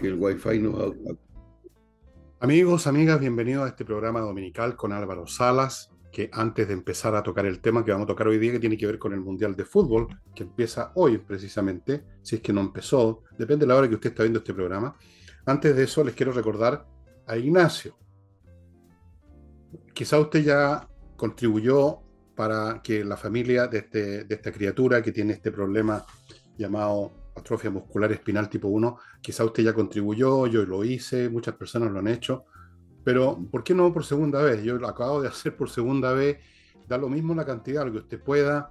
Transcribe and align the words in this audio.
que 0.00 0.08
el 0.08 0.14
wifi 0.14 0.58
no... 0.58 0.94
Amigos, 2.40 2.86
amigas, 2.86 3.20
bienvenidos 3.20 3.66
a 3.66 3.68
este 3.68 3.84
programa 3.84 4.20
dominical 4.20 4.74
con 4.74 4.92
Álvaro 4.92 5.26
Salas, 5.26 5.90
que 6.10 6.30
antes 6.32 6.66
de 6.68 6.72
empezar 6.72 7.14
a 7.14 7.22
tocar 7.22 7.44
el 7.44 7.60
tema 7.60 7.84
que 7.84 7.92
vamos 7.92 8.06
a 8.06 8.08
tocar 8.08 8.26
hoy 8.26 8.38
día, 8.38 8.52
que 8.52 8.58
tiene 8.58 8.78
que 8.78 8.86
ver 8.86 8.98
con 8.98 9.12
el 9.12 9.20
Mundial 9.20 9.54
de 9.54 9.66
Fútbol, 9.66 10.08
que 10.34 10.44
empieza 10.44 10.92
hoy 10.94 11.18
precisamente, 11.18 12.02
si 12.22 12.36
es 12.36 12.42
que 12.42 12.52
no 12.52 12.62
empezó, 12.62 13.24
depende 13.38 13.66
de 13.66 13.68
la 13.68 13.76
hora 13.76 13.88
que 13.88 13.94
usted 13.94 14.10
está 14.10 14.22
viendo 14.22 14.38
este 14.38 14.54
programa. 14.54 14.96
Antes 15.44 15.76
de 15.76 15.84
eso, 15.84 16.02
les 16.02 16.14
quiero 16.14 16.32
recordar 16.32 16.86
a 17.26 17.36
Ignacio. 17.36 17.98
Quizá 19.92 20.18
usted 20.18 20.42
ya 20.42 20.88
contribuyó 21.16 22.00
para 22.34 22.80
que 22.82 23.04
la 23.04 23.18
familia 23.18 23.66
de, 23.66 23.78
este, 23.78 24.24
de 24.24 24.34
esta 24.34 24.50
criatura 24.50 25.02
que 25.02 25.12
tiene 25.12 25.34
este 25.34 25.52
problema 25.52 26.06
llamado 26.56 27.19
atrofia 27.34 27.70
muscular 27.70 28.10
espinal 28.12 28.48
tipo 28.48 28.68
1, 28.68 28.98
quizá 29.20 29.44
usted 29.44 29.62
ya 29.62 29.72
contribuyó, 29.72 30.46
yo 30.46 30.64
lo 30.64 30.84
hice, 30.84 31.28
muchas 31.28 31.54
personas 31.54 31.90
lo 31.90 31.98
han 31.98 32.08
hecho, 32.08 32.44
pero 33.04 33.38
¿por 33.50 33.64
qué 33.64 33.74
no 33.74 33.92
por 33.92 34.04
segunda 34.04 34.42
vez? 34.42 34.62
Yo 34.62 34.76
lo 34.76 34.88
acabo 34.88 35.22
de 35.22 35.28
hacer 35.30 35.56
por 35.56 35.70
segunda 35.70 36.12
vez, 36.12 36.38
da 36.86 36.98
lo 36.98 37.08
mismo 37.08 37.34
la 37.34 37.44
cantidad, 37.44 37.84
lo 37.84 37.92
que 37.92 37.98
usted 37.98 38.22
pueda. 38.22 38.70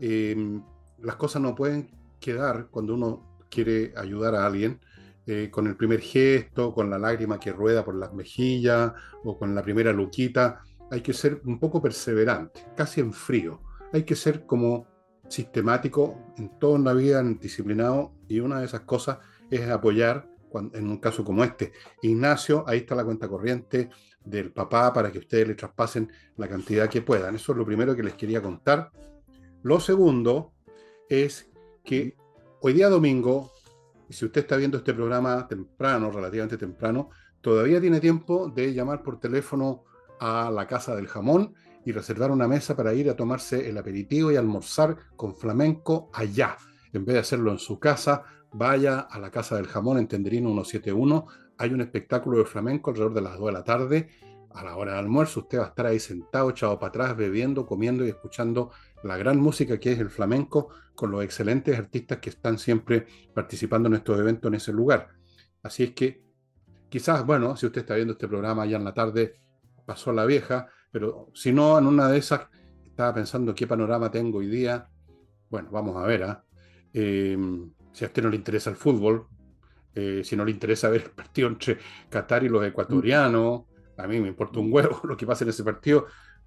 Em, 0.00 0.62
las 0.98 1.16
cosas 1.16 1.40
no 1.42 1.54
pueden 1.54 1.90
quedar 2.20 2.68
cuando 2.70 2.94
uno 2.94 3.38
quiere 3.50 3.92
ayudar 3.96 4.34
a 4.34 4.46
alguien 4.46 4.80
eh, 5.26 5.48
con 5.50 5.66
el 5.66 5.76
primer 5.76 6.00
gesto, 6.00 6.74
con 6.74 6.90
la 6.90 6.98
lágrima 6.98 7.38
que 7.38 7.52
rueda 7.52 7.84
por 7.84 7.94
las 7.94 8.12
mejillas 8.12 8.92
o 9.24 9.38
con 9.38 9.54
la 9.54 9.62
primera 9.62 9.92
luquita. 9.92 10.60
Hay 10.90 11.02
que 11.02 11.12
ser 11.12 11.40
un 11.44 11.58
poco 11.58 11.80
perseverante, 11.80 12.66
casi 12.76 13.00
en 13.00 13.12
frío. 13.12 13.60
Hay 13.92 14.04
que 14.04 14.16
ser 14.16 14.46
como 14.46 14.86
sistemático 15.30 16.34
en 16.36 16.58
toda 16.58 16.78
la 16.80 16.92
vida, 16.92 17.22
disciplinado, 17.22 18.12
y 18.28 18.40
una 18.40 18.58
de 18.58 18.66
esas 18.66 18.80
cosas 18.80 19.18
es 19.50 19.66
apoyar 19.70 20.28
en 20.74 20.90
un 20.90 20.98
caso 20.98 21.24
como 21.24 21.44
este. 21.44 21.72
Ignacio, 22.02 22.64
ahí 22.66 22.78
está 22.78 22.94
la 22.94 23.04
cuenta 23.04 23.28
corriente 23.28 23.88
del 24.24 24.52
papá 24.52 24.92
para 24.92 25.10
que 25.10 25.18
ustedes 25.18 25.48
le 25.48 25.54
traspasen 25.54 26.10
la 26.36 26.48
cantidad 26.48 26.90
que 26.90 27.02
puedan. 27.02 27.36
Eso 27.36 27.52
es 27.52 27.58
lo 27.58 27.64
primero 27.64 27.94
que 27.94 28.02
les 28.02 28.14
quería 28.14 28.42
contar. 28.42 28.90
Lo 29.62 29.78
segundo 29.78 30.52
es 31.08 31.50
que 31.84 32.16
hoy 32.60 32.72
día 32.72 32.88
domingo, 32.88 33.52
si 34.08 34.24
usted 34.24 34.40
está 34.42 34.56
viendo 34.56 34.78
este 34.78 34.92
programa 34.92 35.46
temprano, 35.46 36.10
relativamente 36.10 36.58
temprano, 36.58 37.10
todavía 37.40 37.80
tiene 37.80 38.00
tiempo 38.00 38.48
de 38.48 38.74
llamar 38.74 39.02
por 39.04 39.20
teléfono 39.20 39.84
a 40.18 40.50
la 40.50 40.66
Casa 40.66 40.96
del 40.96 41.06
Jamón 41.06 41.54
y 41.84 41.92
reservar 41.92 42.30
una 42.30 42.48
mesa 42.48 42.76
para 42.76 42.92
ir 42.94 43.08
a 43.10 43.16
tomarse 43.16 43.68
el 43.68 43.78
aperitivo 43.78 44.30
y 44.30 44.36
almorzar 44.36 44.96
con 45.16 45.34
flamenco 45.34 46.10
allá. 46.12 46.56
En 46.92 47.04
vez 47.04 47.14
de 47.14 47.20
hacerlo 47.20 47.50
en 47.50 47.58
su 47.58 47.78
casa, 47.78 48.24
vaya 48.52 49.00
a 49.00 49.18
la 49.18 49.30
Casa 49.30 49.56
del 49.56 49.66
Jamón 49.66 49.98
en 49.98 50.08
Tenderino 50.08 50.48
171. 50.50 51.26
Hay 51.58 51.72
un 51.72 51.80
espectáculo 51.80 52.38
de 52.38 52.44
flamenco 52.44 52.90
alrededor 52.90 53.14
de 53.14 53.20
las 53.22 53.38
2 53.38 53.46
de 53.46 53.52
la 53.52 53.64
tarde. 53.64 54.08
A 54.52 54.64
la 54.64 54.76
hora 54.76 54.92
del 54.92 55.00
almuerzo 55.00 55.40
usted 55.40 55.58
va 55.58 55.64
a 55.64 55.68
estar 55.68 55.86
ahí 55.86 56.00
sentado, 56.00 56.50
echado 56.50 56.78
para 56.78 56.88
atrás, 56.88 57.16
bebiendo, 57.16 57.66
comiendo 57.66 58.04
y 58.04 58.08
escuchando 58.08 58.72
la 59.04 59.16
gran 59.16 59.38
música 59.38 59.78
que 59.78 59.92
es 59.92 60.00
el 60.00 60.10
flamenco 60.10 60.68
con 60.94 61.10
los 61.12 61.22
excelentes 61.22 61.78
artistas 61.78 62.18
que 62.18 62.30
están 62.30 62.58
siempre 62.58 63.06
participando 63.32 63.88
en 63.88 63.94
estos 63.94 64.18
eventos 64.18 64.48
en 64.48 64.56
ese 64.56 64.72
lugar. 64.72 65.10
Así 65.62 65.84
es 65.84 65.90
que 65.92 66.22
quizás, 66.88 67.24
bueno, 67.24 67.56
si 67.56 67.66
usted 67.66 67.82
está 67.82 67.94
viendo 67.94 68.12
este 68.14 68.26
programa 68.26 68.66
ya 68.66 68.76
en 68.76 68.84
la 68.84 68.92
tarde, 68.92 69.40
pasó 69.86 70.12
la 70.12 70.26
vieja, 70.26 70.68
pero 70.90 71.30
si 71.34 71.52
no, 71.52 71.78
en 71.78 71.86
una 71.86 72.08
de 72.08 72.18
esas, 72.18 72.48
estaba 72.86 73.14
pensando 73.14 73.54
qué 73.54 73.66
panorama 73.66 74.10
tengo 74.10 74.38
hoy 74.38 74.46
día. 74.48 74.88
Bueno, 75.48 75.70
vamos 75.70 75.96
a 75.96 76.06
ver. 76.06 76.24
¿ah? 76.24 76.44
Em, 76.92 77.70
si 77.92 78.04
a 78.04 78.08
usted 78.08 78.22
no 78.22 78.28
le 78.28 78.36
interesa 78.36 78.70
el 78.70 78.76
fútbol, 78.76 79.26
eh, 79.94 80.22
si 80.24 80.36
no 80.36 80.44
le 80.44 80.50
interesa 80.50 80.88
ver 80.88 81.02
el 81.02 81.10
partido 81.10 81.48
entre 81.48 81.78
Qatar 82.08 82.44
y 82.44 82.48
los 82.48 82.64
ecuatorianos, 82.64 83.62
a 83.96 84.06
mí 84.06 84.20
me 84.20 84.28
importa 84.28 84.60
un 84.60 84.72
huevo 84.72 85.00
lo 85.04 85.16
que 85.16 85.26
pasa 85.26 85.44
en 85.44 85.50
ese 85.50 85.64
partido, 85.64 86.06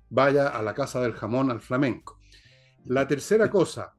vaya 0.10 0.50
a 0.50 0.62
la 0.62 0.74
casa 0.74 1.02
del 1.02 1.14
jamón 1.14 1.52
al 1.52 1.62
flamenco. 1.62 2.20
La 2.86 3.08
tercera 3.08 3.50
cosa, 3.50 3.96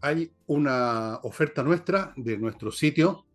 hay 0.00 0.32
una 0.46 1.18
oferta 1.22 1.62
nuestra 1.62 2.12
de 2.16 2.36
nuestro 2.36 2.70
sitio 2.70 3.26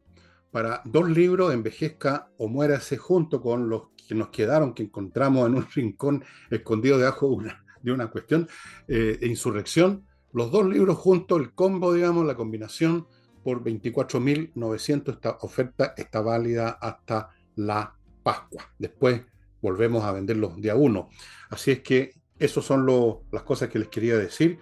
para 0.52 0.82
dos 0.86 1.10
libros, 1.10 1.54
Envejezca 1.54 2.30
o 2.38 2.48
Muérase, 2.48 2.98
junto 2.98 3.42
con 3.42 3.70
los 3.70 3.90
que 4.08 4.16
nos 4.16 4.30
quedaron, 4.30 4.74
que 4.74 4.84
encontramos 4.84 5.48
en 5.48 5.56
un 5.56 5.68
rincón 5.76 6.24
escondido 6.50 6.98
debajo 6.98 7.30
de 7.30 7.36
una, 7.36 7.66
de 7.82 7.92
una 7.92 8.08
cuestión, 8.08 8.48
eh, 8.88 9.18
de 9.20 9.28
insurrección. 9.28 10.06
Los 10.34 10.52
dos 10.52 10.66
libros 10.68 10.98
juntos, 10.98 11.40
el 11.40 11.54
combo, 11.54 11.94
digamos, 11.94 12.26
la 12.26 12.36
combinación, 12.36 13.08
por 13.44 13.64
24.900. 13.64 15.14
Esta 15.14 15.38
oferta 15.42 15.94
está 15.96 16.22
válida 16.22 16.72
hasta 16.82 17.30
la 17.56 17.96
Pascua. 18.22 18.74
Después 18.78 19.22
volvemos 19.62 20.04
a 20.04 20.12
venderlos 20.12 20.60
día 20.60 20.76
uno. 20.76 21.10
Así 21.50 21.72
es 21.72 21.80
que 21.80 22.12
esas 22.40 22.66
son 22.66 22.86
las 23.32 23.44
cosas 23.44 23.70
que 23.70 23.80
les 23.80 23.88
quería 23.88 24.18
decir. 24.18 24.60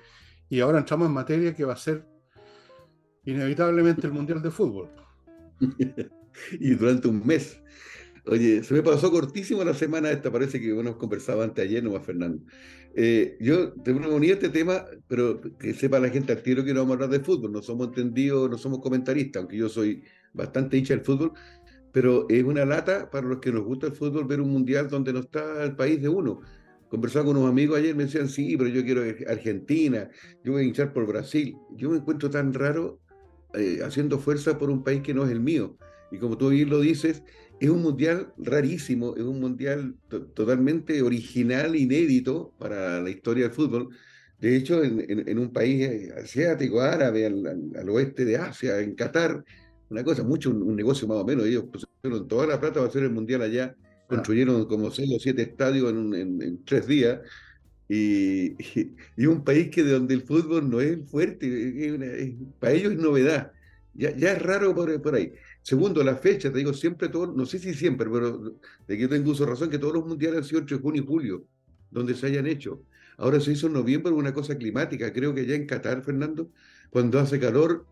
Y 0.50 0.60
ahora 0.60 0.78
entramos 0.78 1.08
en 1.08 1.14
materia 1.16 1.56
que 1.56 1.66
va 1.66 1.74
a 1.74 1.78
ser 1.78 2.06
inevitablemente 3.24 4.06
el 4.06 4.14
Mundial 4.14 4.42
de 4.42 4.52
Fútbol. 4.52 4.92
y 6.60 6.70
durante 6.76 7.08
un 7.08 7.26
mes. 7.26 7.60
Oye, 8.28 8.64
se 8.64 8.74
me 8.74 8.82
pasó 8.82 9.12
cortísimo 9.12 9.64
la 9.64 9.76
semana 9.76 10.10
esta, 10.10 10.32
parece 10.32 10.60
que 10.60 10.72
hemos 10.72 10.96
conversado 10.96 11.44
antes 11.44 11.64
ayer 11.64 11.84
nomás, 11.84 12.04
Fernando. 12.04 12.44
Eh, 12.96 13.38
yo 13.40 13.74
tengo 13.84 14.00
una 14.00 14.08
unidad 14.08 14.36
este 14.36 14.50
tema, 14.50 14.86
pero 15.08 15.40
que 15.60 15.74
sepa 15.74 16.00
la 16.00 16.10
gente 16.10 16.32
al 16.32 16.42
tiro 16.42 16.64
que 16.64 16.74
no 16.74 16.80
vamos 16.80 16.94
a 16.94 17.04
hablar 17.04 17.20
de 17.20 17.24
fútbol, 17.24 17.52
no 17.52 17.62
somos 17.62 17.90
entendidos, 17.90 18.50
no 18.50 18.58
somos 18.58 18.80
comentaristas, 18.80 19.42
aunque 19.42 19.58
yo 19.58 19.70
soy 19.70 20.04
bastante 20.34 20.78
hincha 20.78 20.96
del 20.96 21.06
fútbol, 21.06 21.34
pero 21.92 22.26
es 22.30 22.44
una 22.44 22.66
lata 22.66 23.12
para 23.12 23.28
los 23.28 23.40
que 23.40 23.52
nos 23.52 23.64
gusta 23.64 23.88
el 23.88 23.94
fútbol 23.94 24.26
ver 24.26 24.42
un 24.42 24.50
mundial 24.50 24.90
donde 24.90 25.14
no 25.14 25.20
está 25.20 25.64
el 25.64 25.76
país 25.76 26.02
de 26.02 26.10
uno. 26.10 26.42
Conversaba 26.90 27.26
con 27.26 27.38
unos 27.38 27.50
amigos 27.50 27.78
ayer, 27.78 27.96
me 27.96 28.06
decían, 28.06 28.28
sí, 28.28 28.58
pero 28.58 28.70
yo 28.70 28.84
quiero 28.84 29.04
Argentina, 29.28 30.10
yo 30.44 30.54
voy 30.54 30.64
a 30.64 30.66
hinchar 30.66 30.94
por 30.94 31.06
Brasil. 31.06 31.56
Yo 31.76 31.90
me 31.90 31.98
encuentro 31.98 32.30
tan 32.30 32.54
raro 32.54 33.00
eh, 33.54 33.82
haciendo 33.84 34.18
fuerza 34.18 34.58
por 34.58 34.70
un 34.70 34.84
país 34.84 35.02
que 35.02 35.14
no 35.14 35.26
es 35.26 35.32
el 35.32 35.42
mío. 35.42 35.78
Y 36.12 36.20
como 36.20 36.38
tú 36.38 36.50
bien 36.50 36.70
lo 36.70 36.80
dices, 36.80 37.24
es 37.60 37.70
un 37.70 37.82
mundial 37.82 38.34
rarísimo, 38.38 39.16
es 39.16 39.24
un 39.24 39.40
mundial 39.40 39.96
totalmente 40.34 41.02
original, 41.02 41.76
inédito 41.76 42.54
para 42.58 43.02
la 43.02 43.10
historia 43.10 43.46
del 43.46 43.54
fútbol. 43.54 43.90
De 44.40 44.56
hecho, 44.56 44.84
en, 44.84 45.40
un 45.40 45.52
país 45.54 45.82
eh, 45.88 46.14
asiático, 46.18 46.82
árabe, 46.82 47.26
al, 47.26 47.90
oeste 47.90 48.26
de 48.26 48.38
Asia, 48.38 48.80
en 48.80 48.96
Qatar, 48.96 49.44
una 49.90 50.04
cosa, 50.04 50.24
mucho, 50.24 50.50
un, 50.52 50.76
negocio 50.76 51.08
más 51.08 51.18
o 51.18 51.26
menos. 51.26 51.46
Ellos 51.46 51.66
pusieron 51.72 52.28
toda 52.28 52.46
la 52.48 52.60
plata 52.60 52.76
para 52.76 52.88
hacer 52.88 53.04
el 53.04 53.12
mundial 53.12 53.42
allá, 53.42 53.76
construyeron 54.08 54.66
como 54.68 54.92
seis 54.92 55.10
o 55.16 55.20
siete 55.20 55.44
estadios 55.44 55.92
en, 55.92 56.64
tres 56.66 56.88
días. 56.88 57.22
Y, 57.88 58.56
y, 59.18 59.26
un 59.28 59.44
país 59.44 59.70
que 59.70 59.84
de 59.84 59.94
donde 59.94 60.16
el 60.16 60.24
fútbol 60.24 60.70
no 60.70 60.82
es 60.82 61.00
fuerte, 61.10 61.98
para 62.60 62.74
ellos 62.74 62.94
es 62.94 63.00
novedad. 63.00 63.52
Ya, 63.98 64.16
ya 64.16 64.34
es 64.34 64.42
raro 64.42 64.76
por, 64.76 65.02
por 65.02 65.16
ahí. 65.16 65.32
Segundo, 65.62 66.04
la 66.04 66.16
fecha, 66.16 66.52
te 66.52 66.58
digo 66.58 66.74
siempre, 66.74 67.08
todo, 67.08 67.28
no 67.28 67.46
sé 67.46 67.60
si 67.60 67.74
siempre, 67.74 68.10
pero 68.12 68.38
de 68.88 68.96
que 68.96 69.00
yo 69.00 69.10
tengo 69.10 69.32
uso 69.32 69.46
razón, 69.46 69.70
que 69.70 69.80
todos 69.80 69.94
los 69.94 70.06
mundiales 70.06 70.40
han 70.40 70.44
sido 70.44 70.60
entre 70.60 70.78
junio 70.78 71.02
y 71.02 71.06
julio, 71.06 71.46
donde 71.92 72.14
se 72.14 72.28
hayan 72.28 72.46
hecho. 72.46 72.84
Ahora 73.18 73.40
se 73.40 73.54
hizo 73.54 73.68
en 73.68 73.74
noviembre 73.74 74.12
una 74.12 74.34
cosa 74.34 74.58
climática, 74.58 75.14
creo 75.14 75.34
que 75.34 75.46
ya 75.46 75.56
en 75.56 75.66
Qatar, 75.66 76.04
Fernando, 76.04 76.52
cuando 76.90 77.20
hace 77.20 77.40
calor, 77.40 77.86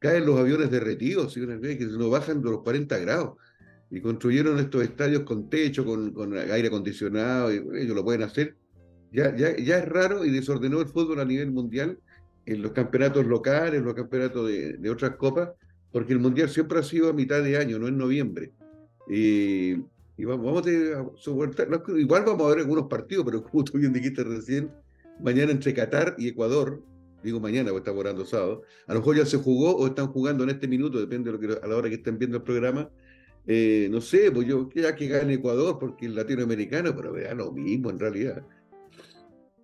caen 0.00 0.26
los 0.26 0.38
aviones 0.38 0.70
derretidos, 0.70 1.32
¿sí? 1.32 1.40
que 1.40 1.86
no 1.86 2.10
bajan 2.10 2.42
de 2.42 2.50
los 2.50 2.62
40 2.62 2.98
grados. 2.98 3.38
Y 3.88 4.00
construyeron 4.00 4.58
estos 4.58 4.82
estadios 4.82 5.22
con 5.22 5.48
techo, 5.48 5.84
con, 5.84 6.10
con 6.12 6.36
aire 6.36 6.68
acondicionado, 6.68 7.54
y 7.54 7.58
ellos 7.80 7.94
lo 7.94 8.04
pueden 8.04 8.24
hacer. 8.24 8.56
Ya, 9.12 9.34
ya, 9.36 9.56
ya 9.56 9.78
es 9.78 9.88
raro 9.88 10.24
y 10.24 10.30
desordenó 10.30 10.80
el 10.80 10.88
fútbol 10.88 11.20
a 11.20 11.24
nivel 11.24 11.52
mundial 11.52 12.00
en 12.46 12.62
los 12.62 12.72
campeonatos 12.72 13.26
locales, 13.26 13.80
en 13.80 13.84
los 13.84 13.94
campeonatos 13.94 14.48
de, 14.48 14.78
de 14.78 14.90
otras 14.90 15.16
copas, 15.16 15.50
porque 15.92 16.12
el 16.12 16.20
Mundial 16.20 16.48
siempre 16.48 16.78
ha 16.78 16.82
sido 16.82 17.10
a 17.10 17.12
mitad 17.12 17.42
de 17.42 17.56
año, 17.56 17.78
no 17.78 17.88
en 17.88 17.98
noviembre. 17.98 18.52
Y, 19.08 19.74
vamos, 20.24 20.66
a 20.66 21.06
soportar, 21.16 21.68
igual 21.96 22.24
vamos 22.24 22.46
a 22.46 22.50
ver 22.50 22.58
algunos 22.58 22.86
partidos, 22.88 23.24
pero 23.24 23.42
como 23.42 23.64
tú 23.64 23.78
bien 23.78 23.92
dijiste 23.92 24.24
recién, 24.24 24.70
mañana 25.20 25.52
entre 25.52 25.74
Qatar 25.74 26.14
y 26.18 26.28
Ecuador, 26.28 26.82
digo 27.22 27.40
mañana 27.40 27.70
porque 27.70 27.88
está 27.88 27.98
orando 27.98 28.24
sábado, 28.24 28.62
a 28.86 28.94
lo 28.94 29.00
mejor 29.00 29.16
ya 29.16 29.26
se 29.26 29.38
jugó 29.38 29.76
o 29.76 29.86
están 29.86 30.08
jugando 30.08 30.44
en 30.44 30.50
este 30.50 30.68
minuto, 30.68 30.98
depende 30.98 31.30
de 31.30 31.38
lo 31.38 31.40
que, 31.40 31.64
a 31.64 31.66
la 31.66 31.76
hora 31.76 31.88
que 31.88 31.96
estén 31.96 32.18
viendo 32.18 32.38
el 32.38 32.42
programa. 32.42 32.90
Eh, 33.46 33.88
no 33.90 34.00
sé, 34.00 34.32
pues 34.32 34.46
yo 34.48 34.68
ya 34.74 34.94
que 34.96 35.06
gane 35.06 35.34
Ecuador 35.34 35.78
porque 35.78 36.06
es 36.06 36.12
latinoamericano, 36.12 36.94
pero 36.96 37.12
vea 37.12 37.32
lo 37.32 37.52
mismo 37.52 37.90
en 37.90 37.98
realidad. 37.98 38.44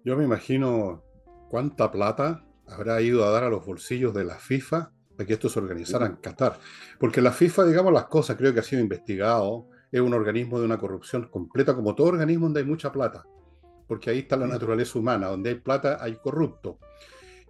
Yo 0.05 0.17
me 0.17 0.25
imagino 0.25 1.03
cuánta 1.51 1.91
plata 1.91 2.45
habrá 2.69 3.01
ido 3.01 3.25
a 3.25 3.31
dar 3.31 3.45
a 3.45 3.51
los 3.51 3.65
bolsillos 3.65 4.15
de 4.15 4.25
la 4.25 4.37
FIFA 4.37 4.93
que 5.27 5.35
esto 5.35 5.49
se 5.49 5.59
organizara 5.59 6.07
en 6.07 6.17
Qatar. 6.17 6.59
Porque 6.99 7.21
la 7.21 7.33
FIFA, 7.33 7.65
digamos 7.65 7.93
las 7.93 8.07
cosas, 8.07 8.37
creo 8.37 8.53
que 8.53 8.61
ha 8.61 8.65
sido 8.65 8.83
investigado, 8.83 9.69
es 9.91 10.01
un 10.01 10.15
organismo 10.15 10.59
de 10.59 10.67
una 10.67 10.79
corrupción 10.79 11.29
completa, 11.29 11.75
como 11.75 11.95
todo 11.95 12.09
organismo 12.09 12.47
donde 12.47 12.61
hay 12.61 12.67
mucha 12.67 12.93
plata, 12.93 13.25
porque 13.87 14.11
ahí 14.11 14.21
está 14.21 14.37
la 14.37 14.47
naturaleza 14.47 14.99
humana, 14.99 15.29
donde 15.29 15.51
hay 15.51 15.57
plata 15.57 15.99
hay 16.01 16.17
corrupto. 16.17 16.79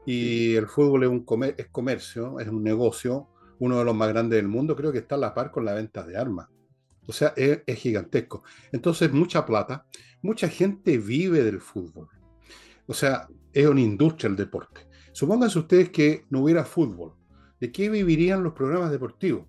Y 0.05 0.55
el 0.57 0.67
fútbol 0.67 1.05
es, 1.05 1.09
un 1.09 1.25
es 1.57 1.69
comercio, 1.69 2.41
es 2.41 2.49
un 2.49 2.63
negocio, 2.63 3.29
uno 3.61 3.79
de 3.79 3.85
los 3.85 3.95
más 3.95 4.09
grandes 4.09 4.37
del 4.37 4.49
mundo, 4.49 4.75
creo 4.75 4.91
que 4.91 4.99
está 4.99 5.15
a 5.15 5.19
la 5.19 5.35
par 5.35 5.53
con 5.53 5.65
la 5.65 5.75
venta 5.75 6.05
de 6.05 6.17
armas. 6.17 6.49
O 7.07 7.13
sea, 7.13 7.33
es, 7.37 7.63
gigantesco. 7.79 8.43
Entonces, 8.73 9.13
mucha 9.13 9.45
plata, 9.45 9.87
mucha 10.23 10.49
gente 10.49 10.99
vive 10.99 11.45
del 11.45 11.61
fútbol. 11.61 12.09
O 12.87 12.95
sea, 12.95 13.29
es 13.53 13.67
una 13.67 13.81
industria 13.81 14.29
el 14.29 14.37
deporte. 14.37 14.89
Supónganse 15.13 15.59
ustedes 15.59 15.91
que 15.91 16.25
no 16.31 16.41
hubiera 16.41 16.65
fútbol. 16.65 17.15
¿De 17.61 17.71
qué 17.71 17.89
vivirían 17.89 18.43
los 18.43 18.55
programas 18.55 18.91
deportivos? 18.91 19.47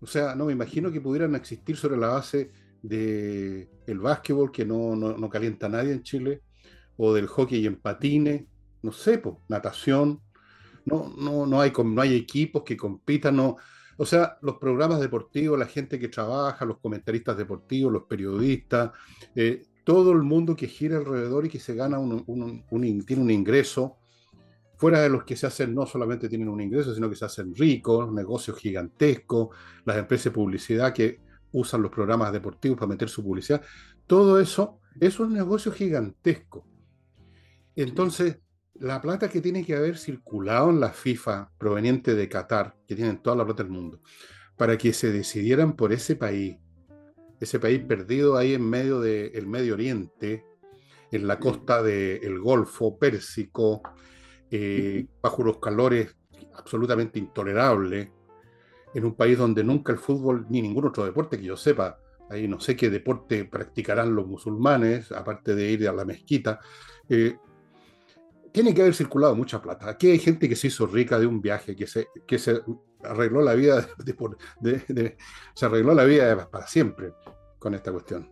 O 0.00 0.06
sea, 0.06 0.34
no 0.34 0.46
me 0.46 0.52
imagino 0.52 0.90
que 0.90 1.00
pudieran 1.00 1.34
existir 1.34 1.76
sobre 1.76 1.96
la 1.96 2.08
base 2.08 2.50
del 2.82 3.68
el 3.86 3.98
básquetbol, 4.00 4.50
que 4.50 4.64
no, 4.64 4.96
no, 4.96 5.30
calienta 5.30 5.68
nadie 5.68 5.92
en 5.92 6.02
Chile, 6.02 6.42
o 6.96 7.14
del 7.14 7.28
hockey 7.28 7.64
en 7.66 7.76
patines, 7.76 8.44
no 8.82 8.90
sé, 8.90 9.22
natación. 9.48 10.20
No, 10.84 11.14
no, 11.16 11.46
no, 11.46 11.60
hay, 11.60 11.72
no 11.84 12.00
hay 12.00 12.16
equipos 12.16 12.64
que 12.64 12.76
compitan, 12.76 13.36
no, 13.36 13.56
o 13.96 14.04
sea, 14.04 14.38
los 14.42 14.56
programas 14.56 14.98
deportivos, 14.98 15.56
la 15.56 15.66
gente 15.66 15.98
que 15.98 16.08
trabaja, 16.08 16.64
los 16.64 16.78
comentaristas 16.78 17.36
deportivos, 17.36 17.92
los 17.92 18.02
periodistas, 18.04 18.90
eh, 19.36 19.62
todo 19.84 20.10
el 20.10 20.22
mundo 20.22 20.56
que 20.56 20.66
gira 20.66 20.98
alrededor 20.98 21.46
y 21.46 21.48
que 21.48 21.60
se 21.60 21.76
gana 21.76 21.98
tiene 23.06 23.22
un 23.22 23.30
ingreso, 23.30 23.98
fuera 24.82 25.00
de 25.00 25.10
los 25.10 25.22
que 25.22 25.36
se 25.36 25.46
hacen, 25.46 25.76
no 25.76 25.86
solamente 25.86 26.28
tienen 26.28 26.48
un 26.48 26.60
ingreso, 26.60 26.92
sino 26.92 27.08
que 27.08 27.14
se 27.14 27.24
hacen 27.24 27.54
ricos, 27.54 28.12
negocios 28.12 28.58
gigantescos, 28.58 29.56
las 29.84 29.96
empresas 29.96 30.24
de 30.24 30.30
publicidad 30.32 30.92
que 30.92 31.20
usan 31.52 31.82
los 31.82 31.92
programas 31.92 32.32
deportivos 32.32 32.78
para 32.78 32.88
meter 32.88 33.08
su 33.08 33.22
publicidad, 33.22 33.62
todo 34.08 34.40
eso 34.40 34.80
es 34.98 35.20
un 35.20 35.34
negocio 35.34 35.70
gigantesco. 35.70 36.66
Entonces, 37.76 38.40
la 38.74 39.00
plata 39.00 39.28
que 39.28 39.40
tiene 39.40 39.64
que 39.64 39.76
haber 39.76 39.96
circulado 39.96 40.70
en 40.70 40.80
la 40.80 40.90
FIFA 40.90 41.52
proveniente 41.58 42.16
de 42.16 42.28
Qatar, 42.28 42.74
que 42.84 42.96
tienen 42.96 43.22
toda 43.22 43.36
la 43.36 43.44
plata 43.44 43.62
del 43.62 43.70
mundo, 43.70 44.00
para 44.56 44.76
que 44.76 44.92
se 44.92 45.12
decidieran 45.12 45.76
por 45.76 45.92
ese 45.92 46.16
país, 46.16 46.56
ese 47.38 47.60
país 47.60 47.84
perdido 47.84 48.36
ahí 48.36 48.54
en 48.54 48.68
medio 48.68 48.98
del 48.98 49.46
Medio 49.46 49.74
Oriente, 49.74 50.44
en 51.12 51.28
la 51.28 51.38
costa 51.38 51.84
del 51.84 52.40
Golfo 52.40 52.98
Pérsico, 52.98 53.80
eh, 54.54 55.06
bajo 55.22 55.42
los 55.42 55.58
calores 55.58 56.14
absolutamente 56.54 57.18
intolerables, 57.18 58.10
en 58.94 59.04
un 59.06 59.14
país 59.14 59.38
donde 59.38 59.64
nunca 59.64 59.92
el 59.92 59.98
fútbol 59.98 60.44
ni 60.50 60.60
ningún 60.60 60.86
otro 60.86 61.06
deporte 61.06 61.38
que 61.38 61.44
yo 61.44 61.56
sepa, 61.56 61.98
ahí 62.28 62.46
no 62.46 62.60
sé 62.60 62.76
qué 62.76 62.90
deporte 62.90 63.46
practicarán 63.46 64.14
los 64.14 64.26
musulmanes, 64.26 65.10
aparte 65.10 65.54
de 65.54 65.70
ir 65.70 65.88
a 65.88 65.92
la 65.94 66.04
mezquita, 66.04 66.60
eh, 67.08 67.34
tiene 68.52 68.74
que 68.74 68.82
haber 68.82 68.94
circulado 68.94 69.34
mucha 69.34 69.62
plata. 69.62 69.88
Aquí 69.88 70.10
hay 70.10 70.18
gente 70.18 70.46
que 70.50 70.56
se 70.56 70.66
hizo 70.66 70.86
rica 70.86 71.18
de 71.18 71.26
un 71.26 71.40
viaje, 71.40 71.74
que 71.74 71.86
se, 71.86 72.08
que 72.26 72.38
se 72.38 72.60
arregló 73.02 73.40
la 73.40 73.54
vida, 73.54 73.88
de, 74.60 75.16
se 75.54 75.64
arregló 75.64 75.94
la 75.94 76.04
vida 76.04 76.50
para 76.50 76.66
siempre 76.66 77.14
con 77.58 77.74
esta 77.74 77.90
cuestión. 77.90 78.30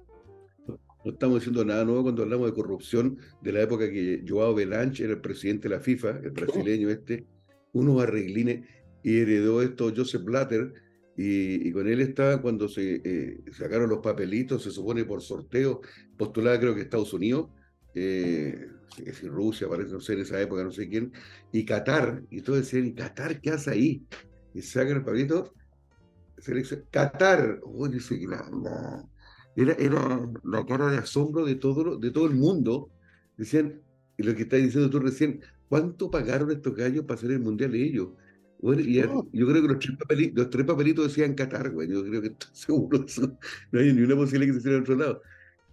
No 1.05 1.13
estamos 1.13 1.37
diciendo 1.37 1.65
nada 1.65 1.85
nuevo 1.85 2.03
cuando 2.03 2.23
hablamos 2.23 2.47
de 2.47 2.55
corrupción 2.55 3.19
de 3.41 3.53
la 3.53 3.63
época 3.63 3.91
que 3.91 4.23
Joao 4.27 4.55
Belanche 4.55 5.05
era 5.05 5.15
el 5.15 5.21
presidente 5.21 5.69
de 5.69 5.77
la 5.77 5.81
FIFA, 5.81 6.21
el 6.23 6.31
brasileño 6.31 6.91
este, 6.91 7.27
unos 7.73 8.03
arreglines, 8.03 8.67
y 9.03 9.19
heredó 9.19 9.63
esto 9.63 9.93
Joseph 9.97 10.23
Blatter, 10.23 10.75
y, 11.17 11.71
con 11.73 11.87
él 11.87 12.01
estaba 12.01 12.41
cuando 12.41 12.69
se 12.69 13.01
eh, 13.05 13.41
sacaron 13.53 13.91
los 13.91 13.99
papelitos, 13.99 14.63
se 14.63 14.71
supone 14.71 15.05
por 15.05 15.21
sorteo, 15.21 15.81
postulada 16.17 16.59
creo 16.59 16.75
que 16.75 16.83
Estados 16.83 17.13
Unidos, 17.13 17.51
eh, 17.95 18.69
si 19.13 19.29
Rusia, 19.29 19.69
parece, 19.69 19.93
no 19.93 20.01
sé, 20.01 20.15
en 20.15 20.21
esa 20.21 20.41
época, 20.41 20.65
no 20.65 20.73
sé 20.73 20.89
quién, 20.89 21.13
y 21.53 21.65
Qatar, 21.65 22.23
y 22.31 22.41
todos 22.43 22.61
decían, 22.61 22.87
¿y 22.87 22.95
Qatar 22.95 23.41
qué 23.41 23.51
hace 23.51 23.71
ahí? 23.71 24.07
Y 24.55 24.63
sacan 24.63 24.99
el 24.99 25.05
papelito, 25.05 25.55
Qatar, 26.91 27.61
Era, 29.57 29.73
era 29.75 30.31
la 30.45 30.65
cara 30.65 30.91
de 30.91 30.99
asombro 30.99 31.45
de 31.45 31.57
todo, 31.57 31.99
de 31.99 32.11
todo 32.11 32.27
el 32.27 32.35
mundo. 32.35 32.91
Decían, 33.37 33.81
y 34.17 34.23
lo 34.23 34.35
que 34.35 34.43
estás 34.43 34.61
diciendo 34.61 34.91
tú 34.91 35.01
recién, 35.01 35.41
¿cuánto 35.69 36.11
pagaron 36.11 36.51
estos 36.51 36.75
gallos 36.75 37.05
para 37.05 37.19
hacer 37.19 37.31
el 37.33 37.41
mundial 37.41 37.75
ellos? 37.75 38.11
Bueno, 38.63 38.83
y 38.83 38.95
yo 38.97 39.47
creo 39.47 39.63
que 39.63 39.69
los 39.69 39.79
tres, 39.79 39.97
papelitos, 39.97 40.37
los 40.37 40.51
tres 40.51 40.67
papelitos 40.67 41.09
decían 41.09 41.35
Qatar, 41.35 41.71
güey. 41.71 41.89
Yo 41.89 42.05
creo 42.05 42.21
que 42.21 42.35
seguro 42.53 43.05
no 43.73 43.81
hay 43.81 43.93
ni 43.93 44.03
una 44.03 44.17
posibilidad 44.17 44.49
que 44.49 44.53
se 44.55 44.59
hiciera 44.59 44.77
en 44.77 44.83
otro 44.83 44.97
lado. 44.97 45.23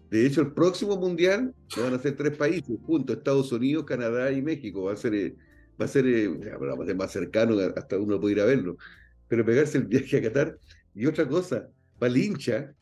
De 0.09 0.25
hecho, 0.25 0.41
el 0.41 0.53
próximo 0.53 0.95
mundial 0.97 1.53
van 1.75 1.93
a 1.93 1.99
ser 1.99 2.15
tres 2.15 2.37
países 2.37 2.77
juntos, 2.85 3.17
Estados 3.17 3.51
Unidos, 3.51 3.83
Canadá 3.83 4.31
y 4.31 4.41
México. 4.41 4.83
Va 4.83 4.93
a 4.93 4.95
ser, 4.95 5.13
eh, 5.13 5.35
va 5.79 5.85
a 5.85 5.87
ser, 5.89 6.07
eh, 6.07 6.29
va 6.29 6.83
a 6.83 6.85
ser 6.85 6.95
más 6.95 7.11
cercano, 7.11 7.57
hasta 7.75 7.97
uno 7.97 8.19
puede 8.19 8.35
ir 8.35 8.41
a 8.41 8.45
verlo. 8.45 8.77
Pero 9.27 9.45
pegarse 9.45 9.79
el 9.79 9.85
viaje 9.87 10.17
a 10.17 10.21
Qatar. 10.21 10.57
Y 10.95 11.05
otra 11.05 11.27
cosa, 11.27 11.67
para 11.99 12.13
el 12.13 12.17
hincha, 12.17 12.73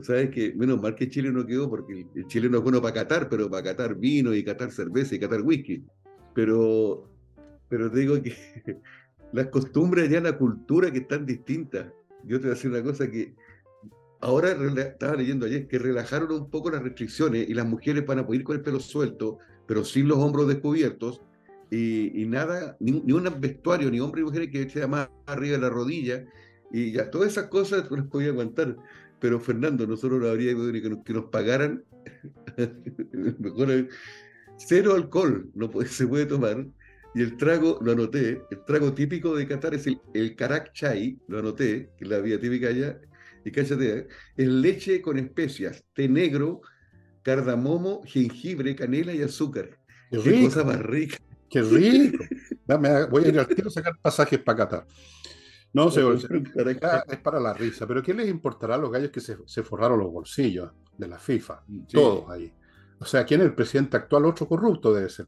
tú 0.00 0.04
sabes 0.04 0.30
que, 0.30 0.54
menos 0.54 0.80
mal 0.80 0.94
que 0.94 1.08
Chile 1.08 1.30
no 1.30 1.46
quedó, 1.46 1.68
porque 1.68 2.06
el 2.14 2.26
Chile 2.26 2.48
no 2.48 2.58
es 2.58 2.62
bueno 2.62 2.80
para 2.82 2.94
Qatar, 2.94 3.28
pero 3.28 3.50
para 3.50 3.62
Qatar 3.62 3.94
vino 3.96 4.34
y 4.34 4.44
Qatar 4.44 4.70
cerveza 4.70 5.14
y 5.14 5.18
Qatar 5.18 5.42
whisky. 5.42 5.84
Pero, 6.34 7.08
pero 7.68 7.90
te 7.90 8.00
digo 8.00 8.22
que 8.22 8.34
las 9.32 9.46
costumbres 9.48 10.10
ya, 10.10 10.20
la 10.20 10.36
cultura 10.36 10.90
que 10.90 10.98
están 10.98 11.24
distintas. 11.26 11.86
Yo 12.24 12.38
te 12.38 12.46
voy 12.46 12.52
a 12.52 12.54
decir 12.54 12.70
una 12.70 12.82
cosa 12.82 13.10
que 13.10 13.34
Ahora 14.20 14.52
estaba 14.80 15.14
leyendo 15.14 15.46
ayer 15.46 15.68
que 15.68 15.78
relajaron 15.78 16.32
un 16.32 16.50
poco 16.50 16.70
las 16.70 16.82
restricciones 16.82 17.48
y 17.48 17.54
las 17.54 17.66
mujeres 17.66 18.06
van 18.06 18.18
a 18.18 18.26
poder 18.26 18.40
ir 18.40 18.44
con 18.44 18.56
el 18.56 18.62
pelo 18.62 18.80
suelto, 18.80 19.38
pero 19.66 19.84
sin 19.84 20.08
los 20.08 20.18
hombros 20.18 20.48
descubiertos 20.48 21.20
y, 21.70 22.24
nada, 22.26 22.76
ni, 22.80 23.12
un 23.12 23.40
vestuario, 23.40 23.90
ni 23.90 24.00
hombre 24.00 24.22
ni 24.22 24.26
mujer 24.26 24.50
que 24.50 24.62
esté 24.62 24.86
más 24.86 25.10
arriba 25.26 25.56
de 25.56 25.62
la 25.62 25.68
rodilla 25.68 26.24
y 26.72 26.92
ya 26.92 27.10
todas 27.10 27.32
esas 27.32 27.48
cosas 27.48 27.90
no 27.90 27.98
las 27.98 28.06
podía 28.06 28.28
aguantar. 28.28 28.76
Pero 29.20 29.40
Fernando, 29.40 29.86
nosotros 29.86 30.20
no 30.20 30.28
habría 30.28 30.52
que 30.52 30.90
nos, 30.90 31.04
que 31.04 31.12
nos 31.12 31.24
pagaran 31.26 31.84
mejor 33.38 33.88
cero 34.58 34.94
alcohol, 34.94 35.50
no 35.54 35.70
se 35.86 36.06
puede 36.06 36.26
tomar. 36.26 36.66
Y 37.14 37.22
el 37.22 37.36
trago, 37.38 37.78
lo 37.82 37.92
anoté, 37.92 38.42
el 38.50 38.64
trago 38.66 38.92
típico 38.92 39.34
de 39.34 39.46
Qatar 39.46 39.74
es 39.74 39.86
el, 39.86 39.98
el 40.12 40.36
Karak 40.36 40.72
Chai, 40.74 41.18
lo 41.28 41.38
anoté, 41.38 41.90
que 41.96 42.04
es 42.04 42.10
la 42.10 42.18
vía 42.18 42.38
típica 42.38 42.68
allá, 42.68 43.00
y 43.46 43.50
cállate, 43.52 43.98
¿eh? 43.98 44.08
es 44.36 44.48
leche 44.48 45.00
con 45.00 45.18
especias, 45.18 45.84
té 45.94 46.08
negro, 46.08 46.60
cardamomo, 47.22 48.02
jengibre, 48.04 48.74
canela 48.74 49.14
y 49.14 49.22
azúcar. 49.22 49.78
Qué, 50.10 50.42
cosa 50.42 50.64
más 50.64 50.80
rica. 50.80 51.16
Qué 51.48 51.62
rico. 51.62 52.24
voy 53.10 53.24
a 53.24 53.28
ir 53.28 53.38
al 53.38 53.46
tiro 53.46 53.68
a 53.68 53.70
sacar 53.70 53.96
pasajes 54.02 54.40
para 54.40 54.58
Qatar. 54.58 54.86
No, 55.76 55.90
se, 55.90 56.00
es 56.10 57.18
para 57.18 57.38
la 57.38 57.52
risa, 57.52 57.86
pero 57.86 58.02
¿qué 58.02 58.14
les 58.14 58.30
importará 58.30 58.76
a 58.76 58.78
los 58.78 58.90
gallos 58.90 59.10
que 59.10 59.20
se, 59.20 59.62
forraron 59.62 59.98
los 59.98 60.10
bolsillos 60.10 60.72
de 60.96 61.06
la 61.06 61.18
FIFA? 61.18 61.64
Todos 61.92 62.30
ahí. 62.30 62.50
O 62.98 63.04
sea, 63.04 63.26
¿quién 63.26 63.42
es 63.42 63.48
el 63.48 63.54
presidente 63.54 63.98
actual? 63.98 64.24
Otro 64.24 64.48
corrupto 64.48 64.94
debe 64.94 65.10
ser. 65.10 65.26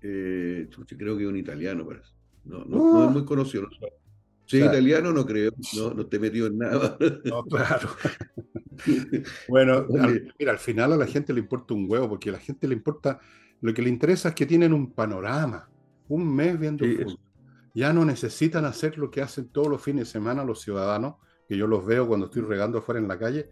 Eh, 0.00 0.70
creo 0.96 1.18
que 1.18 1.24
es 1.24 1.28
un 1.28 1.36
italiano, 1.36 1.86
parece. 1.86 2.12
No, 2.46 2.64
no, 2.64 3.02
es 3.02 3.08
ah. 3.08 3.12
muy 3.12 3.26
conocido. 3.26 3.68
Sí, 4.46 4.56
italiano 4.56 5.12
no 5.12 5.26
creo, 5.26 5.52
no, 5.76 5.92
no 5.92 6.06
te 6.06 6.18
metió 6.18 6.46
en 6.46 6.56
nada. 6.56 6.96
No, 7.24 7.44
claro. 7.50 7.90
bueno, 9.48 9.86
mira, 10.38 10.52
al 10.52 10.58
final 10.58 10.94
a 10.94 10.96
la 10.96 11.06
gente 11.06 11.34
le 11.34 11.40
importa 11.40 11.74
un 11.74 11.84
huevo, 11.90 12.08
porque 12.08 12.30
a 12.30 12.32
la 12.32 12.38
gente 12.38 12.66
le 12.66 12.72
importa, 12.72 13.20
lo 13.60 13.74
que 13.74 13.82
le 13.82 13.90
interesa 13.90 14.30
es 14.30 14.34
que 14.34 14.46
tienen 14.46 14.72
un 14.72 14.92
panorama, 14.92 15.68
un 16.08 16.34
mes 16.34 16.58
viendo 16.58 16.86
fútbol. 16.86 17.25
Ya 17.76 17.92
no 17.92 18.06
necesitan 18.06 18.64
hacer 18.64 18.96
lo 18.96 19.10
que 19.10 19.20
hacen 19.20 19.50
todos 19.50 19.68
los 19.68 19.82
fines 19.82 20.06
de 20.06 20.12
semana 20.12 20.42
los 20.44 20.62
ciudadanos, 20.62 21.16
que 21.46 21.58
yo 21.58 21.66
los 21.66 21.84
veo 21.84 22.08
cuando 22.08 22.26
estoy 22.26 22.40
regando 22.40 22.78
afuera 22.78 22.98
en 22.98 23.06
la 23.06 23.18
calle, 23.18 23.50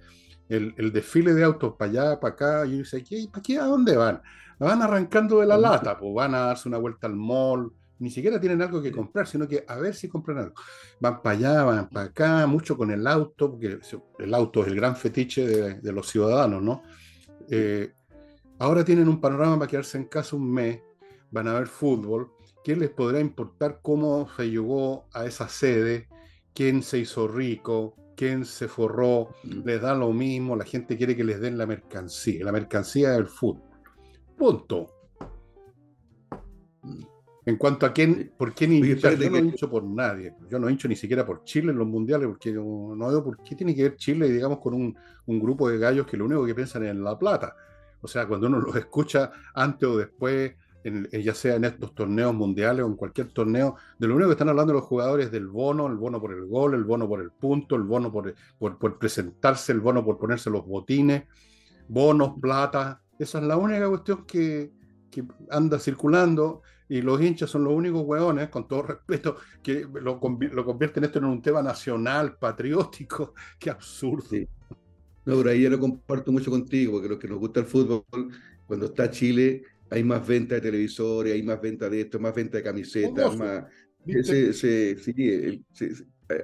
el, 0.48 0.74
el 0.78 0.92
desfile 0.92 1.34
de 1.34 1.44
autos 1.44 1.74
para 1.78 1.90
allá, 1.90 2.20
para 2.20 2.32
acá, 2.32 2.66
y 2.66 2.70
yo 2.70 2.76
dice, 2.78 3.04
¿qué, 3.04 3.26
¿para 3.30 3.42
qué? 3.42 3.58
¿A 3.58 3.64
dónde 3.64 3.98
van? 3.98 4.22
Van 4.58 4.80
arrancando 4.80 5.40
de 5.40 5.46
la 5.46 5.58
lata, 5.58 5.98
pues 5.98 6.14
van 6.14 6.34
a 6.34 6.38
darse 6.38 6.70
una 6.70 6.78
vuelta 6.78 7.06
al 7.06 7.16
mall, 7.16 7.70
ni 7.98 8.10
siquiera 8.10 8.40
tienen 8.40 8.62
algo 8.62 8.80
que 8.80 8.90
comprar, 8.90 9.26
sino 9.26 9.46
que 9.46 9.62
a 9.68 9.76
ver 9.76 9.94
si 9.94 10.08
compran 10.08 10.38
algo. 10.38 10.54
Van 11.00 11.20
para 11.20 11.36
allá, 11.36 11.64
van 11.64 11.88
para 11.90 12.06
acá, 12.06 12.46
mucho 12.46 12.78
con 12.78 12.90
el 12.90 13.06
auto, 13.06 13.50
porque 13.50 13.78
el 14.18 14.34
auto 14.34 14.62
es 14.62 14.68
el 14.68 14.76
gran 14.76 14.96
fetiche 14.96 15.46
de, 15.80 15.92
los 15.92 16.08
ciudadanos, 16.08 16.62
¿no? 16.62 16.82
Eh, 17.50 17.92
ahora 18.58 18.84
tienen 18.84 19.06
un 19.06 19.20
panorama 19.20 19.58
para 19.58 19.70
quedarse 19.70 19.98
en 19.98 20.04
casa 20.04 20.34
un 20.34 20.50
mes, 20.50 20.80
van 21.30 21.46
a 21.48 21.54
ver 21.54 21.66
fútbol. 21.66 22.30
¿Quién 22.64 22.80
les 22.80 22.88
podrá 22.88 23.21
importar 23.21 23.80
cómo 23.83 24.26
se 24.35 24.50
llegó 24.50 25.06
a 25.12 25.26
esa 25.26 25.49
sede? 25.49 26.09
¿Quién 26.54 26.83
se 26.83 26.99
hizo 26.99 27.28
rico? 27.28 27.94
¿Quién 28.16 28.47
se 28.47 28.68
forró? 28.68 29.28
Mm. 29.42 29.66
Les 29.66 29.83
da 29.83 29.94
lo 29.94 30.11
mismo, 30.14 30.56
la 30.56 30.64
gente 30.64 30.97
quiere 30.97 31.14
que 31.14 31.25
les 31.25 31.40
den 31.40 31.59
la 31.59 31.66
mercancía. 31.66 32.42
La 32.42 32.52
mercancía 32.52 33.11
del 33.11 33.26
fútbol. 33.26 33.68
Punto. 34.38 34.87
Mm. 36.80 37.02
En 37.44 37.56
cuanto 37.59 37.85
a 37.85 37.92
quién, 37.92 38.33
por 38.38 38.54
quién 38.54 38.73
hinchar, 38.73 39.18
yo 39.18 39.28
no 39.28 39.37
hincho 39.37 39.68
por 39.68 39.85
nadie. 39.85 40.35
Yo 40.49 40.59
no 40.59 40.71
hincho 40.71 40.88
ni 40.88 40.97
siquiera 40.97 41.26
por 41.26 41.44
Chile 41.44 41.71
en 41.71 41.76
los 41.76 41.87
mundiales, 41.87 42.28
porque 42.28 42.50
no, 42.50 42.97
veo 42.97 43.23
por 43.23 43.42
qué 43.42 43.54
tiene 43.54 43.75
que 43.75 43.83
ver 43.83 43.97
Chile, 43.97 44.30
digamos, 44.30 44.61
con 44.61 44.73
un, 44.73 44.97
grupo 45.26 45.68
de 45.68 45.76
gallos 45.76 46.06
que 46.06 46.16
lo 46.16 46.25
único 46.25 46.47
que 46.47 46.54
piensan 46.54 46.85
es 46.85 46.92
en 46.92 47.04
la 47.04 47.18
plata. 47.18 47.54
O 48.00 48.09
sea, 48.09 48.26
cuando 48.26 48.47
uno 48.47 48.59
los 48.59 48.75
escucha 48.75 49.30
antes 49.52 49.87
o 49.87 49.99
después 49.99 50.54
ya 51.12 51.34
sea 51.34 51.56
en 51.56 51.64
estos 51.64 51.94
torneos 51.94 52.34
mundiales 52.34 52.84
o 52.84 52.88
en 52.88 52.96
cualquier 52.96 53.28
torneo, 53.32 53.76
de 53.98 54.06
lo 54.06 54.14
único 54.14 54.28
que 54.28 54.34
están 54.34 54.50
hablando 54.50 54.72
los 54.72 54.84
jugadores 54.84 55.30
del 55.30 55.46
bono, 55.46 55.86
el 55.86 55.96
bono 55.96 56.20
por 56.20 56.32
el 56.32 56.46
gol, 56.46 56.74
el 56.74 56.84
bono 56.84 57.08
por 57.08 57.20
el 57.20 57.30
punto, 57.30 57.76
el 57.76 57.82
bono 57.82 58.12
por, 58.12 58.34
por, 58.58 58.98
presentarse, 58.98 59.72
el 59.72 59.80
bono 59.80 60.04
por 60.04 60.18
ponerse 60.18 60.50
los 60.50 60.66
botines, 60.66 61.24
bonos, 61.88 62.38
plata. 62.40 63.02
Esa 63.18 63.38
es 63.38 63.44
la 63.44 63.56
única 63.56 63.88
cuestión 63.88 64.26
que, 64.26 64.72
que 65.10 65.24
anda 65.50 65.78
circulando 65.78 66.62
y 66.88 67.00
los 67.00 67.20
hinchas 67.20 67.50
son 67.50 67.64
los 67.64 67.72
únicos 67.72 68.02
hueones, 68.04 68.50
con 68.50 68.68
todo 68.68 68.82
respeto, 68.82 69.36
que 69.62 69.86
lo, 69.92 70.20
lo 70.20 70.64
convierten 70.64 71.04
esto 71.04 71.18
en 71.18 71.24
un 71.24 71.40
tema 71.40 71.62
nacional, 71.62 72.36
patriótico. 72.36 73.34
Qué 73.58 73.70
absurdo. 73.70 74.28
No, 75.24 75.36
pero 75.38 75.50
ahí 75.50 75.62
ya 75.62 75.70
lo 75.70 75.80
comparto 75.80 76.30
mucho 76.30 76.50
contigo, 76.50 76.92
porque 76.92 77.08
los 77.08 77.18
que 77.18 77.28
nos 77.28 77.38
gusta 77.38 77.60
el 77.60 77.66
fútbol, 77.66 78.04
cuando 78.66 78.86
está 78.86 79.10
Chile, 79.10 79.62
hay 79.90 80.02
más 80.02 80.26
venta 80.26 80.56
de 80.56 80.60
televisores, 80.60 81.32
hay 81.32 81.42
más 81.42 81.60
venta 81.60 81.88
de 81.88 82.02
esto, 82.02 82.18
más 82.18 82.34
venta 82.34 82.58
de 82.58 82.62
camisetas, 82.62 83.36
más... 83.36 83.64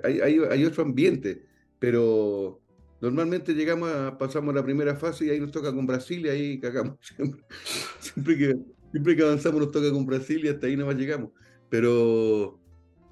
hay, 0.05 0.21
hay, 0.21 0.65
otro 0.65 0.83
ambiente, 0.83 1.43
pero 1.79 2.61
normalmente 3.01 3.55
llegamos 3.55 3.91
a, 3.91 4.17
pasamos 4.19 4.55
la 4.55 4.63
primera 4.65 4.95
fase 4.97 5.27
y 5.27 5.31
ahí 5.31 5.41
nos 5.41 5.51
toca 5.51 5.75
con 5.75 5.87
Brasil 5.87 6.25
y 6.27 6.29
ahí 6.29 6.61
cagamos 6.61 6.99
siempre. 7.17 7.43
Siempre 7.99 8.39
que, 8.39 8.57
siempre 8.93 9.17
que 9.17 9.23
avanzamos 9.23 9.61
nos 9.61 9.71
toca 9.71 9.91
con 9.91 10.07
Brasil 10.07 10.45
y 10.45 10.49
hasta 10.49 10.67
ahí 10.67 10.77
nomás 10.77 10.97
llegamos. 10.97 11.31
Pero, 11.69 12.61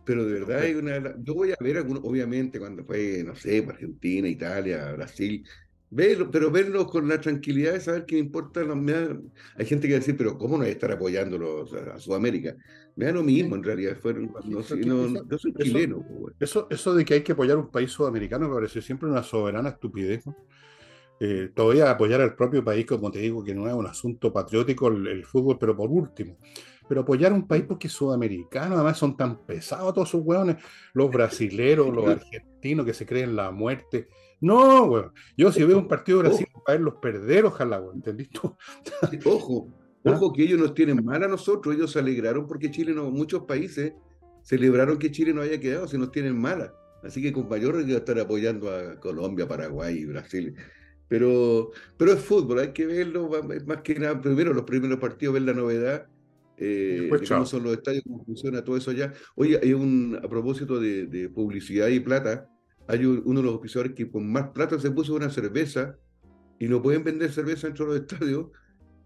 pero 0.04 0.24
de 0.24 0.32
verdad 0.32 0.60
hay 0.60 0.74
una... 0.74 1.16
Yo 1.22 1.34
voy 1.34 1.52
a 1.52 1.56
ver, 1.60 1.78
obviamente, 1.78 2.58
cuando 2.58 2.84
fue, 2.84 3.22
no 3.24 3.34
sé, 3.34 3.64
Argentina, 3.68 4.28
Italia, 4.28 4.92
Brasil, 4.92 5.44
Verlo, 5.90 6.30
pero 6.30 6.50
verlos 6.50 6.90
con 6.90 7.08
la 7.08 7.18
tranquilidad 7.18 7.72
de 7.72 7.80
saber 7.80 8.04
que 8.04 8.16
me 8.16 8.20
importa. 8.20 8.60
Hay 8.60 9.66
gente 9.66 9.88
que 9.88 9.94
va 9.94 9.96
a 9.96 10.00
decir, 10.00 10.16
pero 10.18 10.36
¿cómo 10.36 10.58
no 10.58 10.64
hay 10.64 10.72
estar 10.72 10.92
apoyándolos 10.92 11.72
a, 11.72 11.98
Sudamérica? 11.98 12.56
Me 12.94 13.06
da 13.06 13.12
lo 13.12 13.22
mismo, 13.22 13.56
en 13.56 13.62
realidad. 13.62 13.96
Fueron, 13.96 14.30
no, 14.44 14.60
yo 14.60 15.38
soy 15.38 15.54
chileno. 15.54 16.04
Pues, 16.20 16.34
eso, 16.40 16.66
eso 16.70 16.94
de 16.94 17.04
que 17.06 17.14
hay 17.14 17.22
que 17.22 17.32
apoyar 17.32 17.56
un 17.56 17.70
país 17.70 17.90
sudamericano 17.90 18.48
me 18.48 18.54
parece 18.54 18.82
siempre 18.82 19.08
una 19.08 19.22
soberana 19.22 19.70
estupidez. 19.70 20.24
Eh, 21.20 21.50
todavía 21.54 21.90
apoyar 21.90 22.20
al 22.20 22.36
propio 22.36 22.62
país, 22.62 22.84
como 22.84 23.10
te 23.10 23.20
digo, 23.20 23.42
que 23.42 23.54
no 23.54 23.66
es 23.66 23.72
un 23.72 23.86
asunto 23.86 24.30
patriótico 24.30 24.88
el, 24.88 25.24
fútbol, 25.24 25.56
pero 25.58 25.74
por 25.74 25.90
último. 25.90 26.36
Pero 26.86 27.00
apoyar 27.00 27.32
un 27.32 27.46
país 27.46 27.64
porque 27.66 27.86
es 27.86 27.94
sudamericano, 27.94 28.74
además 28.74 28.98
son 28.98 29.16
tan 29.16 29.44
pesados 29.46 29.94
todos 29.94 30.08
esos 30.08 30.22
hueones, 30.22 30.56
los 30.92 31.10
brasileros, 31.10 31.94
los 31.94 32.06
argentinos 32.08 32.84
que 32.84 32.94
se 32.94 33.06
creen 33.06 33.34
la 33.34 33.50
muerte 33.50 34.08
no, 34.40 34.84
weón. 34.84 35.12
Yo 35.36 35.52
si 35.52 35.64
veo 35.64 35.78
un 35.78 35.88
partido 35.88 36.22
de 36.22 36.28
Brasil, 36.28 36.46
para 36.64 36.78
verlos 36.78 36.94
perder, 37.00 37.44
ojalá, 37.46 37.80
weón. 37.80 37.96
¿Entendiste? 37.96 38.38
Ojo, 39.24 39.68
¿Ah? 40.04 40.12
ojo 40.12 40.32
que 40.32 40.42
ellos 40.42 40.60
nos 40.60 40.74
tienen 40.74 41.04
mal 41.04 41.22
a 41.22 41.28
nosotros. 41.28 41.74
Ellos 41.74 41.92
se 41.92 41.98
alegraron 41.98 42.46
porque 42.46 42.70
Chile 42.70 42.92
no, 42.92 43.10
muchos 43.10 43.44
países 43.44 43.92
celebraron 44.42 44.98
que 44.98 45.10
Chile 45.10 45.34
no 45.34 45.42
haya 45.42 45.60
quedado, 45.60 45.88
se 45.88 45.98
nos 45.98 46.12
tienen 46.12 46.38
mala. 46.38 46.72
Así 47.02 47.22
que 47.22 47.32
con 47.32 47.48
mayor 47.48 47.84
que 47.84 47.94
estar 47.94 48.18
apoyando 48.18 48.70
a 48.70 48.98
Colombia, 48.98 49.46
Paraguay 49.46 49.98
y 49.98 50.04
Brasil. 50.04 50.54
Pero, 51.08 51.70
pero 51.96 52.12
es 52.12 52.20
fútbol, 52.20 52.58
hay 52.58 52.72
que 52.72 52.86
verlo 52.86 53.30
más 53.66 53.82
que 53.82 53.94
nada. 53.94 54.20
Primero, 54.20 54.52
los 54.52 54.64
primeros 54.64 54.98
partidos, 54.98 55.34
ver 55.34 55.42
la 55.42 55.54
novedad. 55.54 56.06
Eh, 56.56 57.08
cómo 57.28 57.46
son 57.46 57.62
los 57.62 57.74
estadios, 57.74 58.02
cómo 58.04 58.24
funciona 58.24 58.64
todo 58.64 58.76
eso 58.76 58.90
ya. 58.92 59.12
Oye, 59.36 59.60
hay 59.62 59.72
un, 59.74 60.18
a 60.22 60.28
propósito 60.28 60.80
de, 60.80 61.06
de 61.06 61.28
publicidad 61.28 61.86
y 61.88 62.00
plata, 62.00 62.48
hay 62.88 63.04
uno 63.04 63.40
de 63.40 63.46
los 63.46 63.54
oficiadores 63.54 63.94
que 63.94 64.10
con 64.10 64.30
más 64.32 64.48
plata 64.48 64.80
se 64.80 64.90
puso 64.90 65.14
una 65.14 65.28
cerveza 65.28 65.96
y 66.58 66.66
no 66.68 66.82
pueden 66.82 67.04
vender 67.04 67.30
cerveza 67.30 67.66
dentro 67.66 67.84
de 67.84 68.00
los 68.00 68.00
estadios. 68.10 68.46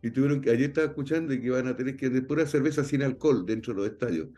Y 0.03 0.11
tuvieron 0.11 0.41
que, 0.41 0.51
ayer 0.51 0.71
estaba 0.71 0.87
escuchando 0.87 1.29
que 1.29 1.51
van 1.51 1.67
a 1.67 1.77
tener 1.77 1.97
que 1.97 2.07
vender 2.07 2.27
pura 2.27 2.47
cerveza 2.47 2.83
sin 2.85 3.03
alcohol 3.03 3.45
dentro 3.45 3.75
de 3.75 3.81
los 3.81 3.91
estadios. 3.91 4.29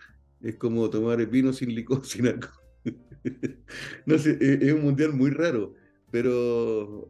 Es 0.43 0.57
como 0.57 0.89
tomar 0.91 1.25
vino 1.27 1.53
sin 1.53 1.75
licor, 1.75 2.05
sin 2.07 2.27
alcohol. 2.27 2.65
no 4.07 4.19
sé, 4.19 4.39
es, 4.41 4.73
un 4.73 4.83
mundial 4.83 5.13
muy 5.13 5.31
raro. 5.31 5.75
Pero 6.11 7.07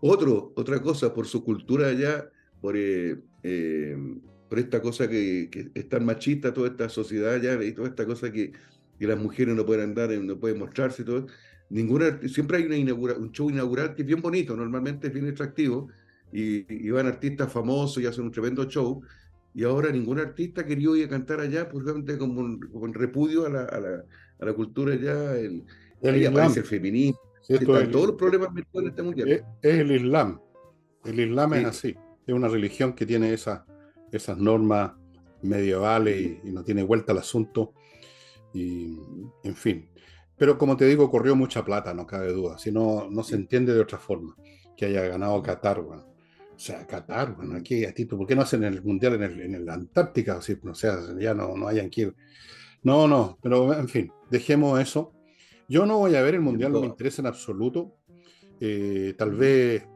Otro, 0.00 0.52
otra 0.56 0.82
cosa, 0.82 1.14
por 1.14 1.26
su 1.26 1.42
cultura 1.42 1.88
allá, 1.88 2.30
por, 2.60 2.76
eh, 2.76 3.18
eh, 3.42 3.96
por 4.48 4.58
esta 4.58 4.82
cosa 4.82 5.08
que, 5.08 5.48
que 5.50 5.70
es 5.74 5.88
tan 5.88 6.04
machista, 6.04 6.52
toda 6.52 6.68
esta 6.68 6.88
sociedad 6.88 7.34
allá 7.34 7.62
y 7.64 7.72
toda 7.72 7.88
esta 7.88 8.04
cosa 8.04 8.30
que 8.30 8.52
que 8.98 9.06
las 9.06 9.18
mujeres 9.18 9.54
no 9.54 9.64
pueden 9.64 9.90
andar, 9.90 10.10
no 10.10 10.38
pueden 10.38 10.58
mostrarse 10.58 11.02
y 11.02 11.04
todo. 11.04 11.26
Ninguna, 11.70 12.20
siempre 12.28 12.58
hay 12.58 12.82
una 12.82 12.94
un 12.94 13.30
show 13.32 13.50
inaugural 13.50 13.94
que 13.94 14.02
es 14.02 14.06
bien 14.06 14.20
bonito, 14.20 14.56
normalmente 14.56 15.08
es 15.08 15.12
bien 15.12 15.28
atractivo, 15.28 15.88
y, 16.32 16.90
van 16.90 17.06
artistas 17.06 17.52
famosos 17.52 18.02
y 18.02 18.06
hacen 18.06 18.24
un 18.24 18.32
tremendo 18.32 18.64
show, 18.64 19.02
y 19.54 19.64
ahora 19.64 19.90
ningún 19.90 20.18
artista 20.18 20.64
quería 20.64 20.96
ir 20.96 21.06
a 21.06 21.08
cantar 21.08 21.40
allá, 21.40 21.68
pues 21.68 21.84
como 22.18 22.40
un, 22.40 22.60
como 22.60 22.86
repudio 22.88 23.46
a 23.46 23.50
la, 23.50 23.64
a, 23.64 23.80
la, 23.80 24.04
a 24.40 24.44
la, 24.44 24.52
cultura 24.54 24.94
allá, 24.94 25.38
el, 25.38 25.64
el 26.02 26.26
aparece 26.26 26.60
el 26.60 26.66
feminismo, 26.66 27.20
todos 27.64 28.08
los 28.08 28.16
problemas 28.16 28.50
en 28.72 28.86
este 28.86 29.02
mundial. 29.02 29.28
Es, 29.28 29.42
el 29.62 29.92
Islam, 29.92 30.40
el 31.04 31.20
Islam 31.20 31.54
es 31.54 31.64
así, 31.66 31.96
es 32.26 32.34
una 32.34 32.48
religión 32.48 32.94
que 32.94 33.04
tiene 33.04 33.32
esa, 33.32 33.66
esas 34.10 34.38
normas 34.38 34.92
medievales 35.42 36.20
y, 36.20 36.48
y 36.48 36.50
no 36.50 36.64
tiene 36.64 36.82
vuelta 36.82 37.12
al 37.12 37.18
asunto 37.18 37.74
y, 38.52 38.98
en 39.44 39.56
fin. 39.56 39.88
Pero 40.36 40.56
como 40.56 40.76
te 40.76 40.86
digo, 40.86 41.10
corrió 41.10 41.34
mucha 41.34 41.64
plata, 41.64 41.92
no 41.92 42.06
cabe 42.06 42.32
duda. 42.32 42.58
Si 42.58 42.70
no, 42.70 43.08
no 43.10 43.22
se 43.22 43.34
entiende 43.34 43.74
de 43.74 43.80
otra 43.80 43.98
forma 43.98 44.36
que 44.76 44.86
haya 44.86 45.02
ganado 45.08 45.42
Qatar, 45.42 45.82
bueno. 45.82 46.06
O 46.54 46.58
sea, 46.60 46.86
Qatar, 46.86 47.36
bueno, 47.36 47.56
aquí 47.56 47.84
a 47.84 47.92
Tito, 47.92 48.16
¿por 48.16 48.26
qué 48.26 48.34
no 48.34 48.42
hacen 48.42 48.64
el 48.64 48.82
Mundial 48.82 49.14
en 49.14 49.22
el, 49.22 49.40
en 49.40 49.70
Antártica? 49.70 50.38
O, 50.38 50.74
sea, 50.74 50.98
ya 51.18 51.34
no, 51.34 51.56
no 51.56 51.68
hayan 51.68 51.90
que 51.90 52.00
ir. 52.02 52.16
No, 52.82 53.06
no, 53.08 53.38
pero 53.42 53.72
en 53.74 53.88
fin, 53.88 54.12
dejemos 54.30 54.80
eso. 54.80 55.12
Yo 55.68 55.84
no 55.86 55.98
voy 55.98 56.14
a 56.14 56.22
ver 56.22 56.34
el 56.34 56.40
Mundial, 56.40 56.72
no 56.72 56.80
me 56.80 56.86
interesa 56.86 57.22
en 57.22 57.26
absoluto. 57.26 57.96
Eh, 58.60 59.14
tal 59.16 59.32
vez 59.32 59.86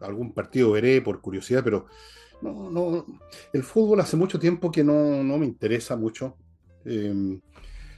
algún 0.00 0.32
partido 0.34 0.72
veré 0.72 1.00
por 1.00 1.20
curiosidad, 1.20 1.62
pero 1.62 1.86
no, 2.40 2.70
no. 2.70 3.06
El 3.52 3.62
fútbol 3.62 4.00
hace 4.00 4.16
mucho 4.16 4.38
tiempo 4.38 4.70
que 4.70 4.82
no, 4.82 5.22
no 5.22 5.38
me 5.38 5.46
interesa 5.46 5.96
mucho. 5.96 6.36
Eh, 6.84 7.40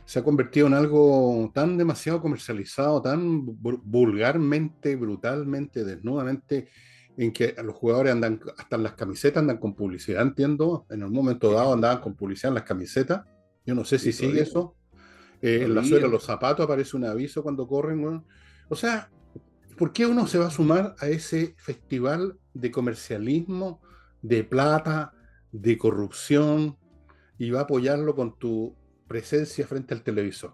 se 0.05 0.19
ha 0.19 0.25
convertido 0.25 0.67
en 0.67 0.75
algo 0.75 1.51
tan 1.55 1.79
demasiado 1.79 2.21
comercializado, 2.21 3.01
tan 3.01 3.45
vulgarmente, 3.45 4.97
brutalmente, 4.97 5.85
desnudamente, 5.85 6.69
en 7.17 7.33
que 7.33 7.55
los 7.63 7.75
jugadores 7.75 8.13
andan, 8.13 8.41
hasta 8.59 8.77
en 8.77 8.83
las 8.83 8.95
camisetas 8.95 9.41
andan 9.41 9.59
con 9.59 9.75
publicidad, 9.75 10.23
entiendo, 10.23 10.87
en 10.91 11.05
un 11.05 11.13
momento 11.13 11.53
dado 11.53 11.73
andaban 11.73 12.01
con 12.01 12.15
publicidad 12.15 12.51
en 12.51 12.55
las 12.55 12.65
camisetas, 12.65 13.25
yo 13.65 13.75
no 13.75 13.85
sé 13.85 13.99
si 13.99 14.13
sigue 14.13 14.43
eso, 14.43 14.77
eh, 15.41 15.63
en 15.63 15.75
la 15.75 15.85
suela 15.85 16.07
de 16.07 16.13
los 16.13 16.25
zapatos 16.25 16.65
aparece 16.65 16.97
un 16.97 17.05
aviso 17.05 17.43
cuando 17.43 17.67
corren, 17.67 18.25
o 18.69 18.77
sea, 18.77 19.11
¿por 19.79 19.93
qué 19.93 20.07
uno 20.07 20.27
se 20.27 20.39
va 20.39 20.49
a 20.49 20.51
sumar 20.51 20.97
a 20.99 21.09
ese 21.09 21.55
festival 21.57 22.39
de 22.53 22.71
comercialismo, 22.71 23.81
de 24.21 24.45
plata, 24.45 25.13
de 25.53 25.79
corrupción, 25.79 26.77
y 27.39 27.51
va 27.51 27.61
a 27.61 27.63
apoyarlo 27.63 28.15
con 28.15 28.39
tu 28.39 28.77
presencia 29.15 29.65
frente 29.65 29.95
al 29.95 30.03
televisor. 30.03 30.51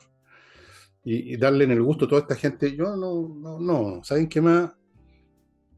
Y, 1.03 1.39
darle 1.39 1.65
en 1.65 1.71
el 1.71 1.83
gusto 1.83 2.05
a 2.05 2.09
toda 2.09 2.21
esta 2.21 2.37
gente. 2.37 2.77
Yo 2.77 2.95
no, 2.95 3.27
no, 3.27 3.59
no. 3.59 4.05
¿Saben 4.05 4.29
qué 4.29 4.43
más? 4.43 4.71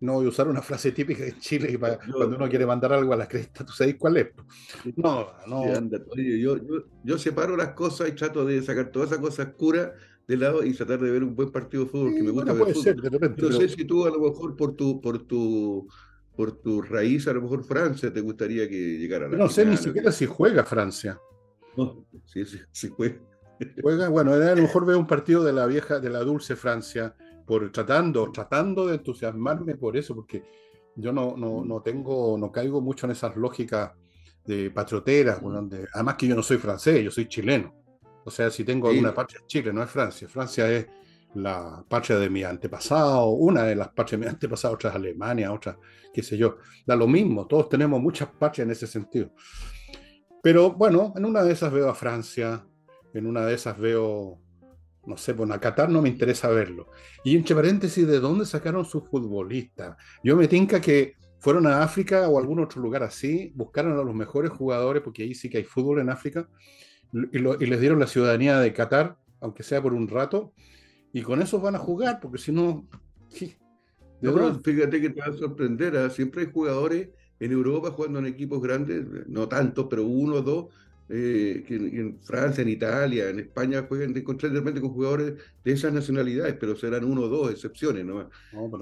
No 0.00 0.14
voy 0.14 0.26
a 0.26 0.30
usar 0.30 0.48
una 0.48 0.62
frase 0.62 0.90
típica 0.90 1.24
en 1.24 1.38
Chile 1.38 1.78
cuando 1.78 2.36
uno 2.36 2.48
quiere 2.48 2.66
mandar 2.66 2.92
algo 2.92 3.12
a 3.12 3.16
la 3.16 3.28
cresta, 3.28 3.64
¿tú 3.64 3.72
sabes 3.72 3.94
cuál 3.94 4.16
es? 4.16 4.30
No, 4.96 5.28
no. 5.46 5.64
yo, 6.16 6.56
yo, 7.04 7.18
separo 7.18 7.56
las 7.56 7.68
cosas 7.68 8.08
y 8.08 8.12
trato 8.12 8.44
de 8.44 8.60
sacar 8.62 8.90
toda 8.90 9.06
esa 9.06 9.20
cosa 9.20 9.44
oscura 9.44 9.94
de 10.26 10.36
lado 10.36 10.64
y 10.64 10.72
tratar 10.72 10.98
de 10.98 11.08
ver 11.08 11.22
un 11.22 11.36
buen 11.36 11.52
partido 11.52 11.84
de 11.84 11.90
fútbol 11.90 12.14
que 12.16 12.22
me 12.24 12.30
gusta 12.32 12.52
ver 12.52 13.38
no 13.38 13.52
sé 13.52 13.68
si 13.68 13.84
tú 13.84 14.04
a 14.04 14.10
lo 14.10 14.18
mejor 14.18 14.56
por 14.56 14.74
tu, 14.74 15.00
por 15.00 15.22
tu 15.22 15.86
por 16.34 16.50
tu 16.50 16.82
raíz, 16.82 17.28
a 17.28 17.32
lo 17.32 17.42
mejor 17.42 17.62
Francia 17.62 18.12
te 18.12 18.20
gustaría 18.20 18.68
que 18.68 18.98
llegara 18.98 19.26
a 19.26 19.28
la 19.28 19.36
No 19.36 19.48
sé 19.48 19.64
ni 19.64 19.76
siquiera 19.76 20.10
si 20.10 20.26
juega 20.26 20.64
Francia. 20.64 21.16
Sí, 22.26 22.44
sí, 22.44 22.58
sí 22.70 22.88
juega. 22.88 23.20
Juega, 23.80 24.08
bueno, 24.08 24.32
a 24.32 24.36
lo 24.36 24.62
mejor 24.62 24.86
veo 24.86 24.98
un 24.98 25.06
partido 25.06 25.44
de 25.44 25.52
la 25.52 25.66
vieja, 25.66 26.00
de 26.00 26.10
la 26.10 26.20
dulce 26.20 26.56
Francia, 26.56 27.14
por 27.46 27.70
tratando, 27.70 28.30
tratando 28.32 28.86
de 28.86 28.96
entusiasmarme 28.96 29.76
por 29.76 29.96
eso, 29.96 30.14
porque 30.14 30.42
yo 30.96 31.12
no, 31.12 31.36
no, 31.36 31.64
no 31.64 31.80
tengo, 31.82 32.36
no 32.38 32.50
caigo 32.50 32.80
mucho 32.80 33.06
en 33.06 33.12
esas 33.12 33.36
lógicas 33.36 33.92
de 34.44 34.70
patrioteras, 34.70 35.40
además 35.92 36.16
que 36.16 36.26
yo 36.26 36.34
no 36.34 36.42
soy 36.42 36.58
francés, 36.58 37.04
yo 37.04 37.10
soy 37.10 37.28
chileno. 37.28 37.74
O 38.24 38.30
sea, 38.30 38.50
si 38.50 38.64
tengo 38.64 38.88
alguna 38.88 39.14
patria 39.14 39.40
Chile, 39.46 39.72
no 39.72 39.82
es 39.82 39.90
Francia. 39.90 40.28
Francia 40.28 40.70
es 40.70 40.86
la 41.34 41.84
patria 41.88 42.18
de 42.18 42.30
mi 42.30 42.44
antepasado, 42.44 43.28
una 43.30 43.64
de 43.64 43.74
las 43.74 43.88
patrias 43.88 44.20
de 44.20 44.26
mi 44.26 44.30
antepasado, 44.30 44.74
otra 44.74 44.90
es 44.90 44.96
Alemania, 44.96 45.52
otra, 45.52 45.78
qué 46.12 46.22
sé 46.22 46.36
yo. 46.36 46.58
Da 46.86 46.94
lo 46.94 47.08
mismo, 47.08 47.46
todos 47.46 47.68
tenemos 47.68 48.00
muchas 48.00 48.28
patrias 48.28 48.66
en 48.66 48.72
ese 48.72 48.86
sentido. 48.86 49.30
Pero 50.42 50.72
bueno, 50.72 51.14
en 51.16 51.24
una 51.24 51.44
de 51.44 51.52
esas 51.52 51.72
veo 51.72 51.88
a 51.88 51.94
Francia, 51.94 52.66
en 53.14 53.26
una 53.26 53.46
de 53.46 53.54
esas 53.54 53.78
veo, 53.78 54.40
no 55.06 55.16
sé, 55.16 55.32
bueno, 55.32 55.54
a 55.54 55.60
Qatar 55.60 55.88
no 55.88 56.02
me 56.02 56.08
interesa 56.08 56.48
verlo. 56.48 56.88
Y 57.24 57.36
entre 57.36 57.54
paréntesis, 57.54 58.06
¿de 58.06 58.18
dónde 58.18 58.44
sacaron 58.44 58.84
sus 58.84 59.08
futbolistas? 59.08 59.96
Yo 60.24 60.36
me 60.36 60.48
tinca 60.48 60.80
que 60.80 61.14
fueron 61.38 61.66
a 61.68 61.82
África 61.82 62.28
o 62.28 62.38
a 62.38 62.40
algún 62.40 62.58
otro 62.58 62.82
lugar 62.82 63.04
así, 63.04 63.52
buscaron 63.54 63.98
a 63.98 64.02
los 64.02 64.14
mejores 64.14 64.50
jugadores, 64.50 65.02
porque 65.02 65.22
ahí 65.22 65.34
sí 65.34 65.48
que 65.48 65.58
hay 65.58 65.64
fútbol 65.64 66.00
en 66.00 66.10
África, 66.10 66.48
y, 67.12 67.38
les 67.38 67.80
dieron 67.80 68.00
la 68.00 68.06
ciudadanía 68.06 68.58
de 68.58 68.72
Qatar, 68.72 69.18
aunque 69.40 69.62
sea 69.62 69.80
por 69.80 69.92
un 69.92 70.08
rato, 70.08 70.52
y 71.12 71.22
con 71.22 71.40
eso 71.40 71.60
van 71.60 71.76
a 71.76 71.78
jugar, 71.78 72.18
porque 72.20 72.38
si 72.38 72.52
no... 72.52 72.88
fíjate 74.64 75.00
que 75.00 75.10
te 75.10 75.20
va 75.20 75.26
a 75.26 75.32
sorprender, 75.32 75.96
¿ah? 75.96 76.10
siempre 76.10 76.42
hay 76.42 76.52
jugadores 76.52 77.10
en 77.42 77.50
Europa 77.50 77.90
jugando 77.90 78.20
en 78.20 78.26
equipos 78.26 78.62
grandes, 78.62 79.04
no 79.26 79.48
tantos, 79.48 79.86
pero 79.90 80.04
uno 80.04 80.36
o 80.36 80.42
dos, 80.42 80.66
eh, 81.08 81.64
que 81.66 81.74
en, 81.74 82.20
Francia, 82.20 82.62
en 82.62 82.68
Italia, 82.68 83.28
en 83.30 83.40
España 83.40 83.84
juegan 83.88 84.14
de, 84.14 84.20
repente 84.20 84.80
con 84.80 84.90
jugadores 84.90 85.34
de 85.64 85.72
esas 85.72 85.92
nacionalidades, 85.92 86.54
pero 86.58 86.76
serán 86.76 87.04
uno 87.04 87.22
o 87.22 87.28
dos 87.28 87.50
excepciones, 87.50 88.04
¿no? 88.04 88.30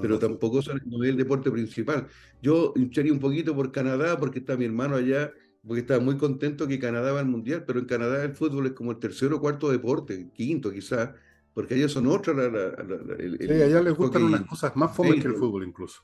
pero, 0.03 0.19
tampoco 0.19 0.61
son 0.61 0.79
el 1.03 1.17
deporte 1.17 1.51
principal. 1.51 2.07
Yo 2.43 2.75
hincharía 2.77 3.15
un 3.15 3.19
poquito 3.19 3.55
por 3.55 3.73
Canadá 3.73 4.19
porque 4.19 4.41
está 4.41 4.59
mi 4.59 4.67
hermano 4.67 4.97
allá, 4.97 5.33
porque 5.67 5.81
estaba 5.81 6.01
muy 6.01 6.19
contento 6.19 6.69
que 6.69 6.79
Canadá 6.79 7.13
va 7.13 7.21
al 7.21 7.27
Mundial, 7.27 7.65
pero 7.67 7.79
en 7.79 7.87
Canadá 7.87 8.23
el 8.23 8.35
fútbol 8.35 8.67
es 8.67 8.73
como 8.73 8.91
el 8.91 8.99
tercero 8.99 9.37
o 9.37 9.41
cuarto 9.41 9.71
deporte, 9.71 10.31
quinto 10.35 10.71
quizás, 10.71 11.11
porque 11.55 11.75
allá 11.75 11.89
son 11.89 12.07
otras. 12.09 12.37
sí, 13.41 13.51
allá 13.51 13.81
les 13.81 13.95
gustan 13.95 14.25
unas 14.25 14.43
cosas 14.43 14.77
más 14.77 14.95
fomes 14.95 15.23
que 15.23 15.29
el 15.29 15.35
fútbol 15.35 15.67
incluso. 15.67 16.03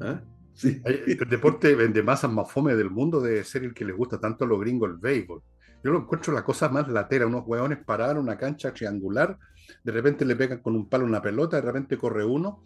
¿Ah? 0.00 0.20
El 0.62 1.28
deporte 1.28 1.76
de 1.76 2.02
masas 2.02 2.30
más 2.30 2.50
fome 2.50 2.74
del 2.74 2.90
mundo 2.90 3.20
debe 3.20 3.44
ser 3.44 3.64
el 3.64 3.74
que 3.74 3.84
les 3.84 3.96
gusta 3.96 4.18
tanto 4.18 4.44
a 4.44 4.48
los 4.48 4.60
gringos, 4.60 4.90
el 4.90 4.96
béisbol. 4.96 5.42
Yo 5.84 5.92
lo 5.92 6.00
encuentro 6.00 6.32
la 6.32 6.44
cosa 6.44 6.68
más 6.68 6.88
latera, 6.88 7.26
unos 7.26 7.44
hueones 7.46 7.78
parados 7.84 8.16
en 8.16 8.22
una 8.22 8.36
cancha 8.36 8.72
triangular, 8.72 9.38
de 9.84 9.92
repente 9.92 10.24
le 10.24 10.36
pegan 10.36 10.58
con 10.58 10.74
un 10.74 10.88
palo 10.88 11.04
una 11.04 11.22
pelota, 11.22 11.56
de 11.56 11.62
repente 11.62 11.96
corre 11.96 12.24
uno. 12.24 12.62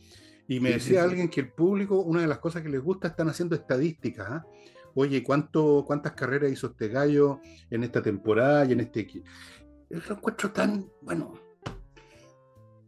Y 0.48 0.60
me 0.60 0.72
decía 0.72 1.04
alguien 1.04 1.28
que 1.28 1.40
el 1.40 1.52
público, 1.52 2.00
una 2.00 2.20
de 2.20 2.26
las 2.26 2.38
cosas 2.38 2.62
que 2.62 2.68
les 2.68 2.82
gusta, 2.82 3.08
están 3.08 3.28
haciendo 3.28 3.54
estadísticas. 3.54 4.26
¿ah? 4.28 4.46
Oye, 4.94 5.22
¿cuánto, 5.22 5.84
¿cuántas 5.86 6.12
carreras 6.12 6.50
hizo 6.50 6.68
este 6.68 6.88
gallo 6.88 7.40
en 7.70 7.84
esta 7.84 8.02
temporada 8.02 8.64
y 8.64 8.72
en 8.72 8.80
este 8.80 9.00
equipo? 9.00 9.26
Yo 9.88 10.00
lo 10.08 10.16
encuentro 10.16 10.50
tan, 10.50 10.86
bueno, 11.02 11.34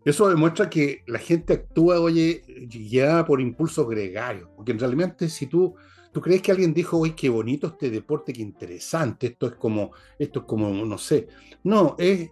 eso 0.04 0.28
demuestra 0.28 0.68
que 0.68 1.02
la 1.06 1.18
gente 1.18 1.54
actúa, 1.54 1.98
oye, 1.98 2.42
ya 2.68 3.24
por 3.24 3.40
impulsos 3.40 3.88
gregarios. 3.88 4.48
Porque 4.54 4.72
en 4.72 4.78
realidad, 4.78 5.16
si 5.28 5.46
tú, 5.46 5.74
tú 6.12 6.20
crees 6.20 6.42
que 6.42 6.52
alguien 6.52 6.74
dijo, 6.74 6.98
oye, 6.98 7.14
qué 7.14 7.30
bonito 7.30 7.68
este 7.68 7.90
deporte, 7.90 8.32
qué 8.32 8.42
interesante, 8.42 9.28
esto 9.28 9.46
es 9.46 9.54
como, 9.54 9.92
esto 10.18 10.40
es 10.40 10.44
como, 10.46 10.70
no 10.84 10.98
sé. 10.98 11.28
No, 11.62 11.96
es, 11.98 12.30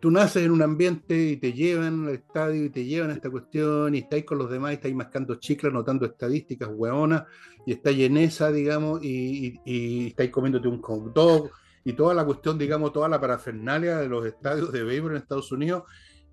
tú 0.00 0.10
naces 0.10 0.44
en 0.44 0.50
un 0.50 0.60
ambiente 0.60 1.16
y 1.16 1.36
te 1.38 1.54
llevan 1.54 2.08
al 2.08 2.14
estadio 2.14 2.64
y 2.66 2.70
te 2.70 2.84
llevan 2.84 3.10
a 3.10 3.14
esta 3.14 3.30
cuestión 3.30 3.94
y 3.94 3.98
estáis 3.98 4.24
con 4.24 4.36
los 4.36 4.50
demás 4.50 4.72
y 4.72 4.74
estáis 4.74 4.94
mascando 4.94 5.36
chicles, 5.36 5.72
notando 5.72 6.04
estadísticas 6.04 6.68
hueonas 6.70 7.24
y 7.64 7.72
estáis 7.72 8.00
en 8.00 8.18
esa, 8.18 8.52
digamos, 8.52 9.02
y, 9.02 9.60
y, 9.64 10.08
estáis 10.08 10.30
comiéndote 10.30 10.68
un 10.68 10.82
hot 10.82 11.14
dog 11.14 11.50
y 11.84 11.94
toda 11.94 12.12
la 12.12 12.24
cuestión, 12.24 12.58
digamos, 12.58 12.92
toda 12.92 13.08
la 13.08 13.20
parafernalia 13.20 13.96
de 13.98 14.08
los 14.08 14.26
estadios 14.26 14.72
de 14.72 14.82
béisbol 14.82 15.12
en 15.12 15.16
Estados 15.18 15.50
Unidos 15.52 15.84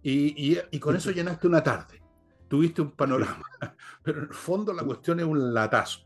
y, 0.03 0.79
con 0.79 0.95
eso 0.95 1.11
llenaste 1.11 1.47
una 1.47 1.63
tarde. 1.63 2.01
Tuviste 2.47 2.81
un 2.81 2.91
panorama. 2.91 3.43
Pero 4.03 4.19
en 4.19 4.27
el 4.29 4.33
fondo 4.33 4.73
la 4.73 4.83
cuestión 4.83 5.19
es 5.19 5.25
un 5.25 5.53
latazo. 5.53 6.01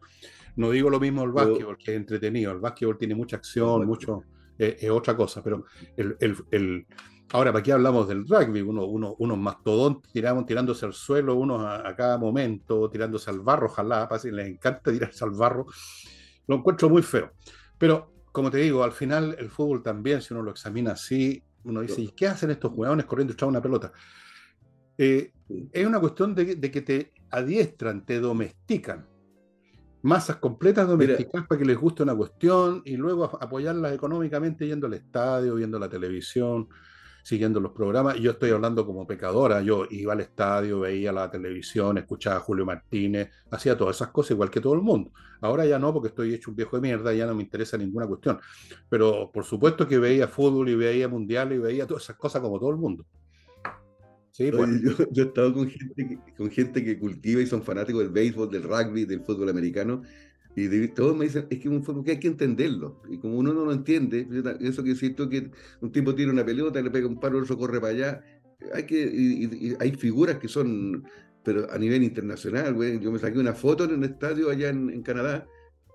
No 0.56 0.70
digo 0.70 0.90
lo 0.90 1.00
mismo 1.00 1.24
el 1.24 1.32
básquetbol, 1.32 1.78
que 1.78 1.92
es 1.92 1.98
entretenido. 1.98 2.52
El 2.52 2.60
básquetbol 2.60 2.98
tiene 2.98 3.16
mucha 3.16 3.38
acción, 3.38 3.86
mucho, 3.86 4.24
eh, 4.58 4.78
es 4.80 4.90
otra 4.90 5.16
cosa. 5.16 5.42
Pero 5.42 5.66
el, 5.98 6.16
el, 6.52 6.86
ahora, 7.32 7.52
¿para 7.52 7.64
qué 7.64 7.72
hablamos 7.72 8.08
del 8.08 8.28
rugby? 8.28 8.62
Uno, 8.62 8.86
uno, 8.86 9.16
unos 9.18 9.38
mastodontes 9.38 10.12
tiramos, 10.12 10.46
tirándose 10.46 10.86
al 10.86 10.94
suelo, 10.94 11.36
unos 11.36 11.66
a, 11.66 11.96
cada 11.96 12.18
momento, 12.18 12.90
tirándose 12.90 13.30
al 13.30 13.40
barro, 13.40 13.68
ojalá, 13.68 14.08
si 14.20 14.32
les 14.32 14.48
encanta 14.48 14.92
tirarse 14.92 15.24
al 15.24 15.32
barro. 15.32 15.66
Lo 16.48 16.58
encuentro 16.58 16.90
muy 16.90 17.02
feo. 17.02 17.32
Pero, 17.78 18.14
como 18.32 18.52
te 18.52 18.60
digo, 18.60 18.84
al 18.84 18.91
final 18.91 19.36
el 19.39 19.50
fútbol 19.50 19.82
también, 19.82 20.22
si 20.22 20.34
uno 20.34 20.44
lo 20.44 20.52
examina 20.52 20.91
así, 20.91 21.44
uno 21.63 21.82
dice, 21.82 22.02
¿y 22.02 22.10
qué 22.10 22.28
hacen 22.28 22.52
estos 22.52 22.71
jugadores 22.71 23.06
corriendo 23.06 23.34
echando 23.34 23.52
una 23.52 23.62
pelota? 23.62 23.91
Eh, 24.97 25.32
es 25.71 25.86
una 25.86 25.99
cuestión 25.99 26.36
de, 26.36 26.60
que 26.60 26.82
te 26.82 27.13
adiestran, 27.32 28.06
te 28.06 28.19
domestican. 28.19 29.08
Masas 30.02 30.36
completas 30.38 30.88
domesticadas 30.88 31.47
para 31.47 31.60
que 31.60 31.65
les 31.65 31.78
guste 31.78 32.04
una 32.04 32.15
cuestión 32.15 32.82
y 32.84 32.97
luego 32.97 33.23
apoyarlas 33.41 33.93
económicamente 33.93 34.67
yendo 34.67 34.88
al 34.88 34.95
estadio, 34.95 35.56
viendo 35.56 35.80
la 35.80 35.88
televisión, 35.88 36.67
siguiendo 37.24 37.60
los 37.60 37.72
programas. 37.72 38.20
Yo 38.20 38.32
estoy 38.32 38.52
hablando 38.52 38.86
como 38.86 39.08
pecadora. 39.08 39.62
Yo 39.62 39.86
iba 39.90 40.14
al 40.14 40.20
estadio, 40.20 40.82
veía 40.82 41.12
la 41.12 41.32
televisión, 41.32 41.98
escuchaba 41.98 42.36
a 42.36 42.42
Julio 42.42 42.66
Martínez, 42.66 43.30
hacía 43.50 43.76
todas 43.76 43.96
esas 43.96 44.10
cosas 44.10 44.32
igual 44.32 44.52
que 44.52 44.62
todo 44.62 44.74
el 44.74 44.82
mundo. 44.82 45.12
Ahora 45.42 45.66
ya 45.66 45.80
no, 45.80 45.92
porque 45.94 46.10
estoy 46.10 46.34
hecho 46.34 46.52
un 46.52 46.58
viejo 46.58 46.76
de 46.76 46.82
mierda, 46.82 47.14
ya 47.14 47.26
no 47.26 47.34
me 47.34 47.42
interesa 47.42 47.78
ninguna 47.78 48.06
cuestión. 48.06 48.40
Pero 48.90 49.32
por 49.32 49.46
supuesto 49.46 49.88
que 49.88 49.98
veía 49.98 50.28
fútbol 50.28 50.70
y 50.70 50.76
veía 50.76 51.08
mundial 51.08 51.54
y 51.54 51.58
veía 51.58 51.88
todas 51.88 52.04
esas 52.04 52.18
cosas 52.18 52.42
como 52.42 52.60
todo 52.60 52.70
el 52.70 52.78
mundo. 52.78 53.06
Sí, 54.32 54.52
pues. 54.52 54.82
yo, 55.12 55.24
he 55.24 55.28
estado 55.28 55.54
con 55.54 55.70
gente, 55.70 56.20
con 56.36 56.50
gente 56.50 56.84
que 56.84 57.00
cultiva 57.00 57.42
y 57.42 57.46
son 57.46 57.64
fanáticos 57.64 58.02
del 58.02 58.12
béisbol, 58.12 58.50
del 58.50 58.64
rugby, 58.64 59.06
del 59.06 59.22
fútbol 59.22 59.50
americano, 59.50 60.02
y 60.56 60.88
todos 60.89 61.18
me 61.18 61.26
dicen, 61.26 61.48
es 61.50 61.60
que 61.60 61.68
un 61.68 61.84
fútbol 61.84 62.04
que 62.04 62.12
hay 62.12 62.20
que 62.20 62.28
entenderlo. 62.28 63.02
Y 63.10 63.18
como 63.18 63.38
uno 63.38 63.54
no 63.54 63.66
lo 63.66 63.72
entiende, 63.72 64.28
eso 64.62 64.84
que 64.84 64.96
siento 64.96 65.28
que 65.30 65.50
un 65.82 65.92
tipo 65.92 66.13
tira 66.13 66.32
una 66.32 66.46
pelota, 66.46 66.82
le 66.82 66.92
pega 66.92 67.08
un 67.08 67.20
paro, 67.20 67.39
otro 67.39 67.58
corre 67.58 67.82
para 67.82 67.94
allá. 67.94 68.24
Hay 68.74 68.86
que, 68.86 69.02
y, 69.04 69.76
hay 69.80 69.92
figuras 69.96 70.38
que 70.38 70.48
son, 70.48 71.06
pero 71.44 71.70
a 71.72 71.78
nivel 71.78 72.04
internacional, 72.04 72.74
güey. 72.74 73.00
Yo 73.00 73.12
me 73.12 73.20
saqué 73.20 73.39
una 73.39 73.54
foto 73.54 73.86
en 73.86 73.94
un 73.94 74.04
estadio 74.04 74.50
allá 74.50 74.70
en, 74.70 75.02
Canadá 75.02 75.48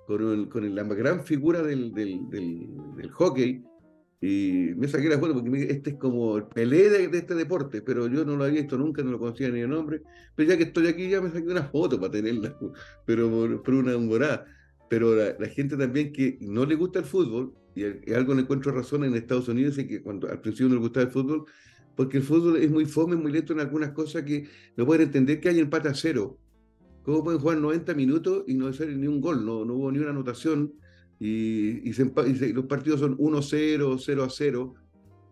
con, 0.06 0.46
con, 0.46 0.74
la 0.74 0.82
gran 0.82 1.24
figura 1.24 1.62
del, 1.62 1.94
del, 1.94 2.28
del, 2.28 3.10
hockey. 3.12 3.62
Y 4.20 4.72
me 4.76 4.88
saqué 4.88 5.08
la 5.08 5.18
foto 5.18 5.34
porque 5.34 5.70
este 5.70 5.90
es 5.90 5.96
como 5.96 6.38
el 6.38 6.44
pelé 6.44 6.90
de, 6.90 7.16
este 7.16 7.34
deporte, 7.36 7.82
pero 7.82 8.08
yo 8.08 8.24
no 8.24 8.36
lo 8.36 8.44
había 8.44 8.62
visto 8.62 8.76
nunca, 8.76 9.02
no 9.02 9.12
lo 9.12 9.18
conocía 9.18 9.48
ni 9.48 9.60
el 9.60 9.70
nombre. 9.70 10.02
Pero 10.34 10.48
ya 10.48 10.56
que 10.56 10.64
estoy 10.64 10.88
aquí, 10.88 11.08
ya 11.08 11.20
me 11.20 11.30
saqué 11.30 11.46
una 11.46 11.62
foto 11.64 12.00
para 12.00 12.12
tenerla, 12.12 12.56
pero 13.06 13.62
por, 13.62 13.74
una 13.74 13.96
morada. 13.96 14.44
Pero 14.90 15.14
la, 15.14 15.48
gente 15.48 15.76
también 15.76 16.12
que 16.12 16.38
no 16.40 16.66
le 16.66 16.74
gusta 16.74 16.98
el 16.98 17.04
fútbol, 17.04 17.54
y, 17.76 18.12
algo 18.12 18.34
le 18.34 18.42
encuentro 18.42 18.72
razón 18.72 19.04
en 19.04 19.14
Estados 19.14 19.48
Unidos, 19.48 19.78
es 19.78 19.86
que 19.86 20.02
cuando 20.02 20.28
al 20.28 20.40
principio 20.40 20.68
no 20.68 20.74
le 20.74 20.80
gustaba 20.80 21.06
el 21.06 21.12
fútbol, 21.12 21.44
porque 21.94 22.16
el 22.16 22.24
fútbol 22.24 22.56
es 22.56 22.70
muy 22.70 22.86
fome, 22.86 23.14
muy 23.14 23.30
lento 23.30 23.52
en 23.52 23.60
algunas 23.60 23.90
cosas 23.90 24.24
que 24.24 24.48
no 24.76 24.84
pueden 24.84 25.02
entender 25.02 25.40
que 25.40 25.48
hay 25.48 25.60
empate 25.60 25.88
a 25.88 25.94
cero. 25.94 26.38
¿Cómo 27.04 27.22
pueden 27.22 27.40
jugar 27.40 27.58
90 27.58 27.94
minutos 27.94 28.44
y 28.48 28.54
no 28.54 28.66
hacer 28.66 28.88
ni 28.96 29.06
un 29.06 29.20
gol? 29.20 29.46
No, 29.46 29.64
no 29.64 29.74
hubo 29.74 29.92
ni 29.92 29.98
una 29.98 30.10
anotación 30.10 30.74
y, 31.20 31.92
los 32.52 32.66
partidos 32.66 33.00
son 33.00 33.16
1-0, 33.18 33.98
0-0. 33.98 34.74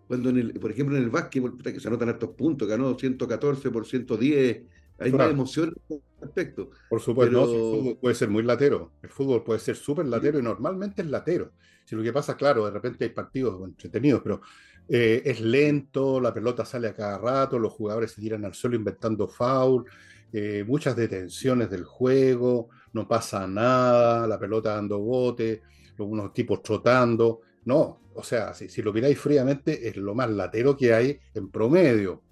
Cuando, 0.08 0.30
en 0.30 0.38
el, 0.38 0.52
por 0.54 0.70
ejemplo, 0.70 0.96
en 0.96 1.02
el 1.02 1.10
básquetbol, 1.10 1.60
que 1.62 1.80
se 1.80 1.88
anotan 1.88 2.08
estos 2.10 2.30
puntos, 2.30 2.68
ganó 2.68 2.96
114 2.98 3.70
por 3.70 3.86
110. 3.86 4.62
Hay 4.98 5.12
más 5.12 5.30
emoción 5.30 5.74
en 5.90 6.00
aspecto. 6.22 6.70
Por 6.88 7.00
supuesto, 7.00 7.42
el 7.42 7.80
fútbol 7.80 7.98
puede 8.00 8.14
ser 8.14 8.30
muy 8.30 8.42
latero. 8.42 8.92
El 9.02 9.10
fútbol 9.10 9.44
puede 9.44 9.60
ser 9.60 9.76
súper 9.76 10.06
latero 10.06 10.38
y 10.38 10.42
normalmente 10.42 11.02
es 11.02 11.08
latero. 11.08 11.52
Si 11.84 11.94
lo 11.94 12.02
que 12.02 12.12
pasa, 12.12 12.36
claro, 12.36 12.64
de 12.64 12.70
repente 12.70 13.04
hay 13.04 13.10
partidos 13.10 13.62
entretenidos, 13.62 14.22
pero 14.22 14.40
eh, 14.88 15.22
es 15.24 15.40
lento, 15.40 16.20
la 16.20 16.32
pelota 16.32 16.64
sale 16.64 16.88
a 16.88 16.94
cada 16.94 17.18
rato, 17.18 17.58
los 17.58 17.72
jugadores 17.72 18.12
se 18.12 18.20
tiran 18.20 18.44
al 18.44 18.54
suelo 18.54 18.76
inventando 18.76 19.28
foul, 19.28 19.84
eh, 20.32 20.64
muchas 20.66 20.96
detenciones 20.96 21.70
del 21.70 21.84
juego, 21.84 22.70
no 22.96 23.06
pasa 23.06 23.46
nada, 23.46 24.26
la 24.26 24.38
pelota 24.38 24.74
dando 24.74 24.98
bote, 24.98 25.62
unos 25.98 26.32
tipos 26.32 26.62
trotando. 26.62 27.42
No, 27.66 28.00
o 28.14 28.22
sea, 28.22 28.54
si, 28.54 28.80
lo 28.80 28.92
miráis 28.92 29.18
fríamente, 29.18 29.86
es 29.86 29.96
lo 29.96 30.14
más 30.14 30.30
latero 30.30 30.76
que 30.76 30.94
hay 30.94 31.18
en 31.34 31.50
promedio. 31.50 32.22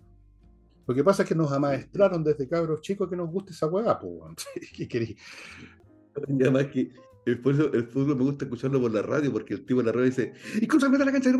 Lo 0.87 0.95
que 0.95 1.05
pasa 1.05 1.23
es 1.23 1.29
que 1.29 1.35
nos 1.35 1.53
amaestraron 1.53 2.25
desde 2.25 2.49
cabros 2.49 2.81
chicos 2.81 3.09
que 3.09 3.17
nos 3.17 3.31
guste 3.31 3.53
esa 3.53 3.67
hueá, 3.67 3.99
pues. 3.99 4.47
Y 6.29 6.43
además 6.43 6.67
que 6.67 6.93
el 7.27 7.39
fútbol, 7.39 8.17
me 8.17 8.23
gusta 8.23 8.45
escucharlo 8.45 8.81
por 8.81 8.93
la 8.93 9.03
radio, 9.03 9.33
porque 9.33 9.55
el 9.55 9.67
tipo 9.67 9.81
de 9.81 9.87
la 9.87 9.93
radio 9.93 10.07
dice, 10.07 10.33
y 10.61 10.67
cómo 10.69 10.81
se 10.81 10.89
mete 10.89 11.03
a 11.03 11.07
la 11.07 11.13
cancha, 11.13 11.31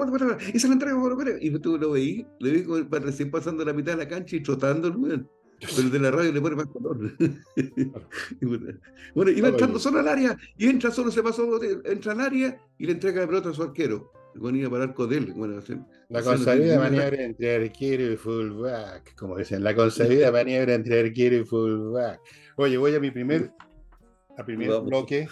y 0.53 0.59
se 0.59 0.67
la 0.67 0.75
entrega, 0.75 0.99
y 1.41 1.59
tú 1.61 1.79
lo 1.79 1.93
veí, 1.93 2.27
lo 2.41 2.51
vi 2.51 2.65
recién 2.91 3.31
pasando 3.31 3.65
la 3.65 3.73
mitad 3.73 3.93
de 3.93 3.99
la 3.99 4.09
cancha 4.09 4.35
y 4.35 4.43
trotando, 4.43 4.89
el 4.89 5.29
pero 5.77 5.91
de 5.91 5.99
la 5.99 6.11
radio 6.11 6.33
le 6.33 6.41
pone 6.41 6.57
más 6.57 6.67
color. 6.67 6.99
bueno, 9.15 9.31
iba 9.31 9.49
entrando 9.49 9.79
solo 9.79 10.01
al 10.01 10.09
área 10.09 10.37
y 10.57 10.69
entra 10.69 10.91
solo, 10.91 11.11
se 11.11 11.23
pasó, 11.23 11.61
entra 11.85 12.13
al 12.13 12.21
área 12.21 12.59
y 12.79 12.87
le 12.87 12.93
entrega 12.93 13.21
la 13.23 13.27
pelota 13.27 13.51
a 13.51 13.55
su 13.55 13.63
arquero. 13.63 14.13
Bueno, 14.37 14.59
iba 14.59 14.71
para 14.71 14.85
arco 14.85 15.07
de 15.07 15.19
él. 15.19 15.33
Bueno, 15.35 15.61
la 16.09 16.23
concebida 16.23 16.79
maniobra 16.79 17.23
entre 17.23 17.55
arquero 17.55 18.13
y 18.13 18.17
fullback, 18.17 19.15
como 19.15 19.37
dicen, 19.37 19.63
la 19.63 19.75
concebida 19.75 20.33
maniobra 20.33 20.75
entre 20.75 21.01
arquero 21.01 21.37
y 21.37 21.45
fullback. 21.45 22.21
Oye, 22.57 22.77
voy 22.77 22.95
a 22.95 23.01
mi 23.01 23.11
primer, 23.11 23.53
a 24.37 24.45
primer 24.45 24.81
bloque, 24.81 25.29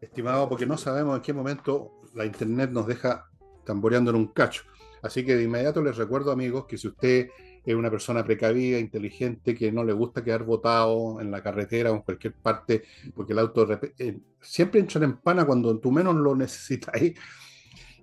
estimado, 0.00 0.48
porque 0.48 0.66
no 0.66 0.78
sabemos 0.78 1.16
en 1.16 1.22
qué 1.22 1.32
momento 1.32 1.92
la 2.14 2.24
internet 2.24 2.70
nos 2.70 2.86
deja 2.86 3.28
tamboreando 3.64 4.10
en 4.10 4.16
un 4.16 4.26
cacho. 4.28 4.62
Así 5.02 5.24
que 5.24 5.36
de 5.36 5.44
inmediato 5.44 5.82
les 5.82 5.96
recuerdo, 5.96 6.30
amigos, 6.30 6.66
que 6.66 6.76
si 6.76 6.88
usted 6.88 7.28
es 7.64 7.74
una 7.74 7.90
persona 7.90 8.24
precavida, 8.24 8.78
inteligente, 8.78 9.54
que 9.54 9.70
no 9.70 9.84
le 9.84 9.92
gusta 9.92 10.24
quedar 10.24 10.44
botado 10.44 11.20
en 11.20 11.30
la 11.30 11.42
carretera 11.42 11.92
o 11.92 11.96
en 11.96 12.02
cualquier 12.02 12.34
parte, 12.34 12.84
porque 13.14 13.32
el 13.32 13.38
auto 13.38 13.66
eh, 13.98 14.18
siempre 14.40 14.80
entra 14.80 15.04
en 15.04 15.18
pana 15.18 15.44
cuando 15.44 15.78
tú 15.78 15.92
menos 15.92 16.14
lo 16.16 16.34
necesitas. 16.36 16.94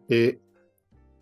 Eh, 0.09 0.39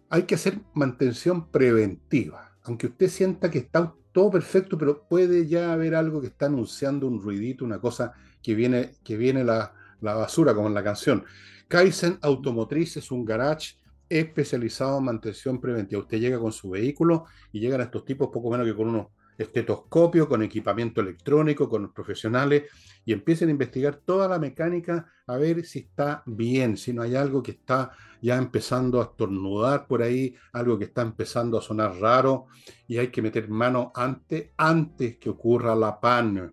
hay 0.10 0.24
que 0.24 0.36
hacer 0.36 0.60
mantención 0.74 1.50
preventiva, 1.50 2.58
aunque 2.64 2.88
usted 2.88 3.10
sienta 3.10 3.50
que 3.50 3.60
está 3.60 3.94
todo 4.12 4.32
perfecto, 4.32 4.78
pero 4.78 5.08
puede 5.08 5.48
ya 5.48 5.74
haber 5.74 5.96
algo 5.96 6.22
que 6.22 6.28
está 6.28 6.46
anunciando 6.46 7.08
un 7.08 7.22
ruidito, 7.22 7.66
una 7.66 7.80
cosa 7.80 8.14
que 8.42 8.56
viene, 8.56 8.92
que 9.04 9.18
viene 9.18 9.44
la, 9.44 9.74
la 10.02 10.14
basura, 10.14 10.54
como 10.54 10.68
en 10.68 10.74
la 10.74 10.84
canción. 10.84 11.26
Kaizen 11.68 12.20
Automotriz 12.22 12.96
es 12.98 13.12
un 13.12 13.26
garage 13.26 13.76
especializado 14.10 14.98
en 15.00 15.06
mantención 15.06 15.60
preventiva. 15.60 16.02
Usted 16.02 16.20
llega 16.20 16.40
con 16.40 16.52
su 16.52 16.70
vehículo 16.70 17.26
y 17.52 17.60
llegan 17.60 17.82
estos 17.82 18.06
tipos 18.06 18.30
poco 18.30 18.52
menos 18.52 18.66
que 18.66 18.76
con 18.76 18.90
unos 18.90 19.08
estetoscopios, 19.38 20.28
con 20.28 20.44
equipamiento 20.44 21.02
electrónico, 21.02 21.68
con 21.68 21.84
los 21.84 21.92
profesionales 21.92 22.64
y 23.04 23.14
empiecen 23.14 23.50
a 23.50 23.52
investigar 23.52 23.98
toda 23.98 24.28
la 24.28 24.40
mecánica 24.40 25.12
a 25.28 25.38
ver 25.38 25.66
si 25.66 25.80
está 25.80 26.24
bien, 26.26 26.78
si 26.78 26.94
no 26.94 27.02
hay 27.02 27.16
algo 27.16 27.44
que 27.44 27.52
está 27.52 27.92
ya 28.22 28.38
empezando 28.38 29.02
a 29.02 29.06
estornudar 29.06 29.88
por 29.88 30.02
ahí, 30.02 30.36
algo 30.54 30.78
que 30.80 30.86
está 30.86 31.02
empezando 31.02 31.58
a 31.58 31.62
sonar 31.62 31.96
raro 31.98 32.48
y 32.88 32.98
hay 32.98 33.10
que 33.10 33.22
meter 33.22 33.50
mano 33.50 33.92
antes, 33.94 34.52
antes 34.58 35.18
que 35.18 35.30
ocurra 35.30 35.76
la 35.76 36.00
pan. 36.00 36.52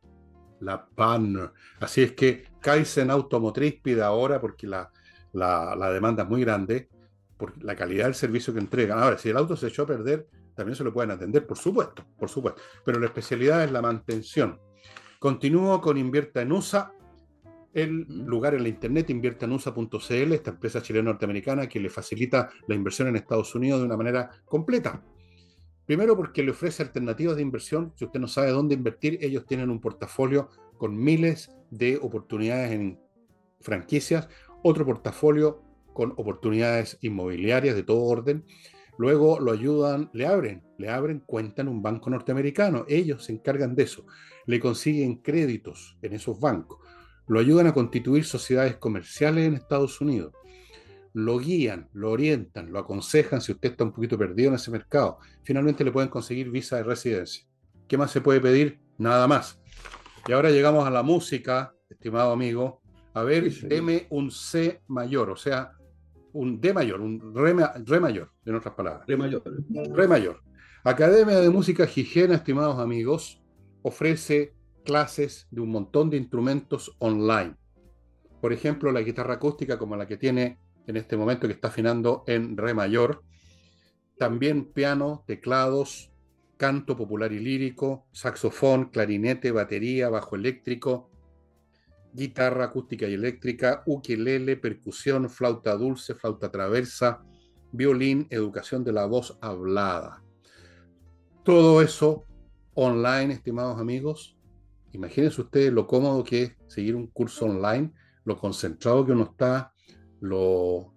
La 0.61 0.87
pan. 0.87 1.51
Así 1.81 2.03
es 2.03 2.13
que 2.13 2.45
Kaizen 2.61 3.11
Automotriz 3.11 3.81
pide 3.83 4.03
ahora 4.03 4.41
porque 4.41 4.69
la, 4.69 4.91
la 5.33 5.91
demanda 5.91 6.23
es 6.23 6.29
muy 6.29 6.41
grande 6.43 6.89
por 7.37 7.63
la 7.63 7.75
calidad 7.75 8.05
del 8.05 8.15
servicio 8.15 8.53
que 8.53 8.61
entregan. 8.61 8.99
Ahora, 8.99 9.19
si 9.19 9.31
el 9.31 9.37
auto 9.37 9.57
se 9.57 9.69
echó 9.69 9.83
a 9.83 9.87
perder, 9.87 10.29
también 10.55 10.77
se 10.77 10.85
lo 10.85 10.93
pueden 10.93 11.11
atender, 11.11 11.47
por 11.47 11.59
supuesto, 11.59 12.05
por 12.19 12.29
supuesto. 12.29 12.63
Pero 12.85 13.01
la 13.01 13.07
especialidad 13.07 13.65
es 13.65 13.73
la 13.73 13.83
mantención. 13.83 14.61
Continúo 15.19 15.81
con 15.81 15.97
Invierta 15.97 16.43
en 16.43 16.53
USA, 16.53 16.93
el 17.73 18.07
lugar 18.27 18.55
en 18.55 18.65
la 18.65 18.69
internet, 18.69 19.09
inviertanusa.cl, 19.11 20.33
esta 20.33 20.51
empresa 20.51 20.83
chilena 20.83 21.11
norteamericana 21.11 21.69
que 21.69 21.81
le 21.81 21.89
facilita 21.89 22.51
la 22.67 22.75
inversión 22.75 23.09
en 23.09 23.17
Estados 23.17 23.55
Unidos 23.55 23.81
de 23.81 23.87
una 23.87 23.97
manera 23.97 24.31
completa. 24.45 25.03
Primero 25.87 26.17
porque 26.17 26.43
le 26.43 26.51
ofrece 26.51 26.83
alternativas 26.83 27.37
de 27.37 27.43
inversión. 27.43 27.93
Si 27.97 28.05
usted 28.05 28.21
no 28.21 28.29
sabe 28.29 28.51
dónde 28.51 28.75
invertir, 28.75 29.19
ellos 29.21 29.47
tienen 29.47 29.71
un 29.71 29.81
portafolio 29.81 30.49
con 30.77 30.97
miles 30.97 31.51
de 31.71 31.99
oportunidades 32.01 32.73
en 32.73 33.01
franquicias, 33.61 34.29
otro 34.63 34.85
portafolio 34.85 35.63
con 35.93 36.13
oportunidades 36.17 36.99
inmobiliarias 37.01 37.75
de 37.75 37.83
todo 37.83 38.03
orden. 38.03 38.45
Luego 38.99 39.41
lo 39.41 39.53
ayudan, 39.53 40.11
le 40.13 40.27
abren, 40.27 40.63
le 40.79 40.89
abren 40.89 41.21
cuenta 41.21 41.63
en 41.63 41.69
un 41.69 41.83
banco 41.83 42.11
norteamericano. 42.11 42.85
Ellos 42.89 43.25
se 43.25 43.33
encargan 43.33 43.75
de 43.75 43.85
eso. 43.85 44.05
Le 44.47 44.61
consiguen 44.61 45.17
créditos 45.17 45.99
en 46.03 46.13
esos 46.13 46.39
bancos. 46.39 46.79
Lo 47.27 47.41
ayudan 47.41 47.69
a 47.69 47.75
constituir 47.75 48.25
sociedades 48.25 48.77
comerciales 48.77 49.47
en 49.47 49.55
Estados 49.55 50.01
Unidos. 50.01 50.35
Lo 51.15 51.39
guían, 51.39 51.89
lo 51.93 52.11
orientan, 52.11 52.73
lo 52.73 52.79
aconsejan 52.79 53.41
si 53.41 53.53
usted 53.53 53.73
está 53.73 53.85
un 53.85 53.93
poquito 53.93 54.19
perdido 54.19 54.49
en 54.49 54.55
ese 54.55 54.71
mercado. 54.71 55.19
Finalmente 55.43 55.85
le 55.85 55.93
pueden 55.93 56.09
conseguir 56.09 56.51
visa 56.51 56.77
de 56.77 56.85
residencia. 56.85 57.47
¿Qué 57.87 57.99
más 57.99 58.11
se 58.11 58.21
puede 58.21 58.41
pedir? 58.41 58.81
Nada 58.99 59.27
más. 59.27 59.61
Y 60.27 60.33
ahora 60.33 60.51
llegamos 60.51 60.87
a 60.87 60.91
la 60.91 61.03
música, 61.03 61.75
estimado 61.91 62.33
amigo. 62.33 62.81
A 63.15 63.23
ver, 63.23 63.53
deme 63.53 64.07
un 64.11 64.31
C 64.31 64.81
mayor, 64.87 65.29
o 65.31 65.37
sea, 65.37 65.73
un 66.33 66.61
D 66.61 66.73
mayor, 66.73 67.01
un 67.01 67.35
re, 67.35 67.55
mayor, 68.01 68.31
en 68.45 68.55
otras 68.55 68.75
palabras. 68.75 69.07
Re 69.07 69.17
mayor. 69.17 69.43
Re 69.93 70.09
mayor. 70.09 70.43
Academia 70.85 71.39
de 71.39 71.51
Música 71.51 71.85
Higiena, 71.85 72.35
estimados 72.35 72.79
amigos, 72.79 73.43
ofrece 73.83 74.55
clases 74.85 75.47
de 75.51 75.61
un 75.61 75.71
montón 75.71 76.11
de 76.11 76.17
instrumentos 76.17 76.97
online. 76.99 77.55
Por 78.41 78.53
ejemplo, 78.53 78.91
la 78.91 79.03
guitarra 79.03 79.35
acústica 79.35 79.79
como 79.79 79.97
la 79.97 80.07
que 80.07 80.17
tiene 80.17 80.59
en 80.87 80.97
este 80.97 81.17
momento 81.17 81.47
que 81.47 81.55
está 81.55 81.69
afinando 81.69 82.25
en 82.27 82.57
re 82.57 82.75
mayor. 82.75 83.23
También 84.19 84.73
piano, 84.73 85.23
teclados, 85.27 86.13
canto 86.57 86.97
popular 86.97 87.33
y 87.33 87.39
lírico, 87.39 88.07
saxofón, 88.13 88.87
clarinete, 88.87 89.53
batería, 89.53 90.09
bajo 90.09 90.37
eléctrico, 90.37 91.12
guitarra 92.13 92.65
acústica 92.67 93.07
y 93.07 93.15
eléctrica, 93.15 93.83
ukelele, 93.87 94.57
percusión, 94.57 95.29
flauta 95.31 95.77
dulce, 95.77 96.15
flauta 96.15 96.51
traversa, 96.51 97.23
violín, 97.73 98.27
educación 98.31 98.85
de 98.85 98.93
la 98.93 99.07
voz 99.07 99.39
hablada. 99.41 100.23
Todo 101.43 101.83
eso 101.83 102.25
online, 102.75 103.33
estimados 103.33 103.81
amigos. 103.81 104.37
Imagínense 104.93 105.41
ustedes 105.41 105.73
lo 105.73 105.87
cómodo 105.87 106.23
que 106.23 106.43
es 106.43 106.57
seguir 106.69 106.95
un 106.95 107.07
curso 107.07 107.47
online, 107.47 107.93
lo 108.25 108.39
concentrado 108.39 109.05
que 109.05 109.13
uno 109.13 109.25
está, 109.25 109.73
lo... 110.21 110.95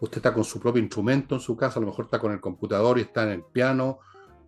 usted 0.00 0.18
está 0.18 0.32
con 0.32 0.44
su 0.44 0.58
propio 0.58 0.82
instrumento 0.82 1.34
en 1.34 1.40
su 1.40 1.56
casa, 1.56 1.78
a 1.78 1.82
lo 1.82 1.88
mejor 1.88 2.06
está 2.06 2.18
con 2.18 2.32
el 2.32 2.40
computador 2.40 2.98
y 2.98 3.02
está 3.02 3.24
en 3.24 3.30
el 3.30 3.44
piano, 3.44 3.98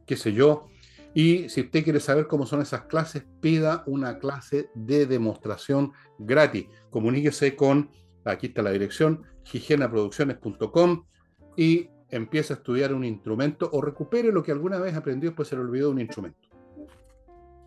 qué 0.07 0.17
sé 0.17 0.33
yo, 0.33 0.69
y 1.15 1.49
si 1.49 1.63
usted 1.63 1.85
quiere 1.85 2.01
saber 2.01 2.27
cómo 2.27 2.47
son 2.47 2.61
esas 2.61 2.83
clases, 2.83 3.25
pida 3.41 3.83
una 3.87 4.19
clase 4.19 4.71
de 4.75 5.07
demostración 5.07 5.93
gratis. 6.19 6.67
Comuníquese 6.91 7.57
con, 7.57 7.91
aquí 8.25 8.49
está 8.49 8.63
la 8.63 8.71
dirección, 8.71 9.23
higienaproducciones.com 9.53 11.05
y 11.57 11.89
empiece 12.11 12.53
a 12.53 12.57
estudiar 12.57 12.95
un 12.95 13.05
instrumento 13.05 13.69
o 13.73 13.81
recupere 13.81 14.33
lo 14.33 14.43
que 14.43 14.53
alguna 14.53 14.79
vez 14.79 14.95
aprendió 14.95 15.31
después 15.31 15.49
se 15.49 15.57
le 15.57 15.63
olvidó 15.63 15.91
un 15.91 16.01
instrumento. 16.01 16.49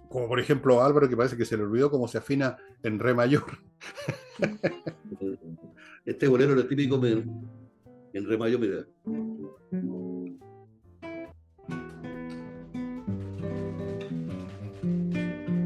Como 0.09 0.27
por 0.27 0.39
ejemplo 0.39 0.83
Álvaro, 0.83 1.07
que 1.09 1.17
parece 1.17 1.37
que 1.37 1.45
se 1.45 1.57
le 1.57 1.63
olvidó 1.63 1.89
cómo 1.89 2.07
se 2.07 2.17
afina 2.17 2.57
en 2.83 2.99
re 2.99 3.13
mayor. 3.13 3.45
Este 6.03 6.27
bolero 6.27 6.55
lo 6.55 6.65
típico 6.65 6.95
en, 7.05 7.47
en 8.13 8.27
re 8.27 8.35
mayor, 8.35 8.59
mira. 8.59 8.85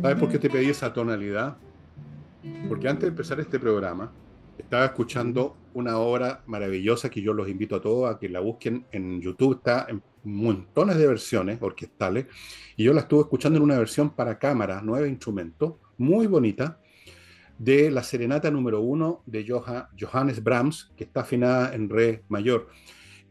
¿Sabes 0.05 0.19
por 0.19 0.29
qué 0.29 0.37
te 0.37 0.51
pedí 0.51 0.69
esa 0.69 0.93
tonalidad? 0.93 1.57
Porque 2.69 2.87
antes 2.87 3.01
de 3.01 3.07
empezar 3.07 3.39
este 3.39 3.57
programa, 3.57 4.13
estaba 4.55 4.85
escuchando 4.85 5.57
una 5.73 5.97
obra 5.97 6.43
maravillosa 6.45 7.09
que 7.09 7.23
yo 7.23 7.33
los 7.33 7.49
invito 7.49 7.77
a 7.77 7.81
todos 7.81 8.13
a 8.13 8.19
que 8.19 8.29
la 8.29 8.39
busquen 8.39 8.85
en 8.91 9.19
YouTube. 9.19 9.55
Está 9.55 9.87
en 9.89 10.03
montones 10.23 10.97
de 10.97 11.07
versiones 11.07 11.59
orquestales. 11.59 12.27
Y 12.75 12.83
yo 12.83 12.93
la 12.93 13.01
estuve 13.01 13.21
escuchando 13.21 13.57
en 13.57 13.63
una 13.63 13.79
versión 13.79 14.11
para 14.11 14.37
cámara, 14.37 14.79
nueve 14.83 15.09
instrumentos, 15.09 15.73
muy 15.97 16.27
bonita, 16.27 16.79
de 17.57 17.89
la 17.89 18.03
serenata 18.03 18.51
número 18.51 18.81
uno 18.81 19.23
de 19.25 19.43
Johannes 19.99 20.43
Brahms, 20.43 20.93
que 20.95 21.05
está 21.05 21.21
afinada 21.21 21.73
en 21.73 21.89
re 21.89 22.21
mayor. 22.29 22.69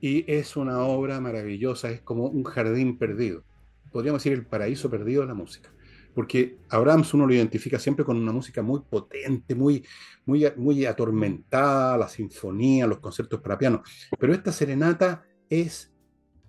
Y 0.01 0.29
es 0.29 0.57
una 0.57 0.81
obra 0.81 1.21
maravillosa, 1.21 1.93
es 1.93 2.01
como 2.01 2.27
un 2.27 2.43
jardín 2.43 2.99
perdido. 2.99 3.45
Podríamos 3.93 4.25
decir 4.25 4.37
el 4.37 4.45
paraíso 4.45 4.91
perdido 4.91 5.21
de 5.21 5.29
la 5.29 5.35
música 5.35 5.71
porque 6.15 6.59
a 6.71 6.79
Brahms 6.79 7.13
uno 7.15 7.27
lo 7.27 7.35
identifica 7.35 7.79
siempre 7.79 8.05
con 8.05 8.17
una 8.17 8.33
música 8.33 8.63
muy 8.63 8.81
potente, 8.81 9.55
muy, 9.55 9.85
muy, 10.25 10.47
muy 10.57 10.87
atormentada, 10.87 11.99
la 11.99 12.09
sinfonía, 12.09 12.87
los 12.87 13.01
conciertos 13.01 13.41
para 13.41 13.59
piano. 13.59 13.83
Pero 14.19 14.33
esta 14.33 14.53
serenata 14.53 15.25
es 15.49 15.93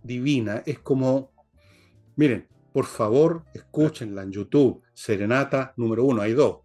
divina, 0.03 0.61
es 0.65 0.79
como, 0.79 1.31
miren, 2.15 2.47
por 2.71 2.85
favor, 2.85 3.45
escúchenla 3.53 4.23
en 4.23 4.31
YouTube, 4.31 4.83
serenata 4.93 5.73
número 5.77 6.03
uno, 6.03 6.21
hay 6.21 6.33
dos. 6.33 6.59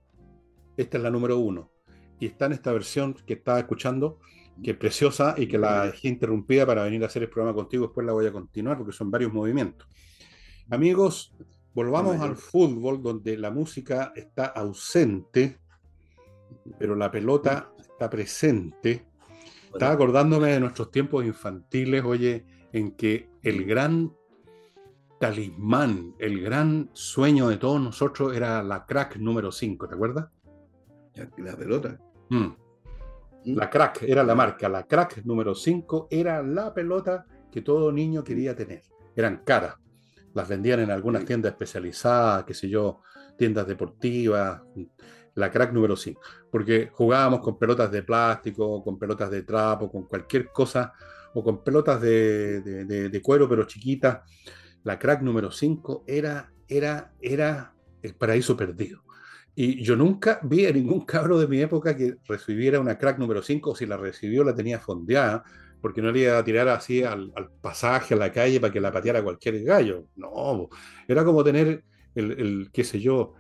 Esta 0.77 0.99
es 0.99 1.03
la 1.03 1.11
número 1.11 1.39
uno. 1.39 1.71
Y 2.19 2.27
está 2.27 2.47
en 2.47 2.53
esta 2.53 2.73
versión 2.73 3.15
que 3.15 3.35
estaba 3.35 3.61
escuchando, 3.61 4.19
que 4.63 4.73
es 4.73 4.77
preciosa 4.77 5.35
y 5.39 5.47
que 5.47 5.57
la 5.57 5.87
dejé 5.87 6.09
interrumpida 6.09 6.67
para 6.67 6.85
venir 6.85 7.03
a 7.03 7.07
hacer 7.07 7.23
el 7.23 7.31
programa 7.31 7.55
contigo, 7.55 7.87
después 7.87 8.07
la 8.07 8.13
voy 8.13 8.27
a 8.27 8.33
continuar 8.33 8.77
porque 8.77 8.93
son 8.93 9.11
varios 9.11 9.33
movimientos. 9.33 9.89
Amigos, 10.69 11.35
Volvamos 11.73 12.21
al 12.21 12.37
fútbol, 12.37 13.03
donde 13.03 13.39
la 13.39 13.51
música 13.51 14.13
está 14.17 14.47
ausente, 14.47 15.61
pero 16.79 16.97
la 16.97 17.11
pelota 17.11 17.73
está 17.79 18.11
presente. 18.11 19.07
Estaba 19.73 19.93
acordándome 19.93 20.51
de 20.51 20.61
nuestros 20.61 20.91
tiempos 20.91 21.25
infantiles, 21.25 22.05
oye, 22.05 22.45
en 22.73 22.93
que 22.93 23.31
el 23.43 23.65
gran 23.65 24.13
talismán, 25.21 26.15
el 26.19 26.41
gran 26.41 26.91
sueño 26.93 27.49
de 27.49 27.59
todos 27.59 27.81
nosotros 27.81 28.35
era 28.35 28.63
la 28.65 28.85
crack 28.85 29.17
número 29.17 29.53
5, 29.53 29.87
¿te 29.87 29.95
acuerdas? 29.95 30.29
La 31.37 31.57
pelota. 31.57 32.01
Mm. 32.31 32.37
Mm. 32.37 32.55
La 33.45 33.71
crack 33.71 34.03
era 34.03 34.25
la 34.25 34.35
marca, 34.35 34.69
la 34.69 34.87
crack 34.87 35.25
número 35.25 35.55
5 35.55 36.09
era 36.11 36.43
la 36.43 36.75
pelota 36.75 37.27
que 37.53 37.63
todo 37.63 37.93
niño 37.93 38.25
quería 38.25 38.57
tener. 38.57 38.83
Eran 39.15 39.43
caras 39.45 39.77
las 40.35 40.49
vendían 40.49 40.81
en 40.81 40.91
algunas 40.91 41.25
tiendas 41.25 41.53
especializadas, 41.53 42.45
qué 42.45 42.55
sé 42.55 42.69
yo, 42.69 43.03
tiendas 43.37 43.67
deportivas, 43.67 44.63
la 45.35 45.51
crack 45.51 45.73
número 45.73 45.97
5, 45.97 46.21
porque 46.51 46.91
jugábamos 46.93 47.41
con 47.41 47.59
pelotas 47.59 47.91
de 47.91 48.03
plástico, 48.03 48.83
con 48.83 48.99
pelotas 48.99 49.31
de 49.31 49.43
trapo, 49.43 49.91
con 49.91 50.07
cualquier 50.07 50.49
cosa, 50.49 50.93
o 51.35 51.45
con 51.45 51.63
pelotas 51.63 52.01
de, 52.01 53.21
cuero 53.23 53.49
pero 53.49 53.65
chiquitas, 53.65 54.21
la 54.85 54.99
crack 54.99 55.23
número 55.23 55.51
5 55.51 56.05
era, 56.07 56.53
era, 56.69 57.13
era 57.21 57.75
el 58.03 58.15
paraíso 58.15 58.57
perdido. 58.57 59.03
Y 59.55 59.83
yo 59.83 59.97
nunca 59.97 60.41
vi 60.43 60.67
a 60.67 60.73
ningún 60.73 61.01
cabro 61.07 61.39
de 61.39 61.47
mi 61.47 61.61
época 61.61 61.97
que 61.97 62.17
recibiera 62.27 62.81
una 62.81 62.99
crack 62.99 63.19
número 63.19 63.43
5, 63.43 63.71
o 63.71 63.77
si 63.77 63.87
la 63.87 63.97
recibió 63.97 64.45
la 64.45 64.55
tenía 64.55 64.81
fondeada, 64.81 65.45
porque 65.81 66.03
no 66.03 66.13
le 66.13 66.21
iba 66.21 66.39
a 66.39 66.45
tirar 66.45 66.69
así 66.69 67.03
al, 67.03 67.33
pasaje, 67.61 68.15
a 68.15 68.17
la 68.17 68.33
calle, 68.33 68.61
para 68.61 68.73
que 68.73 68.81
la 68.81 68.93
pateara 68.93 69.23
cualquier 69.23 69.63
gallo. 69.63 70.07
No, 70.17 70.69
era 71.09 71.25
como 71.25 71.43
tener 71.45 71.85
el, 72.15 72.71
qué 72.73 72.85
sé 72.85 73.01
yo, 73.01 73.35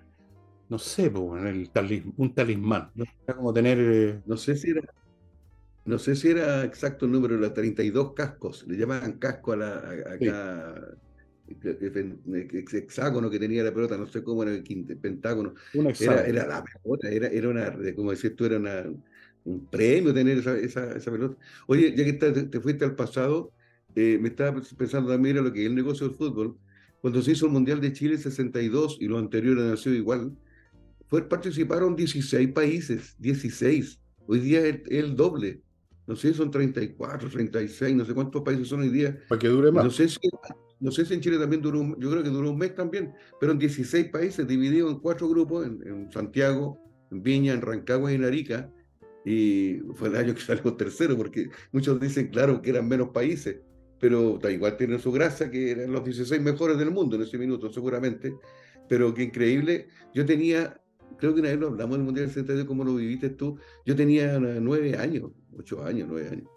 no 0.68 0.78
sé, 0.78 1.06
el 1.06 2.12
un 2.16 2.34
talismán. 2.34 2.90
Era 3.26 3.36
como 3.36 3.52
tener... 3.52 3.78
Eh, 3.80 4.20
no 4.26 4.36
sé 4.36 4.56
si 4.56 4.70
era... 4.70 4.82
No 5.84 5.98
sé 5.98 6.14
si 6.14 6.28
era 6.28 6.62
exacto 6.64 7.06
el 7.06 7.12
número, 7.12 7.36
los 7.36 7.54
32 7.54 8.12
cascos, 8.12 8.66
le 8.68 8.76
llamaban 8.76 9.18
casco 9.18 9.52
a 9.52 9.56
la, 9.56 9.78
acá, 9.78 10.74
hexágono 12.72 13.30
que 13.30 13.38
tenía 13.38 13.64
la 13.64 13.72
pelota, 13.72 13.96
no 13.96 14.06
sé 14.06 14.22
cómo 14.22 14.42
era 14.42 14.52
el 14.52 14.62
pentágono. 15.00 15.54
Era, 15.72 16.26
era, 16.26 16.46
la 16.46 16.64
pelota, 16.64 17.08
era, 17.08 17.28
era 17.28 17.48
una, 17.48 17.76
como 17.96 18.10
decías 18.10 18.34
tú, 18.36 18.44
era 18.44 18.58
una, 18.58 18.84
un 19.44 19.66
premio 19.66 20.12
tener 20.12 20.38
esa, 20.38 20.56
esa, 20.58 20.92
esa, 20.96 21.10
pelota. 21.10 21.36
Oye, 21.66 21.94
ya 21.96 22.04
que 22.04 22.12
te, 22.12 22.60
fuiste 22.60 22.84
al 22.84 22.94
pasado, 22.94 23.52
eh, 23.94 24.18
me 24.20 24.28
estaba 24.28 24.60
pensando 24.76 25.10
también 25.10 25.36
en 25.36 25.44
lo 25.44 25.52
que 25.52 25.62
es 25.62 25.66
el 25.66 25.74
negocio 25.74 26.08
del 26.08 26.16
fútbol. 26.16 26.56
Cuando 27.00 27.22
se 27.22 27.32
hizo 27.32 27.46
el 27.46 27.52
Mundial 27.52 27.80
de 27.80 27.92
Chile 27.92 28.18
62 28.18 28.98
y 29.00 29.06
lo 29.06 29.18
anterior 29.18 29.58
ha 29.58 29.76
sido 29.76 29.96
igual, 29.96 30.36
fue, 31.08 31.26
participaron 31.28 31.96
16 31.96 32.52
países, 32.52 33.16
16. 33.18 34.00
Hoy 34.26 34.40
día 34.40 34.60
es 34.66 34.80
el, 34.88 35.16
doble. 35.16 35.62
No 36.06 36.14
sé, 36.14 36.34
son 36.34 36.50
34, 36.50 37.30
36, 37.30 37.96
no 37.96 38.04
sé 38.04 38.14
cuántos 38.14 38.42
países 38.42 38.68
son 38.68 38.80
hoy 38.80 38.90
día. 38.90 39.18
Para 39.28 39.38
que 39.38 39.48
dure 39.48 39.72
más. 39.72 39.84
No 39.84 39.90
sé 39.90 40.08
si, 40.08 40.18
no 40.78 40.90
sé 40.90 41.06
si 41.06 41.14
en 41.14 41.20
Chile 41.20 41.38
también 41.38 41.62
duró, 41.62 41.80
un, 41.80 41.98
yo 41.98 42.10
creo 42.10 42.22
que 42.22 42.28
duró 42.28 42.50
un 42.50 42.58
mes 42.58 42.74
también, 42.74 43.12
pero 43.40 43.52
en 43.52 43.58
16 43.58 44.08
países 44.08 44.46
divididos 44.46 44.92
en 44.92 44.98
cuatro 45.00 45.28
grupos, 45.28 45.66
en, 45.66 45.80
en 45.86 46.12
Santiago, 46.12 46.78
en 47.10 47.22
Viña, 47.22 47.54
en 47.54 47.62
Rancagua 47.62 48.12
y 48.12 48.16
en 48.16 48.24
Arica 48.24 48.70
y 49.30 49.80
fue 49.94 50.08
el 50.08 50.16
año 50.16 50.34
que 50.34 50.40
salió 50.40 50.74
tercero, 50.74 51.16
porque 51.16 51.50
muchos 51.70 52.00
dicen, 52.00 52.28
claro, 52.28 52.60
que 52.60 52.70
eran 52.70 52.88
menos 52.88 53.10
países, 53.10 53.60
pero 54.00 54.38
da 54.42 54.50
igual 54.50 54.76
tiene 54.76 54.98
su 54.98 55.12
gracia, 55.12 55.50
que 55.50 55.70
eran 55.70 55.92
los 55.92 56.04
16 56.04 56.40
mejores 56.40 56.76
del 56.78 56.90
mundo 56.90 57.14
en 57.14 57.22
ese 57.22 57.38
minuto, 57.38 57.72
seguramente, 57.72 58.34
pero 58.88 59.14
qué 59.14 59.22
increíble, 59.22 59.86
yo 60.12 60.26
tenía, 60.26 60.80
creo 61.18 61.32
que 61.32 61.40
una 61.40 61.50
vez 61.50 61.60
lo 61.60 61.68
hablamos 61.68 61.96
del 61.96 62.04
Mundial 62.04 62.26
del 62.26 62.34
72, 62.34 62.66
cómo 62.66 62.82
lo 62.82 62.96
viviste 62.96 63.30
tú, 63.30 63.56
yo 63.86 63.94
tenía 63.94 64.40
nueve 64.40 64.96
años, 64.96 65.30
ocho 65.56 65.84
años, 65.84 66.08
nueve 66.10 66.28
años, 66.28 66.48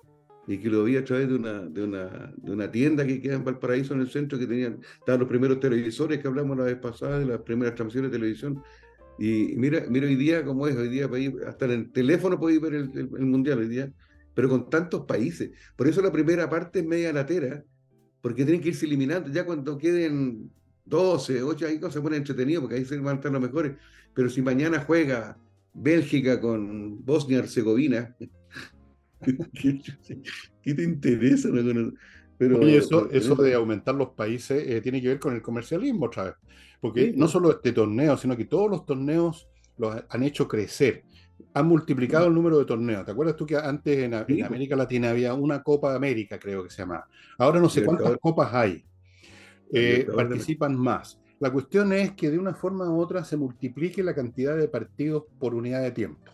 y 0.48 0.58
que 0.58 0.70
lo 0.70 0.84
vi 0.84 0.98
a 0.98 1.06
través 1.06 1.28
de 1.28 1.36
una, 1.36 1.62
de 1.62 1.84
una, 1.84 2.34
de 2.38 2.52
una 2.52 2.72
tienda 2.72 3.06
que 3.06 3.22
queda 3.22 3.36
en 3.36 3.44
Valparaíso, 3.44 3.94
en 3.94 4.02
el 4.02 4.10
centro, 4.10 4.40
que 4.40 4.48
tenían, 4.48 4.80
estaban 4.98 5.20
los 5.20 5.30
primeros 5.30 5.60
televisores 5.60 6.20
que 6.20 6.28
hablamos 6.28 6.58
la 6.58 6.64
vez 6.64 6.78
pasada, 6.78 7.20
de 7.20 7.26
las 7.26 7.42
primeras 7.42 7.76
transmisiones 7.76 8.10
de 8.10 8.18
televisión, 8.18 8.64
y 9.20 9.54
mira, 9.58 9.86
mira 9.90 10.08
hoy 10.08 10.16
día 10.16 10.44
cómo 10.44 10.68
es, 10.68 10.76
hoy 10.76 10.90
día 10.90 11.10
hasta 11.48 11.66
en 11.66 11.72
el 11.72 11.92
teléfono 11.92 12.40
podéis 12.40 12.62
ver 12.62 12.74
el, 12.74 13.10
mundial 13.10 13.60
hoy 13.60 13.68
día, 13.68 13.92
pero 14.34 14.50
con 14.50 14.70
tantos 14.70 15.06
países. 15.06 15.52
Por 15.76 15.88
eso 15.88 16.02
la 16.02 16.12
primera 16.12 16.50
parte 16.50 16.80
es 16.80 16.86
media 16.86 17.14
latera, 17.14 17.64
porque 18.22 18.44
tienen 18.44 18.62
que 18.62 18.70
irse 18.70 18.86
eliminando. 18.86 19.30
Ya 19.30 19.46
cuando 19.46 19.78
queden 19.78 20.52
12, 20.86 21.44
8, 21.44 21.68
ahí 21.68 21.80
se 21.92 22.02
pone 22.02 22.18
entretenido, 22.18 22.62
porque 22.62 22.76
ahí 22.76 22.86
se 22.86 22.98
van 22.98 23.16
a 23.16 23.18
estar 23.18 23.32
los 23.32 23.42
mejores. 23.42 23.74
Pero 24.14 24.30
si 24.30 24.42
mañana 24.42 24.84
juega 24.86 25.38
Bélgica 25.74 26.40
con 26.40 27.04
Bosnia-Herzegovina, 27.06 28.16
¿qué, 30.62 30.74
te 30.74 30.84
interesa? 30.84 31.50
Pero, 32.38 32.62
eso, 32.68 33.10
eso 33.12 33.36
de 33.36 33.54
aumentar 33.54 33.96
los 33.96 34.10
países 34.10 34.68
eh, 34.68 34.82
tiene 34.82 35.02
que 35.02 35.10
ver 35.10 35.20
con 35.20 35.34
el 35.34 35.42
comercialismo 35.42 36.08
otra 36.08 36.24
vez. 36.24 36.34
Porque 36.82 37.14
no 37.16 37.28
solo 37.28 37.52
este 37.52 37.72
torneo, 37.72 38.18
sino 38.18 38.36
que 38.36 38.46
todos 38.46 38.70
los 38.70 38.86
torneos 38.86 39.48
los 39.78 39.96
han 40.10 40.24
hecho 40.24 40.48
crecer. 40.48 41.04
Han 41.54 41.68
multiplicado 41.68 42.28
el 42.28 42.34
número 42.34 42.60
de 42.60 42.66
torneos. 42.66 43.06
¿Te 43.06 43.12
acuerdas 43.12 43.36
tú 43.36 43.46
que 43.46 43.56
antes 43.56 44.00
en, 44.00 44.14
América 44.14 44.76
Latina 44.76 45.12
había 45.12 45.34
una 45.34 45.64
Copa 45.64 45.96
América, 45.96 46.38
creo 46.38 46.64
que 46.64 46.70
se 46.70 46.82
llama? 46.82 47.06
Ahora 47.38 47.60
no 47.60 47.70
sé 47.70 47.86
cuántas 47.86 48.18
copas 48.18 48.54
hay. 48.54 48.84
Eh, 49.72 50.08
participan 50.14 50.76
más. 50.76 51.20
La 51.40 51.52
cuestión 51.52 51.92
es 51.94 52.12
que 52.14 52.30
de 52.30 52.38
una 52.38 52.54
forma 52.54 52.90
u 52.90 53.00
otra 53.00 53.24
se 53.24 53.38
multiplique 53.38 54.04
la 54.04 54.14
cantidad 54.14 54.56
de 54.56 54.68
partidos 54.68 55.24
por 55.40 55.56
unidad 55.56 55.82
de 55.82 55.92
tiempo. 55.92 56.32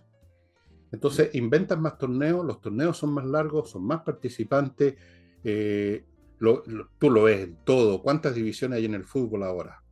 Entonces 0.91 1.33
inventan 1.35 1.81
más 1.81 1.97
torneos, 1.97 2.45
los 2.45 2.61
torneos 2.61 2.97
son 2.97 3.13
más 3.13 3.25
largos, 3.25 3.69
son 3.69 3.85
más 3.85 4.01
participantes. 4.01 4.95
Eh, 5.43 6.05
tú 6.39 7.09
lo 7.09 7.23
ves 7.23 7.41
en 7.41 7.57
todo. 7.63 8.01
¿Cuántas 8.01 8.35
divisiones 8.35 8.77
hay 8.77 8.85
en 8.85 8.93
el 8.93 9.03
fútbol 9.03 9.43
ahora? 9.43 9.83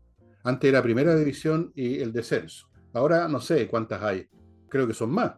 Antes 0.43 0.69
era 0.69 0.81
primera 0.81 1.15
división 1.15 1.71
y 1.75 1.99
el 1.99 2.13
descenso. 2.13 2.69
Ahora 2.93 3.27
no 3.27 3.39
sé 3.39 3.67
cuántas 3.67 4.01
hay. 4.01 4.27
Creo 4.69 4.87
que 4.87 4.93
son 4.93 5.11
más. 5.11 5.33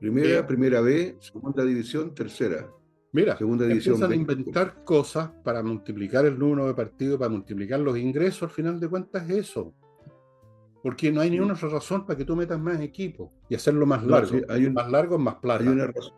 Primera, 0.00 0.38
eh, 0.38 0.42
primera 0.44 0.80
B, 0.80 1.16
segunda 1.20 1.64
división, 1.64 2.14
tercera. 2.14 2.68
Mira, 3.12 3.36
segunda 3.36 3.66
división 3.66 3.94
empiezan 3.94 4.12
a 4.12 4.16
inventar 4.16 4.84
cosas 4.84 5.30
para 5.42 5.62
multiplicar 5.62 6.26
el 6.26 6.38
número 6.38 6.66
de 6.66 6.74
partidos, 6.74 7.18
para 7.18 7.30
multiplicar 7.30 7.80
los 7.80 7.96
ingresos, 7.96 8.42
al 8.42 8.50
final 8.50 8.78
de 8.78 8.88
cuentas 8.88 9.28
es 9.30 9.36
eso. 9.36 9.74
Porque 10.82 11.10
no 11.10 11.20
hay 11.20 11.30
ninguna 11.30 11.54
otra 11.54 11.68
razón 11.68 12.04
para 12.04 12.16
que 12.16 12.24
tú 12.24 12.36
metas 12.36 12.60
más 12.60 12.80
equipos 12.80 13.30
y 13.48 13.54
hacerlo 13.54 13.86
más 13.86 14.04
largo. 14.04 14.38
hay 14.48 14.66
un, 14.66 14.74
más 14.74 14.90
largo, 14.90 15.18
más 15.18 15.36
plata. 15.36 15.64
Hay 15.64 15.68
una, 15.68 15.86
razón, 15.86 16.12